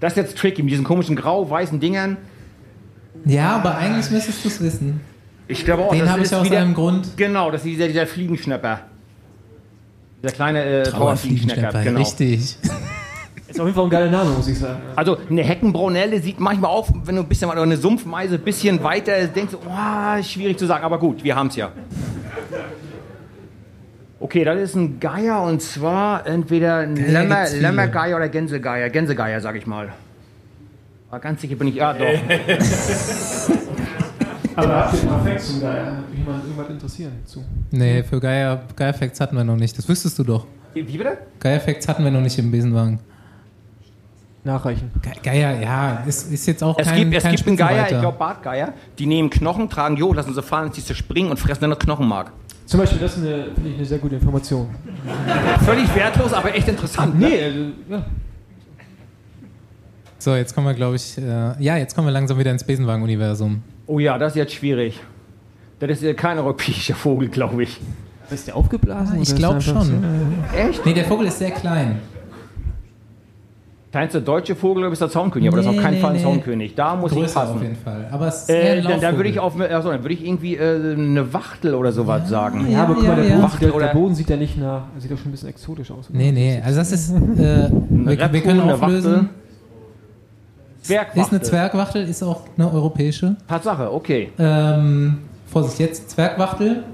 [0.00, 2.16] Das ist jetzt tricky mit diesen komischen grau-weißen Dingern.
[3.24, 5.00] Ja, aber eigentlich müsstest du es wissen.
[5.48, 7.16] Ich glaube auch, Den habe ich aus wieder, einem Grund.
[7.16, 8.80] Genau, das ist dieser, dieser Fliegenschnapper.
[10.22, 11.82] Dieser kleine äh, Trauerfliegenschnapper.
[11.82, 11.98] Genau.
[11.98, 12.56] richtig.
[13.48, 14.80] Ist auf jeden Fall ein geiler Name, muss ich sagen.
[14.96, 18.82] Also eine Heckenbraunelle sieht manchmal auf, wenn du ein bisschen oder eine Sumpfmeise ein bisschen
[18.82, 21.70] weiter denkst, du, oh, schwierig zu sagen, aber gut, wir haben es ja.
[24.18, 27.48] Okay, das ist ein Geier und zwar entweder ein Geier Lämmer.
[27.50, 28.88] Lämmergeier oder Gänsegeier.
[28.88, 29.92] Gänsegeier, sag ich mal.
[31.10, 32.04] Aber ganz sicher bin ich, ja doch.
[34.56, 36.02] Aber habt ihr perfekt zum Geier?
[36.16, 37.44] Jemand irgendwas interessieren zu?
[37.70, 39.76] Nee, für Geier, Geier-Facts hatten wir noch nicht.
[39.76, 40.46] Das wüsstest du doch.
[40.72, 41.18] Wie bitte?
[41.38, 42.98] Geier-Facts hatten wir noch nicht im Besenwagen.
[44.44, 44.90] Nachreichen.
[45.02, 47.82] Ge Geier, ja, ist, ist jetzt auch Es kein, gibt, es kein gibt einen Geier,
[47.90, 51.38] ich glaube Bartgeier, die nehmen Knochen, tragen Jo, lassen sie fallen, ziehst du springen und
[51.38, 52.32] fressen dann das Knochenmark.
[52.66, 54.68] Zum Beispiel, das ist eine, finde ich, eine sehr gute Information.
[55.64, 57.18] Völlig wertlos, aber echt interessant.
[57.18, 57.28] Ne?
[57.28, 58.04] Nee, also, ja.
[60.18, 63.62] So, jetzt kommen wir, glaube ich, äh, ja, jetzt kommen wir langsam wieder ins Besenwagen-Universum.
[63.86, 65.00] Oh ja, das ist jetzt schwierig.
[65.78, 67.80] Das ist ja kein europäischer Vogel, glaube ich.
[68.30, 69.22] Ist der aufgeblasen?
[69.22, 69.82] Ich oder glaube schon.
[69.84, 70.84] so- Echt?
[70.84, 72.00] Nee, der Vogel ist sehr klein.
[73.96, 76.16] Kleinster deutsche Vogel oder ist der Zaunkönig, aber das ist auf keinen nee, Fall ein
[76.16, 76.22] nee.
[76.22, 76.74] Zaunkönig.
[76.74, 77.62] Da muss ich Größer auf passen.
[77.62, 78.06] jeden Fall.
[78.10, 80.56] Aber es ist eher Äh, dann, dann würde ich auf, also, dann würde ich irgendwie
[80.56, 82.70] äh, eine Wachtel oder sowas sagen.
[82.70, 83.30] Ja, aber guck Ja, mal, der, ja.
[83.36, 84.82] Boden, Wachtel sieht, der, der Boden sieht ja nicht nach.
[84.98, 86.10] Sieht doch schon ein bisschen exotisch aus.
[86.10, 89.12] Nee, nee, also das ist, äh, wir, wir können auflösen.
[89.14, 89.28] Wachtel.
[90.82, 91.22] Zwergwachtel.
[91.22, 93.36] Ist eine Zwergwachtel, ist auch eine europäische.
[93.48, 94.28] Tatsache, okay.
[94.38, 96.84] Ähm, Vorsicht, jetzt Zwergwachtel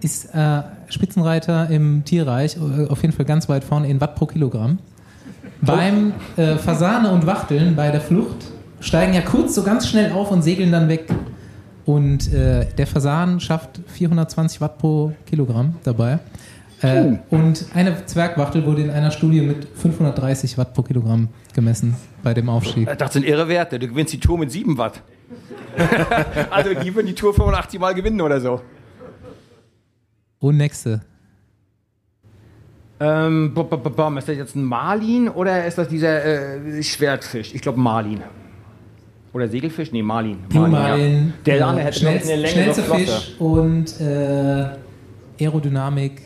[0.00, 4.26] ist äh, Spitzenreiter im Tierreich, äh, auf jeden Fall ganz weit vorne in Watt pro
[4.26, 4.80] Kilogramm.
[5.60, 8.36] Beim äh, Fasane und Wachteln bei der Flucht
[8.80, 11.06] steigen ja kurz so ganz schnell auf und segeln dann weg.
[11.86, 16.18] Und äh, der Fasan schafft 420 Watt pro Kilogramm dabei.
[16.80, 22.34] Äh, und eine Zwergwachtel wurde in einer Studie mit 530 Watt pro Kilogramm gemessen bei
[22.34, 22.88] dem Aufstieg.
[22.98, 23.78] Das sind irre Werte.
[23.78, 25.02] Du gewinnst die Tour mit 7 Watt.
[26.50, 28.60] also die würden die Tour 85 Mal gewinnen oder so.
[30.38, 31.00] Und nächste.
[33.00, 33.52] Ähm,
[34.16, 37.54] ist das jetzt ein Marlin oder ist das dieser äh, Schwertfisch?
[37.54, 38.22] Ich glaube Marlin.
[39.32, 39.90] Oder Segelfisch?
[39.90, 40.38] Nee, Marlin.
[40.48, 41.32] Blue Marlin, ja.
[41.44, 43.04] Der äh, andere hätte schnellst, eine Länge schnellste Flosse.
[43.04, 44.68] Fisch und äh,
[45.40, 46.22] Aerodynamik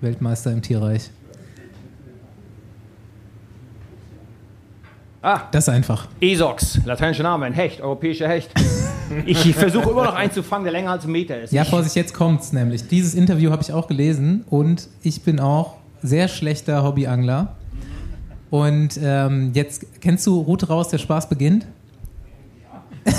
[0.00, 1.10] Weltmeister im Tierreich.
[5.22, 6.06] Ah, Das ist einfach.
[6.20, 8.50] Esox, lateinischer Name, ein Hecht, europäischer Hecht.
[9.26, 11.52] Ich versuche immer noch einen zu fangen, der länger als ein Meter ist.
[11.52, 12.88] Ja, Ich- Vorsicht, jetzt kommt's nämlich.
[12.88, 17.56] Dieses Interview habe ich auch gelesen und ich bin auch sehr schlechter Hobbyangler.
[18.50, 21.66] Und ähm, jetzt kennst du Route raus, der Spaß beginnt?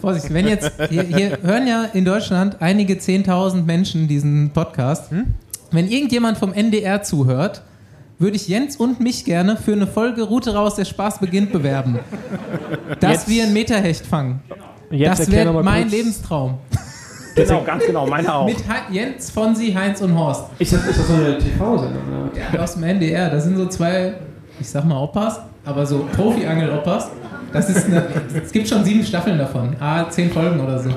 [0.00, 5.10] Vorsicht, wenn jetzt, hier, hier hören ja in Deutschland einige 10.000 Menschen diesen Podcast.
[5.70, 7.62] Wenn irgendjemand vom NDR zuhört,
[8.18, 11.98] würde ich Jens und mich gerne für eine Folge Route raus, der Spaß beginnt bewerben.
[13.00, 14.42] Dass Jetzt- wir einen Meterhecht fangen.
[14.90, 15.92] Jetzt das wäre mein kurz-
[17.36, 17.64] Lebenstraum.
[17.64, 18.46] Genau, ganz genau, meine auch.
[18.46, 18.56] Mit
[18.90, 20.44] Jens, Fonsi, Heinz und Horst.
[20.58, 22.02] Ist das, ist das so eine TV-Sendung?
[22.08, 22.30] oder?
[22.54, 23.30] Ja, aus dem NDR.
[23.30, 24.14] Das sind so zwei,
[24.58, 27.10] ich sag mal Oppas, aber so Profi-Angel-Oppas.
[27.52, 28.06] Das ist eine,
[28.42, 29.76] es gibt schon sieben Staffeln davon.
[29.80, 30.90] Ah, zehn Folgen oder so.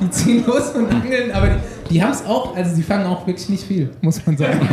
[0.00, 3.26] Die ziehen los und angeln, aber die, die haben es auch, also die fangen auch
[3.26, 4.60] wirklich nicht viel, muss man sagen.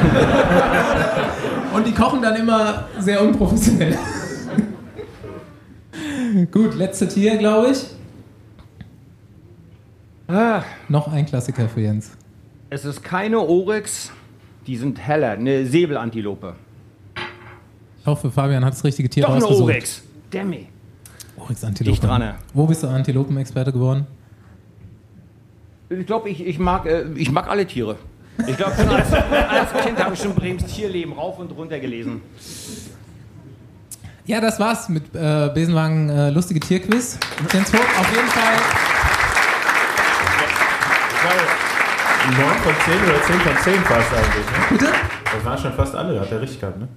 [1.72, 3.96] Und die kochen dann immer sehr unprofessionell.
[6.52, 7.86] Gut, letzte Tier, glaube ich.
[10.30, 12.12] Ah, Noch ein Klassiker für Jens.
[12.70, 14.12] es ist keine Oryx,
[14.68, 16.54] die sind heller, eine Säbelantilope.
[18.00, 19.46] Ich hoffe, Fabian hat das richtige Tier Doch eine.
[19.48, 20.04] Oryx.
[20.30, 20.68] Damn it.
[21.36, 21.92] Oryx Antilope.
[21.92, 22.36] Dicht dran.
[22.54, 24.06] Wo bist du Antilopenexperte geworden?
[25.90, 27.96] Ich glaube, ich, ich, mag, äh, ich mag alle Tiere.
[28.48, 32.22] Ich glaube, schon als, als Kind habe ich schon Brems Tierleben rauf und runter gelesen.
[34.26, 37.18] Ja, das war's mit äh, Besenwagen äh, lustige Tierquiz.
[37.52, 38.89] Jens Vogt, auf jeden Fall.
[41.30, 44.46] 9 von 10 oder 10 von 10 fast eigentlich.
[44.46, 44.78] Ne?
[44.78, 44.88] Bitte?
[45.34, 46.88] Das waren schon fast alle, hat er richtig gehabt, ne?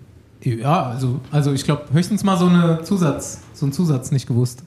[0.44, 4.64] Ja, also, also ich glaube höchstens mal so eine Zusatz, so einen Zusatz nicht gewusst.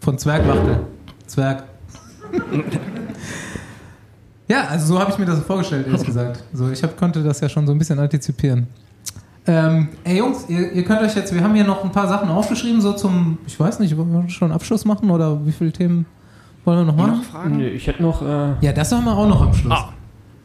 [0.00, 0.80] Von Zwergwachtel.
[1.26, 1.64] Zwerg.
[4.48, 6.42] ja, also so habe ich mir das vorgestellt, ehrlich gesagt.
[6.52, 8.66] So, ich hab, konnte das ja schon so ein bisschen antizipieren.
[9.46, 12.28] Ähm, ey Jungs, ihr, ihr könnt euch jetzt, wir haben hier noch ein paar Sachen
[12.28, 16.04] aufgeschrieben, so zum, ich weiß nicht, wollen wir schon Abschluss machen oder wie viele Themen
[16.66, 17.56] wollen wir noch machen?
[17.56, 18.22] Nee, ich hätte noch.
[18.22, 19.72] Äh, Ja, das haben wir auch noch am Schluss.
[19.72, 19.92] Ah.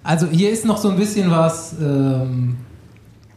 [0.04, 1.76] Also hier ist noch so ein bisschen was.
[1.80, 2.58] Ähm,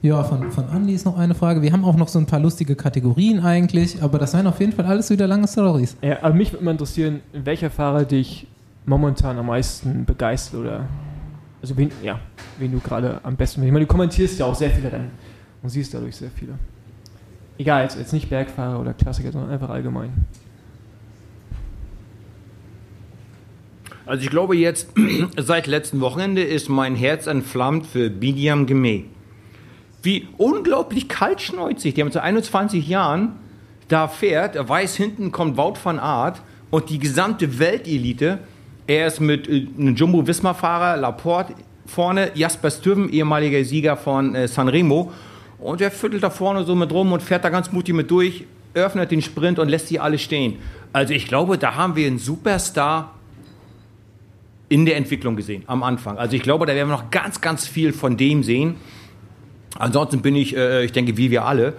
[0.02, 1.62] ja, von, von Andi ist noch eine Frage.
[1.62, 4.72] Wir haben auch noch so ein paar lustige Kategorien eigentlich, aber das wären auf jeden
[4.72, 5.96] Fall alles wieder lange Stories.
[6.02, 8.46] ja, aber mich würde mal interessieren, welcher Fahrer dich
[8.86, 10.80] momentan am meisten begeistert oder.
[11.62, 12.18] Also, wen, ja,
[12.58, 13.62] wen du gerade am besten.
[13.62, 15.10] Ich meine, du kommentierst ja auch sehr viele Rennen
[15.62, 16.52] und siehst dadurch sehr viele.
[17.56, 20.12] Egal, jetzt, jetzt nicht Bergfahrer oder Klassiker, sondern einfach allgemein.
[24.06, 24.88] Also ich glaube jetzt,
[25.36, 29.04] seit letztem Wochenende ist mein Herz entflammt für Bidiam Gemeh.
[30.02, 33.32] Wie unglaublich kaltschneuzig, der mit so 21 Jahren
[33.88, 38.40] da fährt, er weiß, hinten kommt Wout van Aert und die gesamte Weltelite,
[38.86, 41.54] er ist mit äh, einem Jumbo-Visma-Fahrer, Laporte,
[41.86, 45.12] vorne Jasper Stuyven, ehemaliger Sieger von äh, Sanremo
[45.58, 48.44] und er füttelt da vorne so mit rum und fährt da ganz mutig mit durch,
[48.74, 50.58] öffnet den Sprint und lässt sie alle stehen.
[50.92, 53.13] Also ich glaube, da haben wir einen Superstar
[54.68, 56.18] in der Entwicklung gesehen, am Anfang.
[56.18, 58.76] Also ich glaube, da werden wir noch ganz, ganz viel von dem sehen.
[59.78, 61.74] Ansonsten bin ich, äh, ich denke, wie wir alle,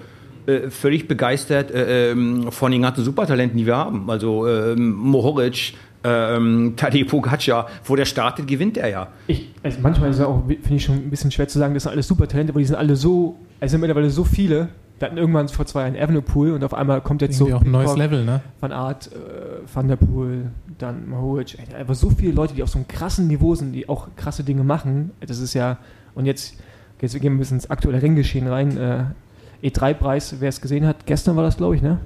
[0.45, 4.09] äh, völlig begeistert äh, ähm, von den ganzen Supertalenten, die wir haben.
[4.09, 5.73] Also ähm, Mohoric,
[6.03, 9.07] ähm, Tadej Pogacar, wo der startet, gewinnt er ja.
[9.27, 11.83] Ich, also manchmal ist es auch, finde ich schon ein bisschen schwer zu sagen, das
[11.83, 14.69] sind alles super Talente, aber die sind alle so, es sind mittlerweile so viele.
[14.97, 17.65] Wir hatten irgendwann vor zwei Jahren Evenepoel und auf einmal kommt jetzt so Irgendwie auch
[17.65, 18.41] ein neues Level, ne?
[18.61, 22.77] Van Art, äh, Van der Poel, dann Mahoric, einfach so viele Leute, die auf so
[22.77, 25.11] einem krassen Niveau sind, die auch krasse Dinge machen.
[25.19, 25.77] Das ist ja,
[26.13, 26.55] und jetzt,
[27.01, 28.77] jetzt gehen wir ein bisschen ins aktuelle Renngeschehen rein.
[28.77, 31.99] Äh, E3-Preis, wer es gesehen hat, gestern war das, glaube ich, ne?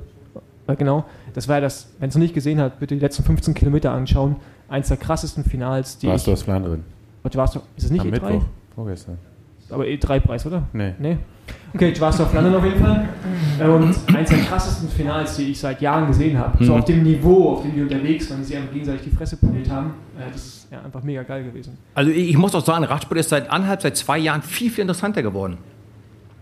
[0.68, 3.24] Äh, genau, das war ja das, wenn es noch nicht gesehen hat, bitte die letzten
[3.24, 4.38] 15 Kilometer anschauen.
[4.68, 6.84] Eins der krassesten Finals, die Warst du ich, aus Flandern?
[7.22, 8.12] Warte, warst du, ist es nicht Am E3?
[8.12, 8.44] Mittwoch.
[8.76, 9.18] Vorgestern.
[9.70, 10.64] Aber E3-Preis, oder?
[10.74, 10.94] Nee.
[11.00, 11.18] Nee.
[11.74, 13.08] Okay, du warst auf London auf jeden Fall.
[13.60, 16.64] Und eins der krassesten Finals, die ich seit Jahren gesehen habe.
[16.64, 16.80] So Mhm.
[16.80, 19.70] auf dem Niveau, auf dem die unterwegs waren, die sich einfach gegenseitig die Fresse poliert
[19.70, 19.94] haben.
[20.18, 21.78] Äh, das ist ja einfach mega geil gewesen.
[21.94, 25.22] Also ich muss auch sagen, Radsport ist seit anderthalb, seit zwei Jahren viel, viel interessanter
[25.22, 25.58] geworden.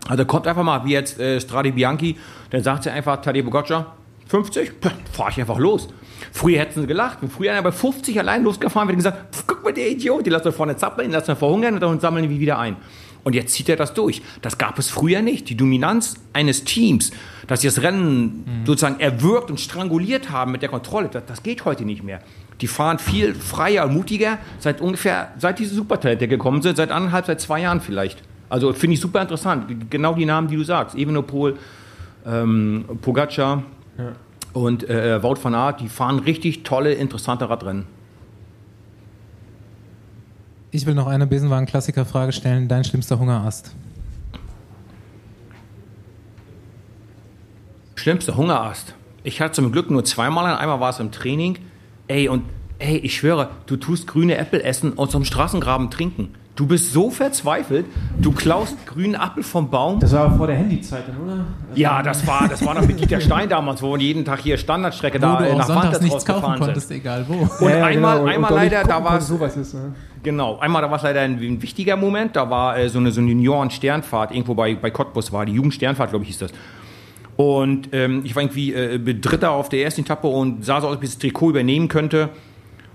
[0.08, 2.16] Also kommt einfach mal, wie jetzt äh, Strade Bianchi,
[2.52, 3.98] dann sagt sie einfach, Tadej Pogacar,
[4.28, 4.72] 50,
[5.12, 5.90] fahre ich einfach los.
[6.32, 7.18] Früher hätten sie gelacht.
[7.22, 10.30] Wenn früher einer bei 50 allein losgefahren wird, gesagt, "Pff, guck mal, der Idiot, die
[10.30, 12.76] lassen wir vorne zappeln, lassen wir verhungern und dann sammeln wir wieder ein.
[13.28, 14.22] Und jetzt zieht er das durch.
[14.42, 15.50] Das gab es früher nicht.
[15.50, 17.12] Die Dominanz eines Teams,
[17.48, 21.66] dass sie das Rennen sozusagen erwürgt und stranguliert haben mit der Kontrolle, das, das geht
[21.66, 22.22] heute nicht mehr.
[22.62, 27.26] Die fahren viel freier und mutiger seit ungefähr, seit diese Supertalente gekommen sind, seit anderthalb,
[27.26, 28.24] seit zwei Jahren vielleicht.
[28.48, 29.90] Also finde ich super interessant.
[29.90, 30.96] Genau die Namen, die du sagst.
[30.96, 31.58] Evenepoel,
[32.26, 33.64] ähm, Pogacar
[34.54, 37.97] und äh, Wout van Aert, die fahren richtig tolle, interessante Radrennen.
[40.72, 42.68] Ich will noch eine Besenwagen-Klassiker-Frage stellen.
[42.68, 43.74] Dein schlimmster Hungerast?
[47.96, 48.94] Schlimmster Hungerast.
[49.24, 51.58] Ich hatte zum Glück nur zweimal, einmal war es im Training.
[52.08, 52.44] Ey, und
[52.80, 56.30] ey, ich schwöre, du tust grüne Äpfel essen und zum Straßengraben trinken.
[56.56, 57.86] Du bist so verzweifelt,
[58.20, 60.00] du klaust grünen Apfel vom Baum.
[60.00, 61.34] Das war aber vor der Handyzeit dann, oder?
[61.34, 61.46] Also
[61.76, 64.58] Ja, das war, das war noch mit Dieter Stein damals, wo wir jeden Tag hier
[64.58, 66.98] Standardstrecke Wo da du auch nach sonntags nichts kaufen rausgefahren konntest, sind.
[66.98, 67.34] egal wo.
[67.34, 68.32] Und Ja, ja, einmal, genau.
[68.32, 69.94] Einmal und leider, da war es sowas ist, ne?
[70.28, 73.14] Genau, einmal da war es leider ein, ein wichtiger Moment, da war äh, so eine,
[73.14, 76.52] so eine Junioren-Sternfahrt, irgendwo bei, bei Cottbus war, die Jugendsternfahrt, glaube ich, hieß das.
[77.38, 80.98] Und ähm, ich war irgendwie äh, Dritter auf der ersten Etappe und sah so aus,
[80.98, 82.28] ob ich das Trikot übernehmen könnte.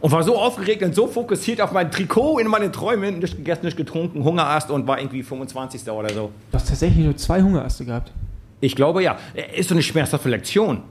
[0.01, 3.65] Und war so aufgeregt und so fokussiert auf mein Trikot in meine Träume, nicht gegessen,
[3.65, 5.89] nicht getrunken, Hungerast und war irgendwie 25.
[5.89, 6.33] oder so.
[6.51, 8.13] Du hast tatsächlich nur zwei Hungeraste gehabt.
[8.61, 9.17] Ich glaube ja.
[9.33, 10.83] Äh, Ist so eine schmerzhafte Lektion.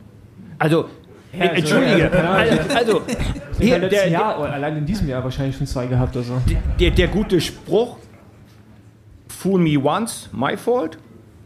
[0.58, 0.86] Also,
[1.34, 3.02] Ja, also, entschuldige, ja, also, also
[3.58, 6.16] Ich hier, der, Jahr, oder allein in diesem Jahr wahrscheinlich schon zwei gehabt.
[6.18, 6.42] Also.
[6.80, 7.98] der, der gute Spruch,
[9.30, 10.98] fool me once, my fault.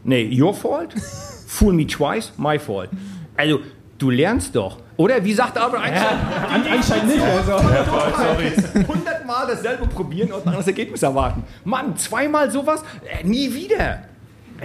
[0.02, 0.94] Nee, your fault.
[1.48, 2.90] Fool me twice, my fault.
[3.36, 3.60] Also,
[3.98, 4.78] du lernst doch.
[4.96, 6.18] Oder wie sagt Albert Einstein?
[6.52, 7.22] An, anscheinend nicht.
[7.22, 7.52] Also.
[8.88, 11.44] Hundertmal dasselbe probieren und ein anderes Ergebnis erwarten.
[11.64, 12.82] Mann, zweimal sowas?
[13.04, 14.02] Äh, nie wieder.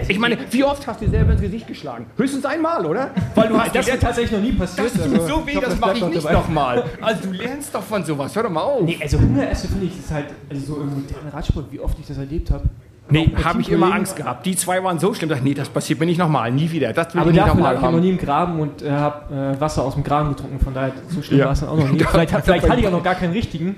[0.08, 2.06] Ich meine, wie oft hast du dir selber ins Gesicht geschlagen?
[2.16, 3.10] Höchstens einmal, oder?
[3.34, 4.86] Weil du hast Das ist tatsächlich noch nie passiert.
[4.94, 6.84] das tut also, so weh, das mache ich nicht nochmal.
[7.00, 8.34] Also du lernst doch von sowas.
[8.34, 8.82] Hör doch mal auf.
[8.82, 12.06] Nee, also Hungeräste finde ich, ist halt, also so im modernen Radsport, wie oft ich
[12.06, 12.64] das erlebt habe.
[13.10, 13.92] Nee, habe ich immer.
[13.92, 14.46] Angst gehabt.
[14.46, 16.92] Die zwei waren so schlimm, dass ich, nee, das passiert mir nicht nochmal, nie wieder.
[16.94, 18.00] Das will Aber ich nicht dafür nochmal lag ich noch haben.
[18.00, 20.58] nie im Graben und äh, habe äh, Wasser aus dem Graben getrunken.
[20.60, 21.46] Von daher, so schlimm Ja.
[21.46, 21.98] war es dann auch noch nie.
[22.10, 23.76] Vielleicht, vielleicht hatte ich auch noch gar keinen richtigen.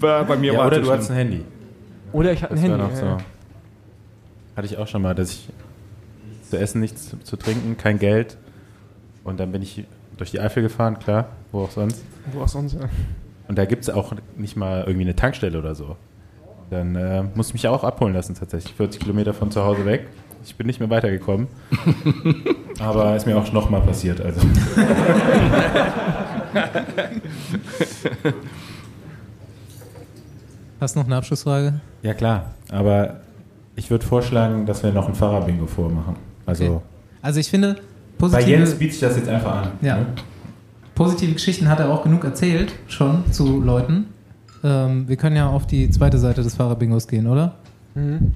[0.00, 1.42] Bei, bei mir Ja, war oder du hattest ein Handy.
[2.12, 3.22] Oder ich hatte ein Das Handy.
[4.56, 5.48] Hatte ich auch schon mal, dass ich
[6.30, 8.38] nichts zu essen, nichts zu, zu trinken, kein Geld.
[9.22, 9.84] Und dann bin ich
[10.16, 12.02] durch die Eifel gefahren, klar, wo auch sonst.
[12.32, 12.74] Wo auch sonst.
[12.74, 12.88] Ja.
[13.48, 15.96] Und da gibt es auch nicht mal irgendwie eine Tankstelle oder so.
[16.70, 18.74] Dann äh, musste ich mich auch abholen lassen, tatsächlich.
[18.74, 20.06] 40 Kilometer von zu Hause weg.
[20.44, 21.48] Ich bin nicht mehr weitergekommen.
[22.80, 24.20] Aber ist mir auch noch mal passiert.
[24.20, 24.40] Also.
[30.80, 31.80] Hast du noch eine Abschlussfrage?
[32.02, 32.54] Ja, klar.
[32.70, 33.20] Aber
[33.76, 36.16] ich würde vorschlagen, dass wir noch ein Fahrerbingo vormachen.
[36.44, 36.80] Also Okay.
[37.22, 39.68] Also ich finde, bei positive, Jens bietet sich das jetzt einfach an.
[39.82, 39.96] Ja.
[39.96, 40.06] ne?
[40.94, 44.06] positive Geschichten hat er auch genug erzählt, schon zu Leuten.
[44.64, 47.56] Ähm, wir können ja auf die zweite Seite des Fahrerbingos gehen, oder?
[47.94, 48.32] Mhm.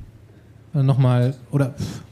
[0.74, 1.70] Äh, Nochmal, oder...
[1.70, 2.02] pff.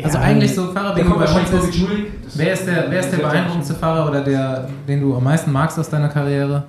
[0.00, 1.86] Also Ja, eigentlich so Fahrerbingo bei uns ist,
[2.34, 5.76] wer ist der, wer ist der beeindruckendste Fahrer oder der, den du am meisten magst
[5.76, 6.62] aus deiner Karriere?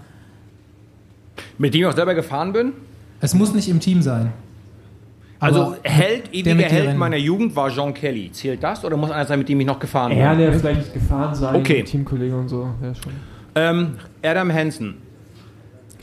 [1.60, 2.74] Mit dem ich auch selber gefahren bin.
[3.22, 4.34] Es muss nicht im Team sein.
[5.42, 7.00] Also Aber Held, der ewiger Held Rennen.
[7.00, 8.32] meiner Jugend war Jean Kelly.
[8.32, 10.20] Zählt das oder muss einer sein, mit dem ich noch gefahren bin?
[10.20, 11.84] Er, der vielleicht nicht gefahren sein, Okay.
[11.84, 12.70] Teamkollege und so.
[12.82, 13.14] Ja, schon.
[13.56, 14.96] Ähm, Adam Hansen.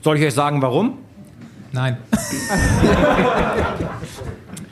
[0.02, 0.98] Soll ich euch sagen, warum?
[1.72, 1.98] Nein.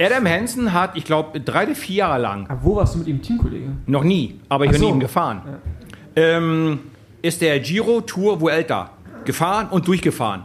[0.00, 3.08] Adam Hansen hat, ich glaube, drei oder vier Jahre lang, Aber wo warst du mit
[3.08, 3.68] ihm Teamkollege?
[3.86, 4.88] noch nie, aber ich Ach bin so.
[4.88, 5.42] ihm gefahren,
[6.16, 6.80] ähm,
[7.22, 8.90] ist der Giro Tour Vuelta
[9.24, 10.42] gefahren und durchgefahren.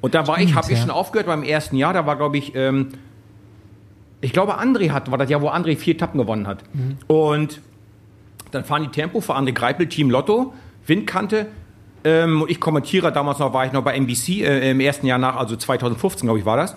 [0.00, 0.82] Und da war ich, habe ich ja.
[0.82, 2.88] schon aufgehört beim ersten Jahr, da war, glaube ich, ähm,
[4.20, 6.64] ich glaube, André hat, war das Jahr, wo André vier Etappen gewonnen hat.
[7.06, 7.60] Und
[8.50, 10.54] dann fahren die Tempo für André Greipel, Team Lotto,
[10.86, 11.48] Windkante.
[12.04, 15.36] Ähm, ich kommentiere, damals noch war ich noch bei NBC äh, im ersten Jahr nach,
[15.36, 16.76] also 2015, glaube ich, war das.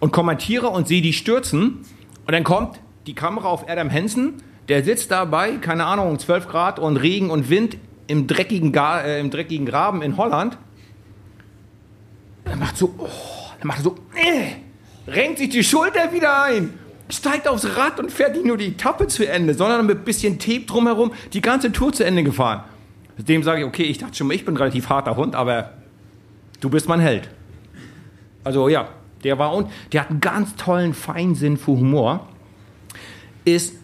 [0.00, 1.80] Und kommentiere und sehe die stürzen.
[2.26, 4.34] Und dann kommt die Kamera auf Adam Hansen,
[4.68, 7.76] der sitzt dabei, keine Ahnung, 12 Grad und Regen und Wind
[8.06, 10.58] im dreckigen, Ga äh, im dreckigen Graben in Holland.
[12.44, 13.08] Er macht so, oh,
[13.58, 14.69] er macht so, äh,
[15.06, 16.74] renkt sich die Schulter wieder ein,
[17.08, 20.38] steigt aufs Rad und fährt nicht nur die Etappe zu Ende, sondern mit ein bisschen
[20.38, 22.64] Tape drumherum die ganze Tour zu Ende gefahren.
[23.18, 25.72] Dem sage ich, okay, ich dachte schon mal, ich bin ein relativ harter Hund, aber
[26.60, 27.28] du bist mein Held.
[28.44, 28.88] Also ja,
[29.24, 32.28] der war und der hat einen ganz tollen Feinsinn für Humor,
[33.44, 33.74] ist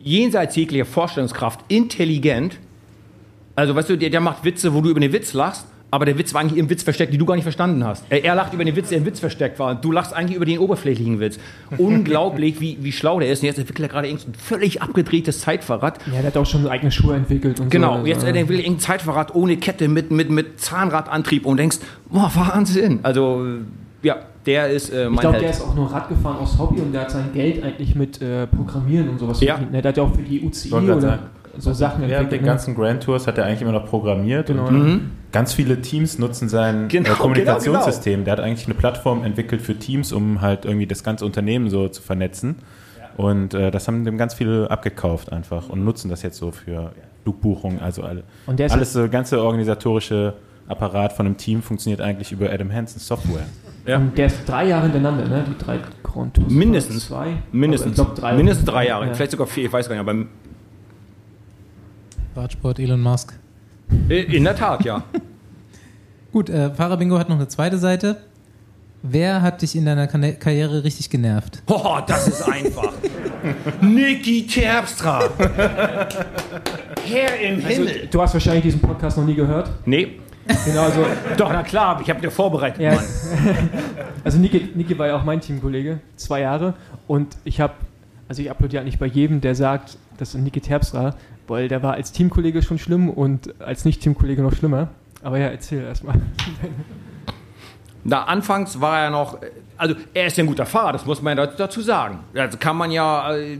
[0.00, 2.58] jenseits jeglicher Vorstellungskraft intelligent.
[3.54, 6.16] Also weißt du, der, der macht Witze, wo du über den Witz lachst, aber der
[6.16, 8.04] Witz war eigentlich im Witz versteckt, den du gar nicht verstanden hast.
[8.08, 9.70] Er, er lacht über den Witz, der im Witz versteckt war.
[9.72, 11.38] Und du lachst eigentlich über den oberflächlichen Witz.
[11.76, 13.42] Unglaublich, wie, wie schlau der ist.
[13.42, 15.98] Und jetzt entwickelt er gerade irgend so ein völlig abgedrehtes Zeitfahrrad.
[16.06, 17.70] Ja, der hat auch schon eigene Schuhe entwickelt und so.
[17.70, 21.58] Genau, Also, jetzt äh, der will irgendein Zeitfahrrad ohne Kette mit, mit, mit Zahnradantrieb und
[21.58, 21.78] denkst,
[22.10, 23.00] boah, Wahnsinn.
[23.02, 23.44] Also,
[24.02, 24.16] Ja,
[24.46, 26.92] der ist äh, mein Ich glaube, der ist auch nur Rad gefahren aus Hobby und
[26.92, 29.54] der hat sein Geld eigentlich mit äh, Programmieren und sowas Ja.
[29.54, 29.72] verdient.
[29.72, 29.82] ne?
[29.82, 31.22] Der hat ja auch für die UCI oder sagen.
[31.58, 32.32] So Sachen Während entwickelt.
[32.32, 32.46] den ne?
[32.46, 34.46] ganzen Grand Tours hat er eigentlich immer noch programmiert.
[34.48, 34.66] Genau.
[34.68, 35.10] Und Mhm.
[35.32, 38.24] Ganz viele Teams nutzen sein Genau, äh, Kommunikationssystem.
[38.24, 41.88] Der hat eigentlich eine Plattform entwickelt für Teams, um halt irgendwie das ganze Unternehmen so
[41.88, 42.56] zu vernetzen.
[43.16, 46.92] Und äh, das haben dem ganz viele abgekauft einfach und nutzen das jetzt so für
[47.22, 47.80] Flugbuchungen.
[47.80, 50.34] Also alle, Und der alles so ganze organisatorische
[50.68, 53.44] Apparat von einem Team funktioniert eigentlich über Adam Hansen Software.
[53.86, 53.96] Ja.
[53.96, 55.44] Und der ist drei Jahre hintereinander, ne?
[55.48, 56.50] Die drei Grand Tours.
[56.50, 57.06] Mindestens.
[57.08, 57.34] Zwei?
[57.50, 57.96] Mindestens.
[57.96, 58.34] Drei.
[58.34, 59.06] Mindestens drei Jahre.
[59.08, 59.14] Ja.
[59.14, 60.08] Vielleicht sogar vier, ich weiß gar nicht.
[60.08, 60.24] Aber
[62.36, 63.34] Radsport Elon Musk.
[64.08, 65.02] äh, in der Tat, ja.
[66.32, 68.16] Gut, äh, Fahrerbingo hat noch eine zweite Seite.
[69.02, 71.62] Wer hat dich in deiner Kana- Karriere richtig genervt?
[71.66, 72.92] Oh, das ist einfach.
[73.82, 75.24] Niki Terpstra.
[77.04, 78.08] Herr im Also, Himmel.
[78.10, 79.70] du hast wahrscheinlich diesen Podcast noch nie gehört.
[79.86, 80.18] Nee,
[80.66, 81.04] Genau, also,
[81.36, 82.94] doch, na klar, ich habe dir vorbereitet, Ja.
[82.94, 83.04] Mann.
[84.24, 86.74] also Niki, Niki war ja auch mein Teamkollege, zwei Jahre.
[87.06, 87.74] Und ich habe,
[88.28, 91.14] also ich applaudiere nicht bei jedem, der sagt, das ist Niki Terpstra,
[91.48, 94.88] weil der war als Teamkollege schon schlimm und als Nicht-Teamkollege noch schlimmer.
[95.22, 96.20] Aber ja, erzähl erstmal.
[98.04, 99.38] Na, anfangs war er noch,
[99.76, 102.18] also er ist ein guter Fahrer, das muss man ja dazu sagen.
[102.34, 103.58] Also kann man ja, äh,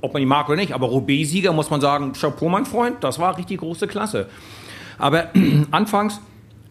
[0.00, 3.18] ob man ihn mag oder nicht, aber Roubaix-Sieger muss man sagen, Chapeau, mein Freund, das
[3.18, 4.28] war richtig große Klasse.
[4.98, 5.26] Aber
[5.70, 6.20] anfangs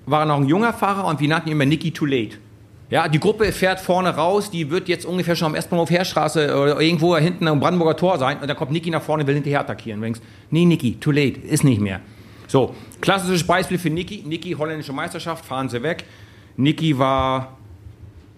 [0.06, 2.38] war er noch ein junger Fahrer und wir nannten ihn immer Nicky Too Late.
[2.92, 6.82] Ja, die Gruppe fährt vorne raus, die wird jetzt ungefähr schon am Estbahnhof Heerstraße oder
[6.82, 9.62] irgendwo hinten am Brandenburger Tor sein und dann kommt Nicky nach vorne und will hinterher
[9.62, 10.02] attackieren.
[10.02, 10.20] Du denkst,
[10.50, 12.02] nee, Nicky, too late, ist nicht mehr.
[12.48, 14.26] So, klassisches Beispiel für Nicky.
[14.28, 16.04] Nicky, holländische Meisterschaft, fahren sie weg.
[16.58, 17.58] Nicky war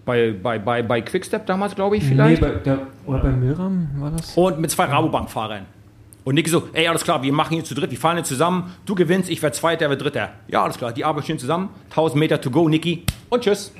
[0.04, 2.40] bei, bei, bei, bei Quickstep damals, glaube ich, vielleicht.
[2.40, 4.36] Nee, bei, der, oder bei Milram war das?
[4.36, 5.66] Und mit zwei Rabobank-Fahrern.
[6.22, 8.72] Und Nicky so, ey, alles klar, wir machen hier zu dritt, wir fahren hier zusammen,
[8.86, 10.30] du gewinnst, ich werde Zweiter, er wird Dritter.
[10.46, 13.72] Ja, alles klar, die arbeiten schön zusammen, 1000 Meter to go, Nicky, und tschüss.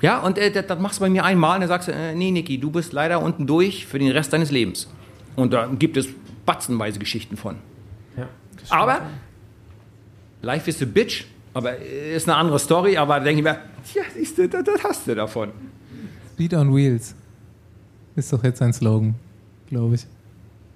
[0.00, 2.14] Ja, und äh, das, das machst du bei mir einmal und dann sagst du, äh,
[2.14, 4.88] nee, Nicky, du bist leider unten durch für den Rest deines Lebens.
[5.36, 6.08] Und da gibt es
[6.44, 7.56] batzenweise Geschichten von.
[8.16, 8.28] Ja.
[8.68, 9.00] Aber,
[10.42, 11.24] life is a bitch,
[11.54, 13.58] aber äh, ist eine andere Story, aber da denke ich mir,
[13.90, 15.52] tja, siehst du, das, das hast du davon.
[16.34, 17.14] Speed on Wheels.
[18.16, 19.14] Ist doch jetzt ein Slogan,
[19.68, 20.06] glaube ich.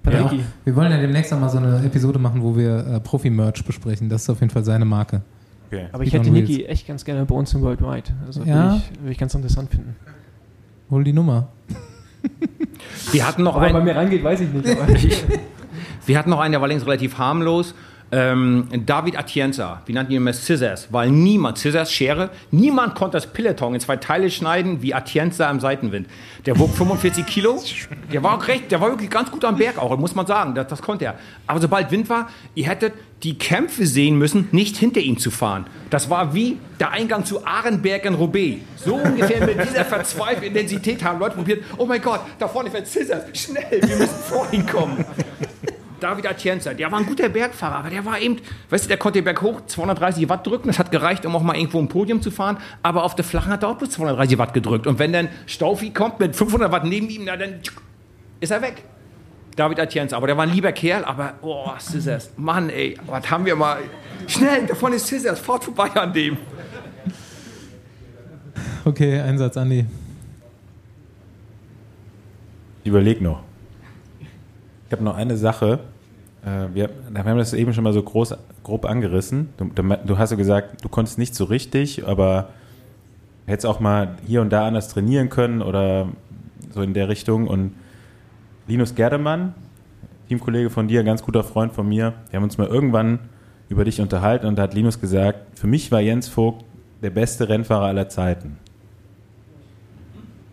[0.07, 0.33] Ja.
[0.33, 0.33] Ja.
[0.65, 4.09] Wir wollen ja demnächst auch mal so eine Episode machen, wo wir äh, Profi-Merch besprechen.
[4.09, 5.23] Das ist auf jeden Fall seine Marke.
[5.69, 5.87] Okay.
[5.93, 8.05] Aber ich hätte Niki echt ganz gerne bei uns im Worldwide.
[8.27, 8.55] Also Ja?
[8.73, 9.97] würde ich, würde ich ganz interessant finden.
[10.91, 11.49] Hol die Nummer.
[13.13, 13.75] Wir hatten noch Aber einen.
[13.75, 14.69] bei mir reingeht, weiß ich nicht.
[14.71, 14.87] Aber
[16.07, 17.75] Wir hatten noch einen, der war längst relativ harmlos.
[18.11, 23.27] Ähm, David Atienza, wir nannten ihn immer Scissors, weil niemand, Scissors, Schere, niemand konnte das
[23.27, 26.09] Peloton in zwei Teile schneiden wie Atienza im Seitenwind.
[26.47, 27.63] Der wog 45 Kilo,
[28.11, 30.55] der war auch recht, der war wirklich ganz gut am Berg auch, muss man sagen,
[30.55, 31.17] das, das konnte er.
[31.47, 35.67] Aber sobald Wind war, ihr hättet die Kämpfe sehen müssen, nicht hinter ihm zu fahren.
[35.91, 38.63] Das war wie der Eingang zu Arenberg in Roubaix.
[38.77, 42.87] So ungefähr mit dieser verzweifelten Intensität haben Leute probiert, oh mein Gott, da vorne fährt
[42.87, 45.05] Scissors, schnell, wir müssen vor ihn kommen.
[46.01, 48.39] David Atienza, der war ein guter Bergfahrer, aber der war eben,
[48.71, 51.43] weißt du, der konnte den Berg hoch 230 Watt drücken, das hat gereicht, um auch
[51.43, 54.39] mal irgendwo ein Podium zu fahren, aber auf der Flachen hat er auch bloß 230
[54.39, 54.87] Watt gedrückt.
[54.87, 57.61] Und wenn dann Staufi kommt mit 500 Watt neben ihm, na dann
[58.41, 58.85] ist er weg.
[59.57, 63.45] David Atienza, aber der war ein lieber Kerl, aber, oh, Scissors, Mann, ey, was haben
[63.45, 63.79] wir mal,
[64.29, 66.37] schnell, da vorne ist Scissors, fahrt vorbei an dem.
[68.85, 69.85] Okay, Einsatz, Andi.
[72.85, 73.48] Ich überleg noch.
[74.89, 75.81] Ich habe noch eine Sache.
[76.45, 79.51] Äh, wir, wir haben das eben schon mal so groß, grob angerissen.
[79.59, 82.49] Du, du, du hast ja gesagt, du konntest nicht so richtig, aber
[83.47, 86.09] hättest auch mal hier und da anders trainieren können oder
[86.73, 87.47] so in der Richtung.
[87.49, 87.75] Und
[88.67, 89.55] Linus Gerdemann,
[90.29, 93.19] Teamkollege von dir, ganz guter Freund von mir, wir haben uns mal irgendwann
[93.69, 96.65] über dich unterhalten und da hat Linus gesagt, für mich war Jens Vogt
[97.03, 98.59] der beste Rennfahrer aller Zeiten.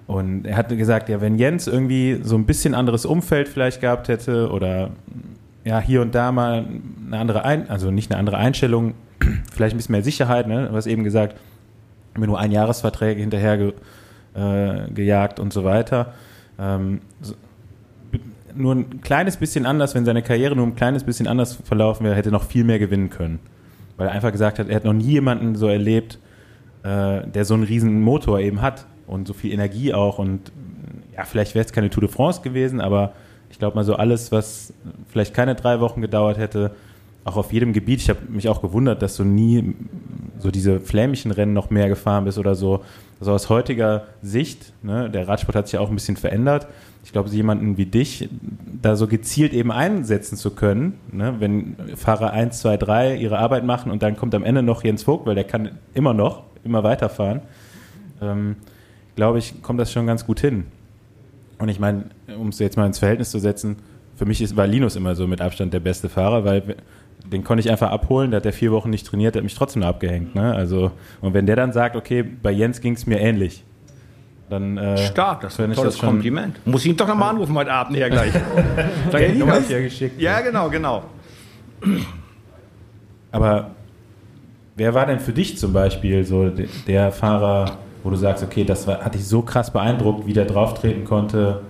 [0.07, 4.07] Und er hatte gesagt, ja, wenn Jens irgendwie so ein bisschen anderes Umfeld vielleicht gehabt
[4.07, 4.91] hätte oder
[5.63, 6.65] ja, hier und da mal
[7.07, 8.93] eine andere Ein also nicht eine andere Einstellung,
[9.51, 10.69] vielleicht ein bisschen mehr Sicherheit, ne?
[10.71, 11.35] Hast eben gesagt,
[12.17, 13.73] mir nur Einjahresverträge hinterher ge,
[14.35, 16.13] äh, gejagt und so weiter.
[16.59, 17.33] Ähm, so,
[18.53, 22.15] nur ein kleines bisschen anders, wenn seine Karriere nur ein kleines bisschen anders verlaufen wäre,
[22.15, 23.39] hätte noch viel mehr gewinnen können.
[23.97, 26.19] Weil er einfach gesagt hat, er hat noch nie jemanden so erlebt,
[26.83, 30.51] äh, der so einen riesen Motor eben hat und so viel Energie auch und
[31.15, 33.13] ja, vielleicht wäre es keine Tour de France gewesen, aber
[33.49, 34.73] ich glaube mal so alles, was
[35.07, 36.71] vielleicht keine drei Wochen gedauert hätte,
[37.23, 38.01] auch auf jedem Gebiet.
[38.01, 39.75] Ich habe mich auch gewundert, dass du nie
[40.39, 42.83] so diese flämischen Rennen noch mehr gefahren bist oder so.
[43.19, 46.67] Also aus heutiger Sicht, ne, der Radsport hat sich ja auch ein bisschen verändert.
[47.03, 48.29] Ich glaube, jemanden wie dich
[48.81, 53.63] da so gezielt eben einsetzen zu können, ne, wenn Fahrer 1, 2, 3 ihre Arbeit
[53.63, 56.83] machen und dann kommt am Ende noch Jens Vogt, weil der kann immer noch, immer
[56.83, 57.41] weiterfahren.
[58.21, 58.57] ähm,
[59.15, 60.65] glaube ich, kommt das schon ganz gut hin.
[61.57, 62.05] Und ich meine,
[62.37, 63.77] um es jetzt mal ins Verhältnis zu setzen,
[64.15, 66.75] für mich ist, war Linus immer so mit Abstand der beste Fahrer, weil
[67.31, 69.55] den konnte ich einfach abholen, da hat er vier Wochen nicht trainiert, der hat mich
[69.55, 70.35] trotzdem abgehängt.
[70.35, 70.53] Ne?
[70.53, 73.63] Also, und wenn der dann sagt, okay, bei Jens ging es mir ähnlich,
[74.49, 76.59] dann äh, Stark, das ist ein tolles das schon- Kompliment.
[76.67, 78.31] Muss ich ihn doch nochmal anrufen heute Abend hier gleich.
[79.11, 79.69] Hab Linus.
[79.69, 80.21] ja geschickt.
[80.21, 81.03] Ja, genau, genau.
[83.31, 83.71] Aber
[84.75, 88.63] wer war denn für dich zum Beispiel so de- der Fahrer, wo du sagst, okay,
[88.63, 91.63] das war, hat dich so krass beeindruckt, wie der drauftreten konnte?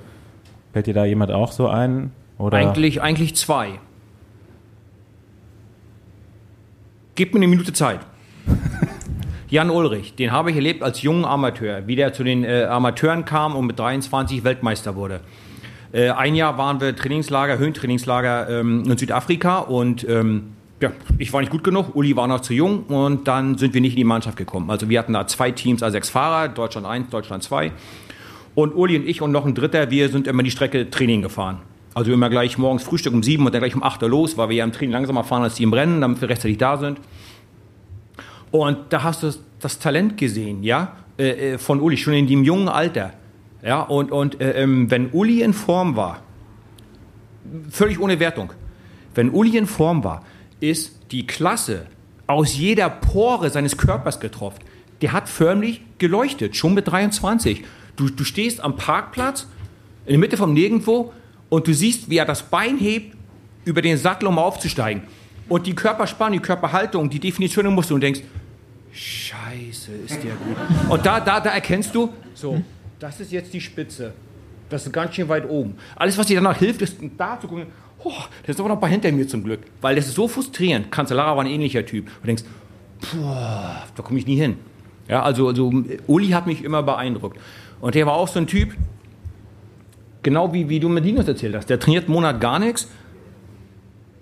[0.74, 2.12] Fällt dir da jemand auch so ein?
[2.38, 2.58] Oder?
[2.58, 3.80] Eigentlich, eigentlich zwei.
[7.16, 8.02] Gib mir eine Minute Zeit.
[9.50, 13.24] Jan Ulrich, den habe ich erlebt als jungen Amateur, wie der zu den äh, Amateuren
[13.24, 15.22] kam und mit 23 Weltmeister wurde.
[15.94, 21.40] Äh, ein Jahr waren wir Trainingslager, Höhentrainingslager ähm, in Südafrika und ähm, ja, ich war
[21.40, 24.04] nicht gut genug, Uli war noch zu jung und dann sind wir nicht in die
[24.04, 24.70] Mannschaft gekommen.
[24.70, 27.72] Also wir hatten da zwei Teams, also sechs Fahrer, Deutschland 1, Deutschland 2.
[28.56, 31.60] Und Uli und ich und noch ein Dritter, wir sind immer die Strecke Training gefahren.
[31.94, 34.50] Also immer gleich morgens Frühstück um sieben und dann gleich um acht Uhr los, weil
[34.50, 37.00] wir ja im Training langsamer fahren als die im Rennen, damit wir rechtzeitig da sind.
[38.52, 39.32] Und da hast du
[39.62, 43.14] das Talent gesehen, ja, äh, äh, von Uli, schon in dem jungen Alter.
[43.64, 46.22] Ja, und, und äh, ähm, wenn Uli in Form war,
[47.70, 48.52] völlig ohne Wertung,
[49.16, 50.24] wenn Uli in Form war,
[50.70, 51.88] ist die Klasse
[52.28, 54.60] aus jeder Pore seines Körpers getroffen.
[55.02, 57.64] Der hat förmlich geleuchtet, schon mit 23.
[57.96, 59.48] Du, du stehst am Parkplatz,
[60.06, 61.14] in der Mitte vom Nirgendwo,
[61.50, 63.16] und du siehst, wie er das Bein hebt
[63.66, 65.04] über den Sattel, um aufzusteigen.
[65.48, 68.22] Und die Körperspannung, die Körperhaltung, die Definition musst du und denkst,
[68.92, 70.56] Scheiße, ist der gut.
[70.90, 72.62] Und da, da, da erkennst du, so,
[72.98, 74.14] das ist jetzt die Spitze.
[74.70, 75.76] Das ist ganz schön weit oben.
[75.96, 77.68] Alles, was dir danach hilft, ist da zu gucken,
[78.06, 78.14] oh,
[78.44, 79.60] der ist aber noch ein paar hinter mir zum Glück.
[79.82, 80.92] Weil das ist so frustrierend.
[80.92, 82.08] Cancellara war ein ähnlicher Typ.
[82.22, 82.44] Du denkst,
[83.12, 84.58] da komme ich nie hin.
[85.08, 85.72] Ja, also, also
[86.08, 87.40] Uli hat mich immer beeindruckt.
[87.82, 88.76] Und der war auch so ein Typ,
[90.24, 91.70] genau wie, wie du mit Linus erzählt hast.
[91.70, 92.90] Der trainiert einen Monat gar nichts.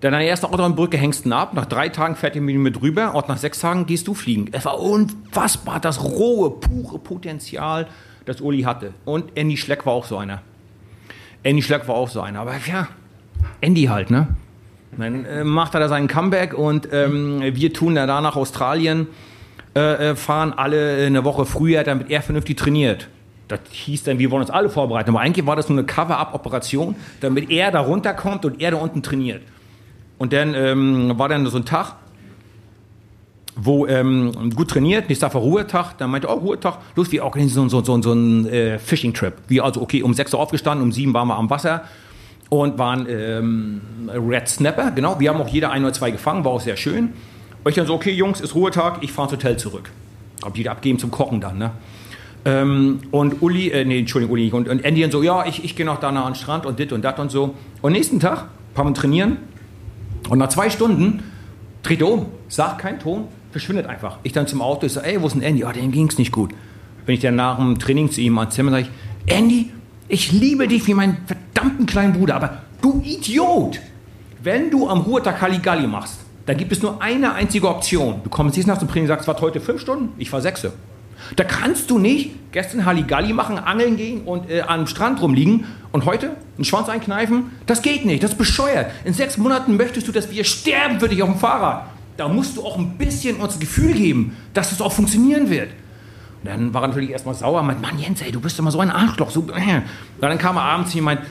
[0.02, 1.54] Dann an der ersten Autobahnbrücke hängst du ab.
[1.54, 3.16] Nach drei Tagen fährt er mit ihm mit rüber.
[3.16, 4.50] Und nach sechs Tagen gehst du fliegen.
[4.52, 7.88] Es war unfassbar, das rohe, pure Potenzial,
[8.26, 8.94] das Uli hatte.
[9.06, 10.42] Und Andy Schleck war auch so einer.
[11.44, 12.42] Andy Schleck war auch so einer.
[12.42, 12.90] Aber ja,
[13.62, 14.28] Andy halt, ne?
[14.98, 19.08] Dann äh, macht er da seinen Comeback und ähm, wir tun da nach Australien,
[19.76, 23.08] äh, äh, fahren alle eine Woche früher, damit er vernünftig trainiert.
[23.48, 25.10] Das hieß dann, wir wollen uns alle vorbereiten.
[25.10, 29.02] Aber eigentlich war das nur eine Cover-Up-Operation, damit er da runterkommt und er da unten
[29.02, 29.42] trainiert.
[30.18, 31.96] Und dann ähm, war dann so ein Tag,
[33.56, 37.82] wo ähm, gut trainiert, nächster Tag Ruhetag, dann meinte, oh, Ruhetag, los, wir organisieren so,
[37.82, 39.34] so, so, so einen äh, Fishing-Trip.
[39.48, 41.84] Wir also, okay, um 6 Uhr aufgestanden, um 7 waren wir am Wasser
[42.62, 46.52] und waren ähm, Red Snapper, genau, wir haben auch jeder ein oder zwei gefangen, war
[46.52, 47.14] auch sehr schön.
[47.64, 49.90] Und ich dann so, okay, Jungs, ist Ruhetag, ich fahre ins Hotel zurück.
[50.44, 51.72] Hab die da abgeben zum Kochen dann, ne?
[52.46, 55.78] Ähm, und Uli, äh, nee, Entschuldigung, Uli, und, und Andy dann so, ja, ich, ich
[55.78, 57.56] gehe noch da nah an den Strand und dit und dat und so.
[57.82, 59.38] Und nächsten Tag, paar Mal trainieren,
[60.30, 61.24] und nach zwei Stunden
[61.84, 64.18] dreht er um, sagt keinen Ton, verschwindet einfach.
[64.24, 65.64] Ich dann zum Auto, ich sage, ey, wo ist denn Andy?
[65.64, 66.52] Ah, dem ging es nicht gut.
[67.06, 69.72] Bin ich dann nach dem Training zu ihm ans Zimmer, sage ich, Andy,
[70.14, 73.80] ich liebe dich wie meinen verdammten kleinen Bruder, aber du Idiot!
[74.44, 78.22] Wenn du am Ruhetag Halligalli machst, dann gibt es nur eine einzige Option.
[78.24, 80.40] Du kommst jetzt nach dem Training und sagst, es war heute fünf Stunden, ich war
[80.42, 80.74] sechse.
[81.36, 86.06] Da kannst du nicht gestern Halligalli machen, angeln gehen und äh, am Strand rumliegen und
[86.06, 87.52] heute einen Schwanz einkneifen.
[87.66, 88.92] Das geht nicht, das ist bescheuert.
[89.06, 91.88] In sechs Monaten möchtest du, dass wir sterben für dich auf dem Fahrrad.
[92.18, 95.70] Da musst du auch ein bisschen uns Gefühl geben, dass es auch funktionieren wird.
[96.44, 98.92] Dann war er natürlich erstmal sauer, meint, Mann Jens, ey, du bist immer so ein
[98.92, 99.30] Arschloch.
[99.30, 99.82] So, äh.
[100.20, 101.22] Dann kam er abends und meint,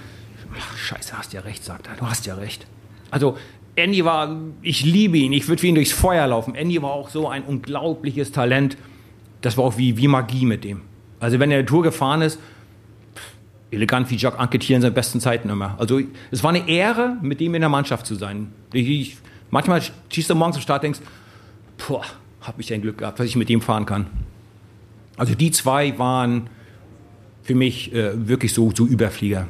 [0.59, 2.67] ach, scheiße, hast ja recht, sagt er, du hast ja recht.
[3.11, 3.37] Also
[3.75, 6.55] Andy war, ich liebe ihn, ich würde für ihn durchs Feuer laufen.
[6.55, 8.77] Andy war auch so ein unglaubliches Talent.
[9.41, 10.83] Das war auch wie, wie Magie mit dem.
[11.21, 12.39] Also wenn er eine Tour gefahren ist,
[13.71, 15.77] elegant wie Jacques Anquetil in seinen besten Zeiten immer.
[15.79, 18.53] Also es war eine Ehre, mit dem in der Mannschaft zu sein.
[18.73, 19.17] Ich,
[19.51, 21.01] manchmal schießt du morgens am Start und denkst,
[21.89, 22.05] boah,
[22.43, 24.07] hab ich ein Glück gehabt, dass ich mit dem fahren kann.
[25.17, 26.49] Also die zwei waren
[27.43, 29.47] für mich äh, wirklich so, so Überflieger.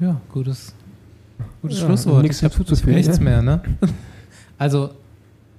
[0.00, 0.74] Ja, gutes,
[1.62, 2.22] gutes Ja, Schlusswort.
[2.22, 3.62] nichts hinzuzufügen, Nichts mehr, ne?
[4.58, 4.90] Also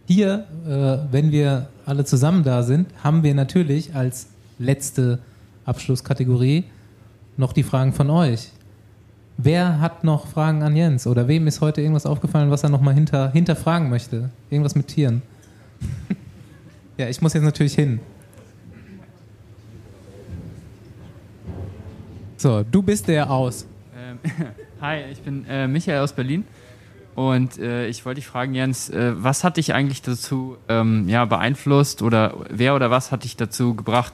[0.08, 4.28] hier, äh, wenn wir alle zusammen da sind, haben wir natürlich als
[4.60, 5.20] letzte
[5.66, 6.66] Abschlusskategorie
[7.38, 8.52] noch die Fragen von euch.
[9.38, 11.08] Wer hat noch Fragen an Jens?
[11.08, 14.30] Oder wem ist heute irgendwas aufgefallen, was er nochmal hinter, hinterfragen möchte?
[14.50, 15.22] Irgendwas mit Tieren?
[16.98, 18.00] Ja, ich muss jetzt natürlich hin.
[22.38, 23.66] So, du bist der aus.
[23.98, 24.20] Ähm,
[24.82, 26.46] Hi, ich bin äh, Michael aus Berlin.
[27.16, 31.24] Und äh, ich wollte dich fragen, Jens, äh, was hat dich eigentlich dazu ähm, ja,
[31.24, 34.14] beeinflusst oder wer oder was hat dich dazu gebracht,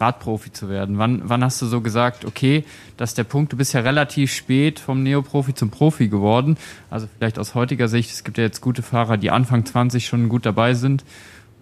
[0.00, 0.98] Radprofi zu werden?
[0.98, 2.64] Wann, wann hast du so gesagt, okay,
[2.96, 6.56] das ist der Punkt, du bist ja relativ spät vom Neoprofi zum Profi geworden.
[6.90, 10.28] Also vielleicht aus heutiger Sicht, es gibt ja jetzt gute Fahrer, die Anfang 20 schon
[10.28, 11.04] gut dabei sind.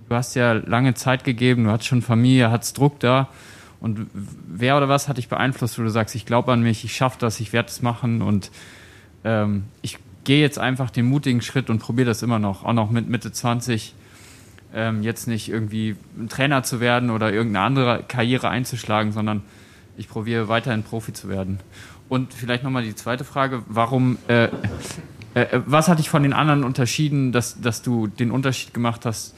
[0.09, 3.29] Du hast ja lange Zeit gegeben, du hast schon Familie, hattest Druck da.
[3.81, 6.97] Und wer oder was hat dich beeinflusst, wo du sagst, ich glaube an mich, ich
[6.97, 8.51] schaffe das, ich werde es machen und
[9.25, 12.91] ähm, ich gehe jetzt einfach den mutigen Schritt und probiere das immer noch, auch noch
[12.91, 13.95] mit Mitte 20
[14.75, 19.43] ähm, jetzt nicht irgendwie ein Trainer zu werden oder irgendeine andere Karriere einzuschlagen, sondern
[19.97, 21.61] ich probiere weiterhin Profi zu werden.
[22.09, 24.49] Und vielleicht nochmal die zweite Frage, warum, äh,
[25.35, 29.35] äh, was hat dich von den anderen unterschieden, dass, dass du den Unterschied gemacht hast,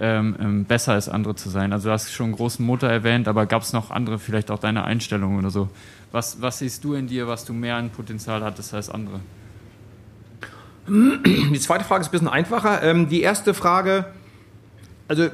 [0.00, 1.72] ähm, ähm, besser als andere zu sein?
[1.72, 4.58] Also du hast schon einen großen Motor erwähnt, aber gab es noch andere, vielleicht auch
[4.58, 5.68] deine Einstellung oder so?
[6.12, 9.20] Was, was siehst du in dir, was du mehr an Potenzial hattest als andere?
[10.88, 12.82] Die zweite Frage ist ein bisschen einfacher.
[12.82, 14.06] Ähm, die erste Frage,
[15.06, 15.28] also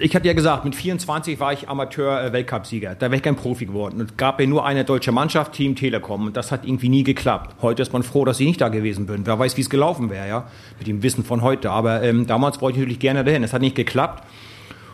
[0.00, 2.94] ich hatte ja gesagt, mit 24 war ich Amateur-Weltcupsieger.
[2.94, 4.00] Da wäre ich kein Profi geworden.
[4.00, 6.26] Es gab ja nur eine deutsche Mannschaft, Team Telekom.
[6.28, 7.56] Und das hat irgendwie nie geklappt.
[7.60, 9.26] Heute ist man froh, dass ich nicht da gewesen bin.
[9.26, 10.48] Wer weiß, wie es gelaufen wäre, ja.
[10.78, 11.70] Mit dem Wissen von heute.
[11.70, 13.44] Aber ähm, damals wollte ich natürlich gerne dahin.
[13.44, 14.24] Es hat nicht geklappt.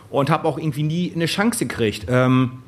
[0.09, 2.07] Und habe auch irgendwie nie eine Chance gekriegt.
[2.09, 2.63] Ähm,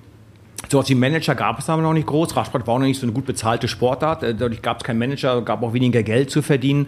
[0.70, 2.36] so als Manager gab es aber noch nicht groß.
[2.36, 4.24] Radsport war auch noch nicht so eine gut bezahlte Sportart.
[4.24, 6.88] Äh, dadurch gab es keinen Manager, gab auch weniger Geld zu verdienen.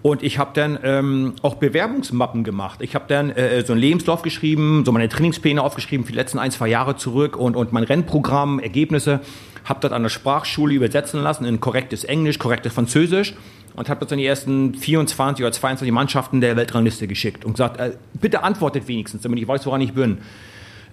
[0.00, 2.80] Und ich habe dann ähm, auch Bewerbungsmappen gemacht.
[2.82, 6.38] Ich habe dann äh, so einen Lebenslauf geschrieben, so meine Trainingspläne aufgeschrieben für die letzten
[6.38, 9.20] ein, zwei Jahre zurück und, und mein Rennprogramm, Ergebnisse.
[9.64, 13.34] Habe das an der Sprachschule übersetzen lassen in korrektes Englisch, korrektes Französisch
[13.74, 17.78] und habe das an die ersten 24 oder 22 Mannschaften der Weltrangliste geschickt und gesagt,
[17.78, 20.18] äh, bitte antwortet wenigstens, damit ich weiß, woran ich bin.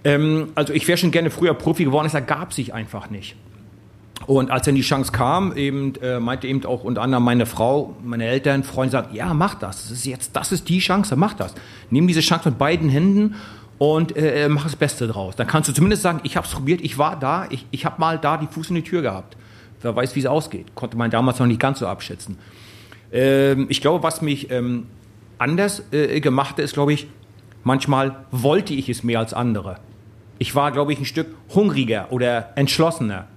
[0.04, 3.36] Ähm, also ich wäre schon gerne früher Profi geworden, das ergab sich einfach nicht.
[4.26, 7.94] Und als dann die Chance kam, eben äh, meinte eben auch unter anderem meine Frau,
[8.02, 9.82] meine Eltern, Freunde sagen, ja, mach das.
[9.82, 11.54] Das ist jetzt, das ist die Chance, mach das.
[11.90, 13.36] Nimm diese Chance mit beiden Händen
[13.78, 15.36] und äh, mach das Beste draus.
[15.36, 18.00] Dann kannst du zumindest sagen, ich habe es probiert, ich war da, ich, ich habe
[18.00, 19.36] mal da die Fuß in die Tür gehabt.
[19.82, 20.74] Wer weiß, wie es ausgeht.
[20.74, 22.36] Konnte man damals noch nicht ganz so abschätzen.
[23.12, 24.86] Ähm, ich glaube, was mich ähm,
[25.38, 27.06] anders äh, gemacht hat, ist, glaube ich,
[27.62, 29.76] manchmal wollte ich es mehr als andere.
[30.38, 33.28] Ich war, glaube ich, ein Stück hungriger oder entschlossener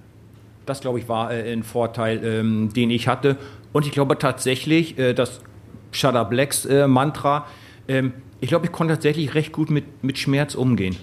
[0.70, 3.36] das, glaube ich, war äh, ein Vorteil, ähm, den ich hatte.
[3.72, 5.40] Und ich glaube tatsächlich, äh, das
[5.92, 7.46] Shudder Blacks äh, Mantra,
[7.88, 10.96] ähm, ich glaube, ich konnte tatsächlich recht gut mit, mit Schmerz umgehen.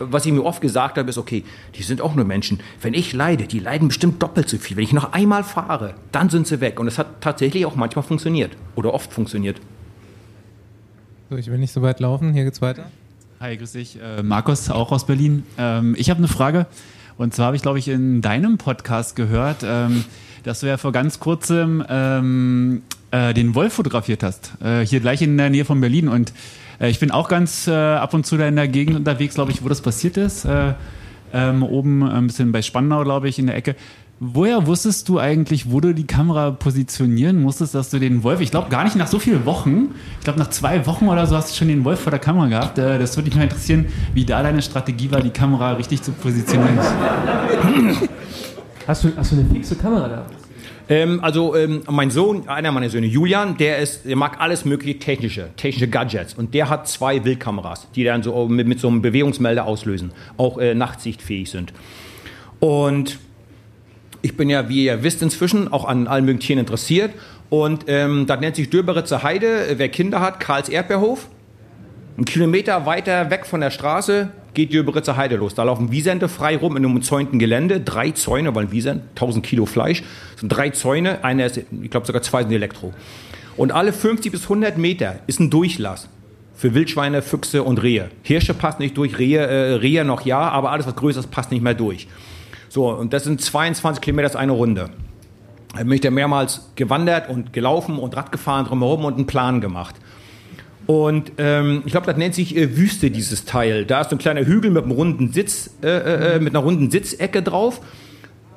[0.00, 1.44] Was ich mir oft gesagt habe, ist, okay,
[1.74, 2.60] die sind auch nur Menschen.
[2.80, 4.76] Wenn ich leide, die leiden bestimmt doppelt so viel.
[4.76, 6.78] Wenn ich noch einmal fahre, dann sind sie weg.
[6.78, 8.56] Und es hat tatsächlich auch manchmal funktioniert.
[8.76, 9.60] Oder oft funktioniert.
[11.30, 12.32] So, ich will nicht so weit laufen.
[12.32, 12.90] Hier geht's weiter.
[13.40, 14.00] Hi, grüß dich.
[14.00, 15.44] Äh, Markus, auch aus Berlin.
[15.58, 16.66] Ähm, ich habe eine Frage.
[17.18, 20.04] Und zwar habe ich, glaube ich, in deinem Podcast gehört, ähm,
[20.44, 24.52] dass du ja vor ganz kurzem ähm, äh, den Wolf fotografiert hast.
[24.62, 26.08] Äh, hier gleich in der Nähe von Berlin.
[26.08, 26.32] Und
[26.80, 29.50] äh, ich bin auch ganz äh, ab und zu da in der Gegend unterwegs, glaube
[29.50, 30.44] ich, wo das passiert ist.
[30.44, 30.74] Äh,
[31.32, 33.74] ähm, oben ein bisschen bei Spandau, glaube ich, in der Ecke.
[34.20, 38.50] Woher wusstest du eigentlich, wo du die Kamera positionieren musstest, dass du den Wolf, ich
[38.50, 41.52] glaube gar nicht nach so vielen Wochen, ich glaube nach zwei Wochen oder so hast
[41.52, 42.78] du schon den Wolf vor der Kamera gehabt.
[42.78, 46.10] Äh, das würde mich mal interessieren, wie da deine Strategie war, die Kamera richtig zu
[46.12, 46.78] positionieren.
[48.88, 50.26] Hast du, hast du eine fixe Kamera da?
[50.88, 54.98] Ähm, also ähm, mein Sohn, einer meiner Söhne, Julian, der ist, der mag alles mögliche
[54.98, 59.02] technische, technische Gadgets und der hat zwei Wildkameras, die dann so mit, mit so einem
[59.02, 61.74] Bewegungsmelder auslösen, auch äh, nachtsichtfähig sind.
[62.60, 63.18] Und
[64.22, 67.12] ich bin ja, wie ihr wisst, inzwischen auch an allen möglichen Tieren interessiert.
[67.50, 69.74] Und ähm, das nennt sich Döberitzer Heide.
[69.76, 71.28] Wer Kinder hat, Karls Erdbeerhof.
[72.16, 75.54] Ein Kilometer weiter weg von der Straße geht Döberitzer Heide los.
[75.54, 77.80] Da laufen Wiesente frei rum in einem umzäunten Gelände.
[77.80, 80.02] Drei Zäune, weil Wiesent, 1000 Kilo Fleisch.
[80.32, 82.92] Das sind drei Zäune, einer ist, ich glaube sogar zwei sind Elektro.
[83.56, 86.08] Und alle 50 bis 100 Meter ist ein Durchlass
[86.54, 88.10] für Wildschweine, Füchse und Rehe.
[88.24, 91.52] Hirsche passt nicht durch, Rehe, äh, Rehe noch ja, aber alles was größer ist, passt
[91.52, 92.08] nicht mehr durch.
[92.68, 94.90] So, und das sind 22 Kilometer, das eine Runde.
[95.74, 99.60] Da bin ich da mehrmals gewandert und gelaufen und Rad gefahren drumherum und einen Plan
[99.60, 99.96] gemacht.
[100.86, 103.84] Und ähm, ich glaube, das nennt sich äh, Wüste, dieses Teil.
[103.84, 106.90] Da ist so ein kleiner Hügel mit einem runden Sitz, äh, äh, mit einer runden
[106.90, 107.82] Sitzecke drauf.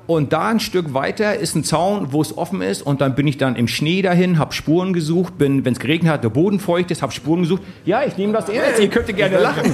[0.07, 2.81] Und da ein Stück weiter ist ein Zaun, wo es offen ist.
[2.81, 6.11] Und dann bin ich dann im Schnee dahin, habe Spuren gesucht, bin, wenn es geregnet
[6.11, 7.63] hat, der Boden feucht ist, habe Spuren gesucht.
[7.85, 9.73] Ja, ich nehme das ernst, ihr könnt gerne lachen.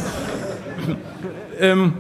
[1.60, 1.94] ähm,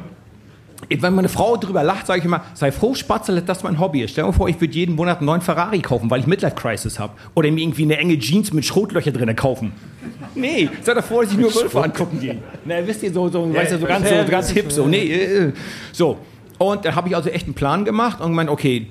[0.90, 4.02] wenn meine Frau drüber lacht, sage ich immer, sei froh, Spatzel, dass das mein Hobby
[4.02, 4.12] ist.
[4.12, 7.14] Stell dir vor, ich würde jeden Monat einen neuen Ferrari kaufen, weil ich Midlife-Crisis habe.
[7.36, 9.74] Oder mir irgendwie eine enge Jeans mit Schrotlöcher drin kaufen.
[10.36, 12.38] Nee, sei doch froh, dass ich nur Wölfe angucken gehe.
[12.66, 15.12] Na, wisst ihr, so, so, ja, weißt du, so ganz, so, ganz hip, so, nee,
[15.12, 15.54] äh,
[15.92, 16.18] so.
[16.58, 18.88] Und dann habe ich also echt einen Plan gemacht und gemeint, okay,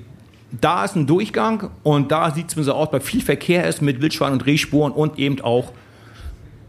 [0.51, 3.81] da ist ein Durchgang und da sieht es mir so aus, weil viel Verkehr ist
[3.81, 5.71] mit Wildschwein und Rehspuren und eben auch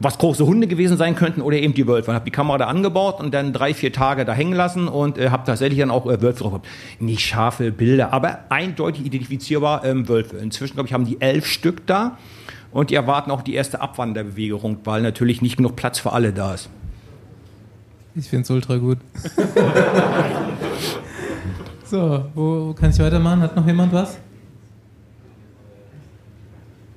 [0.01, 2.11] was große Hunde gewesen sein könnten oder eben die Wölfe.
[2.11, 5.19] Ich habe die Kamera da angebaut und dann drei, vier Tage da hängen lassen und
[5.19, 6.69] äh, habe tatsächlich dann auch äh, Wölfe drauf gehabt.
[7.01, 10.37] Nicht scharfe Bilder, aber eindeutig identifizierbar ähm, Wölfe.
[10.37, 12.17] Inzwischen, glaube ich, haben die elf Stück da
[12.71, 16.55] und die erwarten auch die erste Abwanderbewegung, weil natürlich nicht genug Platz für alle da
[16.55, 16.71] ist.
[18.15, 18.99] Ich finde es ultra gut.
[21.85, 23.43] so, wo, wo kann ich weitermachen?
[23.43, 24.19] Hat noch jemand was?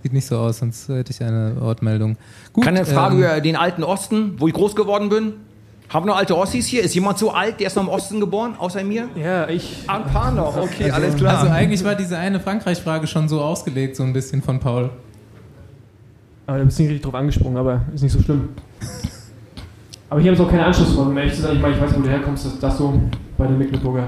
[0.04, 2.18] Sieht nicht so aus, sonst hätte ich eine Wortmeldung.
[2.54, 5.34] Gut, Keine Frage ähm, über den alten Osten, wo ich groß geworden bin.
[5.90, 6.84] Haben wir noch alte Ossis hier?
[6.84, 9.10] Ist jemand so alt, der ist noch im Osten geboren, außer mir?
[9.16, 9.84] Ja, ich.
[9.88, 11.40] Ein paar noch, okay, also, alles klar.
[11.40, 14.90] Also eigentlich war diese eine Frankreich-Frage schon so ausgelegt, so ein bisschen von Paul.
[16.48, 18.50] Aber da bist du nicht richtig drauf angesprungen, aber ist nicht so schlimm.
[20.10, 21.56] Aber ich habe jetzt auch keine Anschlussfrage, um ehrlich zu sein.
[21.58, 23.00] Ich meine, ich weiß, wo du herkommst, das, das so
[23.38, 24.08] bei den Mecklenburger.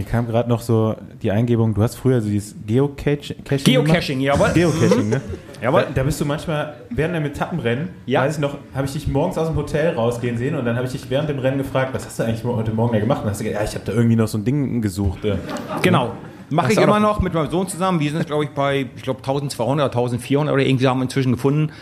[0.00, 4.48] Mir kam gerade noch so die Eingebung, du hast früher so dieses Geocaching Geocaching, jawohl.
[4.54, 5.10] Geocaching, Mhm.
[5.10, 5.20] ne?
[5.62, 5.82] Jawohl.
[5.82, 8.22] Da, da bist du manchmal während dem Etappenrennen, Ja.
[8.22, 10.86] weiß ich noch, habe ich dich morgens aus dem Hotel rausgehen sehen und dann habe
[10.86, 13.24] ich dich während dem Rennen gefragt, was hast du eigentlich heute Morgen da gemacht?
[13.24, 15.22] Und hast du gesagt, ja, ich habe da irgendwie noch so ein Ding gesucht.
[15.26, 15.34] äh.
[15.82, 16.12] Genau.
[16.48, 18.00] Mache Hast ich du auch immer noch mit meinem Sohn zusammen.
[18.00, 21.32] Wir sind, glaube ich, bei, ich glaube, 1200 oder 1400 oder irgendwie haben wir inzwischen
[21.32, 21.72] gefunden.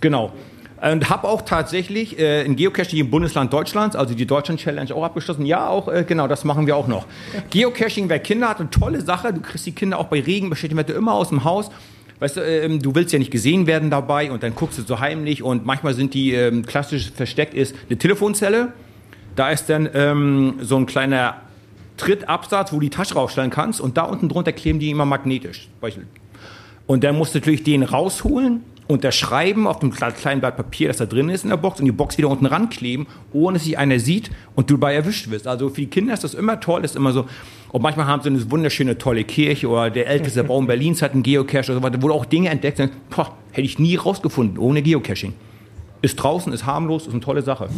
[0.00, 0.32] Genau.
[0.80, 5.04] Und habe auch tatsächlich äh, ein Geocaching im Bundesland Deutschlands, also die Deutschland Challenge auch
[5.04, 5.46] abgeschlossen.
[5.46, 7.06] Ja, auch, äh, genau, das machen wir auch noch.
[7.50, 9.32] Geocaching, wer Kinder hat, eine tolle Sache.
[9.32, 11.70] Du kriegst die Kinder auch bei Regen, bestätigen Wetter immer aus dem Haus.
[12.18, 15.00] Weißt du, ähm, du willst ja nicht gesehen werden dabei und dann guckst du so
[15.00, 18.72] heimlich und manchmal sind die ähm, klassisch versteckt ist eine Telefonzelle.
[19.34, 21.36] Da ist dann ähm, so ein kleiner
[21.98, 25.68] Trittabsatz, wo du die Tasche rausstellen kannst und da unten drunter kleben die immer magnetisch.
[26.86, 30.98] Und dann musst du natürlich den rausholen, unterschreiben auf dem kle- kleinen Blatt Papier, das
[30.98, 33.76] da drin ist in der Box und die Box wieder unten rankleben, ohne dass sich
[33.78, 35.46] einer sieht und du dabei erwischt wirst.
[35.46, 37.26] Also für die Kinder ist das immer toll, ist immer so.
[37.72, 41.22] Und manchmal haben sie eine wunderschöne, tolle Kirche oder der älteste Baum Berlins hat einen
[41.22, 44.58] Geocache oder so weiter, wo du auch Dinge entdeckt hast, boah, hätte ich nie rausgefunden
[44.58, 45.34] ohne Geocaching.
[46.02, 47.68] Ist draußen, ist harmlos, ist eine tolle Sache.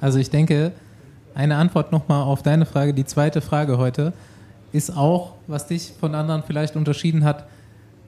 [0.00, 0.72] Also ich denke,
[1.34, 4.12] eine Antwort nochmal auf deine Frage, die zweite Frage heute,
[4.72, 7.46] ist auch, was dich von anderen vielleicht unterschieden hat,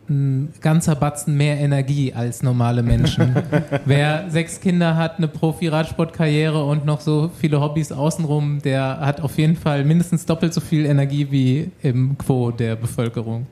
[0.08, 3.34] ein ganzer Batzen mehr Energie als normale Menschen.
[3.84, 9.38] Wer sechs Kinder hat, eine Profi-Radsportkarriere und noch so viele Hobbys außenrum, der hat auf
[9.38, 13.46] jeden Fall mindestens doppelt so viel Energie wie im Quo der Bevölkerung.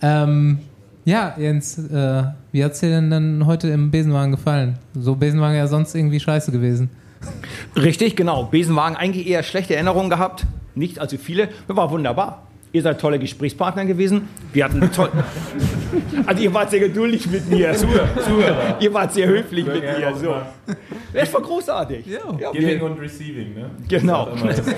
[0.00, 0.58] Ähm,
[1.04, 4.78] ja, Jens, äh, wie hat es dir denn dann heute im Besenwagen gefallen?
[4.94, 6.90] So Besenwagen ja sonst irgendwie scheiße gewesen.
[7.76, 8.44] Richtig, genau.
[8.44, 10.46] Besenwagen eigentlich eher schlechte Erinnerungen gehabt.
[10.74, 11.48] Nicht allzu viele.
[11.66, 12.46] War wunderbar.
[12.74, 14.28] Ihr seid tolle Gesprächspartner gewesen.
[14.52, 15.10] Wir hatten toll.
[16.26, 17.74] Also ihr wart sehr geduldig mit mir.
[17.74, 18.76] Zuhörer.
[18.80, 20.00] Ihr wart sehr höflich mit Ja, mir.
[20.00, 20.34] ja, So.
[21.12, 22.06] Das war großartig.
[22.06, 23.70] Ja, Giving wir, und Receiving, ne?
[23.88, 24.28] genau.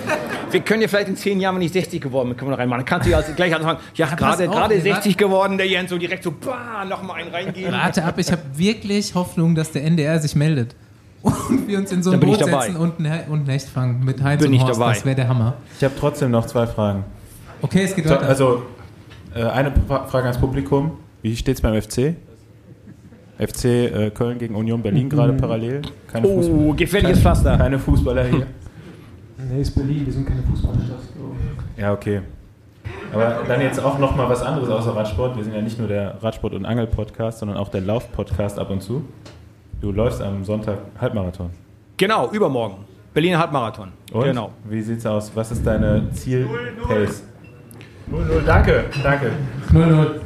[0.51, 2.59] Wir können ja vielleicht in zehn Jahren, wenn ich 60 geworden bin, können wir noch
[2.59, 2.81] reinmachen.
[2.81, 3.79] Dann kannst du ja gleich anfangen.
[3.95, 7.03] Ja, pass gerade auf, gerade wir 60 geworden, der Jens, so direkt so, bah, noch
[7.03, 7.73] mal einen reingehen.
[7.73, 10.75] Warte ab, ich habe wirklich Hoffnung, dass der NDR sich meldet.
[11.23, 14.51] Und wir uns in so ein Boot setzen und, ein- Hecht fangen mit Heinz Bin
[14.51, 14.81] und ich Horst.
[14.81, 14.93] dabei.
[14.95, 15.55] Das wäre der Hammer.
[15.79, 17.05] Ich habe trotzdem noch zwei Fragen.
[17.65, 18.29] Okay, es geht So, weiter.
[18.29, 18.63] also,
[19.35, 20.93] äh, eine Fra- Frage ans Publikum.
[21.23, 22.15] Wie steht es beim FC?
[23.39, 25.81] FC äh, Köln gegen Union Berlin gerade parallel.
[26.07, 27.57] Keine Oh, Fußball- gefährliches keine- Pflaster.
[27.57, 28.47] Keine Fußballer hier.
[29.51, 30.99] Nee, ist Berlin, wir sind keine Fußballstadt.
[31.77, 32.21] Ja, okay.
[33.13, 35.37] Aber dann jetzt auch noch mal was anderes außer Radsport.
[35.37, 38.83] Wir sind ja nicht nur der Radsport- und Angel-Podcast, sondern auch der Lauf-Podcast ab und
[38.83, 39.05] zu.
[39.81, 41.51] Du läufst am Sonntag Halbmarathon.
[41.97, 42.77] Genau, übermorgen.
[43.15, 43.89] Berliner Halbmarathon.
[44.13, 44.25] Und?
[44.25, 44.51] Genau.
[44.69, 45.33] Wie sieht's aus?
[45.35, 47.23] Was ist deine Ziel-Pace?
[48.11, 48.41] 0-0.
[48.45, 49.33] Danke, danke.
[49.73, 50.21] 0-0.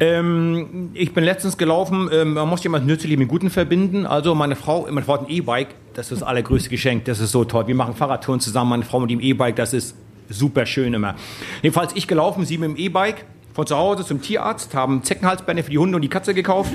[0.00, 4.06] Ähm, ich bin letztens gelaufen, ähm, man muss jemand nützlich mit Guten verbinden.
[4.06, 7.30] Also meine Frau, meine Frau hat ein E-Bike, das ist das allergrößte Geschenk, das ist
[7.30, 7.68] so toll.
[7.68, 9.94] Wir machen Fahrradtouren zusammen, meine Frau mit dem E-Bike, das ist
[10.28, 11.14] super schön immer.
[11.62, 15.70] Jedenfalls ich gelaufen, sie mit dem E-Bike von zu Hause zum Tierarzt, haben Zeckenhalsbänder für
[15.70, 16.72] die Hunde und die Katze gekauft.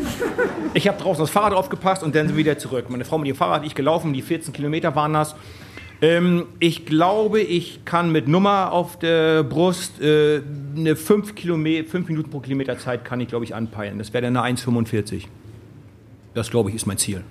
[0.74, 2.86] Ich habe draußen das Fahrrad aufgepasst und dann sind wir wieder zurück.
[2.90, 5.36] Meine Frau mit dem Fahrrad, ich gelaufen, die 14 Kilometer waren das.
[6.02, 10.42] Ähm, ich glaube, ich kann mit Nummer auf der Brust äh,
[10.78, 13.98] eine 5, Kilometer, 5 Minuten pro Kilometer Zeit kann ich, glaube ich, anpeilen.
[13.98, 15.24] Das wäre dann eine 1,45.
[16.34, 17.22] Das, glaube ich, ist mein Ziel.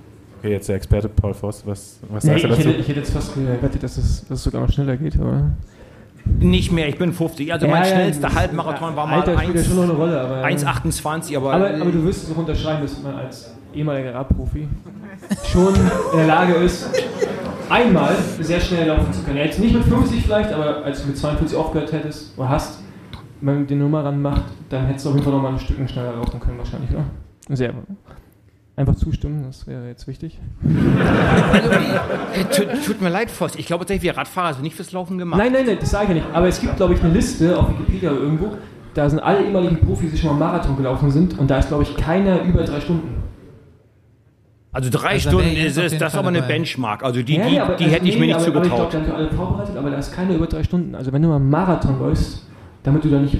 [0.41, 1.63] Okay, jetzt der Experte Paul Voss.
[1.67, 2.61] Was, was Nee, sagst du dazu?
[2.69, 5.51] hätte, ich hätte jetzt fast gewettet, dass es, dass es sogar noch schneller geht, aber.
[6.41, 7.51] Nicht mehr, ich bin 50.
[7.53, 10.21] Also mein Ja, ja, schnellster Halbmarathon war mal Alter spielt ja schon noch eine Rolle,
[10.21, 10.45] aber.
[10.45, 14.69] 1,28, aber, Aber, aber du wirst es auch unterschreiben, dass man als ehemaliger Radprofi
[15.51, 15.75] schon
[16.13, 16.87] in der Lage ist,
[17.71, 19.39] einmal sehr schnell laufen zu können.
[19.39, 22.81] Jetzt nicht mit 50 vielleicht, aber als du mit 42 aufgehört hättest oder hast,
[23.41, 25.77] wenn man die Nummer ranmacht, dann hättest du auf jeden Fall noch mal ein Stück
[25.89, 27.05] schneller laufen können wahrscheinlich, oder?
[27.51, 27.73] Sehr.
[28.77, 30.39] Einfach zustimmen, das wäre jetzt wichtig.
[31.53, 33.57] Also, äh, tut, tut mir leid, Voss.
[33.57, 35.39] Ich glaube tatsächlich, wir Radfahrer sind nicht fürs Laufen gemacht.
[35.39, 36.27] Nein, nein, nein, das sage ich ja nicht.
[36.33, 38.53] Aber es gibt, glaube ich, eine Liste auf Wikipedia oder irgendwo.
[38.95, 41.39] Da sind alle ehemaligen Profis, die schon mal Marathon gelaufen sind.
[41.39, 43.18] Und da ist, glaube ich, keiner über drei Stunden.
[44.79, 46.41] Also drei Also Stunden ich ist es, das ist aber eine.
[46.43, 47.03] Benchmark.
[47.03, 48.65] Also die, Ja, die, ja, aber- die also hätte ich nee, mir nicht aber, Aber
[48.65, 48.91] ich zugetraut.
[48.91, 50.95] glaube, da sind alle vorbereitet, aber da ist keiner über drei Stunden.
[50.95, 52.47] Also wenn du mal einen Marathon läufst,
[52.85, 53.37] damit du da nicht,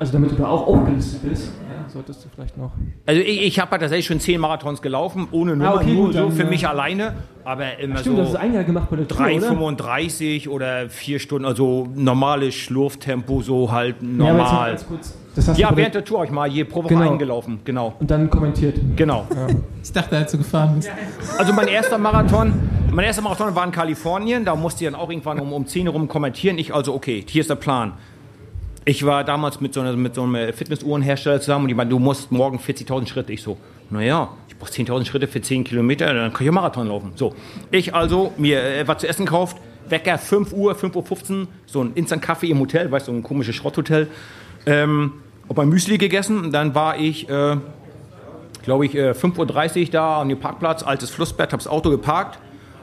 [0.00, 2.72] also damit du da auch aufgelistet bist, ja, solltest du vielleicht noch.
[3.06, 6.14] Also ich, ich habe tatsächlich schon zehn Marathons gelaufen, ohne Nummer, Ah, okay, nur gut,
[6.14, 7.14] so dann, für äh, mich alleine.
[7.44, 9.28] Aber immer Stimmt, das ist so ein Jahr gemacht bei der Tour, oder?
[9.28, 14.70] 3,35 oder 4 Stunden, also normales Schlurftempo, so halt Ja, aber jetzt mal normal.
[14.70, 15.18] ganz kurz.
[15.36, 17.12] Das hast Ja, während der, Tour habe ich mal je pro Woche Genau.
[17.12, 17.94] eingelaufen, genau.
[18.00, 18.78] und dann kommentiert.
[18.96, 19.26] Genau.
[19.82, 20.90] Ich dachte, als du gefahren bist.
[21.38, 22.54] Also mein erster Marathon,
[22.90, 25.88] mein erster Marathon war in Kalifornien, da musste ich dann auch irgendwann um, um 10
[25.88, 26.56] rum kommentieren.
[26.58, 27.92] Ich also, okay, hier ist der Plan.
[28.86, 31.98] Ich war damals mit so, einer, mit so einem Fitnessuhrenhersteller zusammen und die meinten, du
[31.98, 33.32] musst morgen 40.000 Schritte.
[33.32, 33.58] Ich so,
[33.90, 37.12] naja, ich brauche 10.000 Schritte für 10 Kilometer, dann kann ich einen Marathon laufen.
[37.14, 37.34] So,
[37.70, 39.58] ich also mir äh, was zu essen gekauft,
[39.88, 43.54] Wecker 5 Uhr, 5.15 Uhr, so ein Instant-Kaffee im Hotel, weißt du, so ein komisches
[43.54, 44.08] Schrotthotel.
[44.64, 45.12] Ähm,
[45.48, 47.28] hab mein Müsli gegessen dann war ich...
[47.28, 47.56] Äh,
[48.66, 52.40] glaube ich, äh, 5.30 Uhr da an dem Parkplatz, altes Flussbett, habe das Auto geparkt,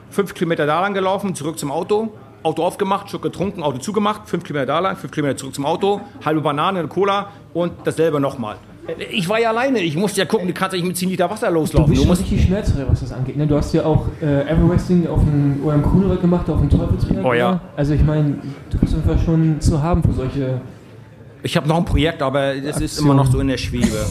[0.09, 4.45] fünf Kilometer da lang gelaufen, zurück zum Auto, Auto aufgemacht, Schluck getrunken, Auto zugemacht, fünf
[4.45, 8.55] Kilometer da lang, fünf Kilometer zurück zum Auto, halbe Banane, eine Cola und dasselbe nochmal.
[9.11, 11.29] Ich war ja alleine, ich musste ja gucken, du kannst ja nicht mit 10 Liter
[11.29, 11.91] Wasser Du loslaufen.
[11.91, 13.37] bist Du musst, richtig schmerzfrei, was das angeht.
[13.37, 13.47] Ne?
[13.47, 17.25] Du hast ja auch äh, Everesting auf dem OM Grunewald gemacht, auf dem Teufelsberg.
[17.25, 17.49] Oh ja.
[17.49, 17.61] oder?
[17.77, 18.35] Also ich meine,
[18.69, 20.59] du bist einfach schon zu haben für solche
[21.43, 24.05] ich habe noch ein Projekt, aber es ist immer noch so in der Schwebe.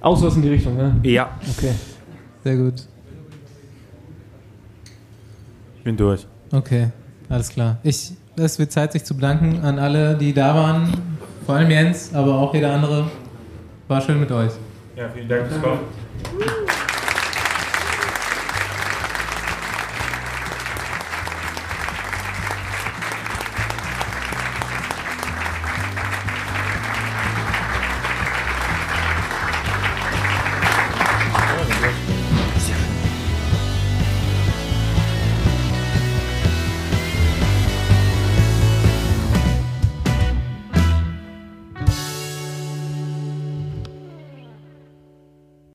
[0.00, 0.94] auch sowas in die Richtung, ne?
[1.02, 1.30] Ja.
[1.56, 1.72] Okay.
[2.44, 2.74] Sehr gut.
[5.78, 6.26] Ich bin durch.
[6.52, 6.88] Okay,
[7.28, 7.78] alles klar.
[7.82, 10.92] Ich, es wird Zeit, sich zu bedanken an alle, die da waren.
[11.44, 13.10] Vor allem Jens, aber auch jeder andere.
[13.88, 14.52] War schön mit euch.
[14.96, 16.65] Ja, vielen Dank fürs Kommen.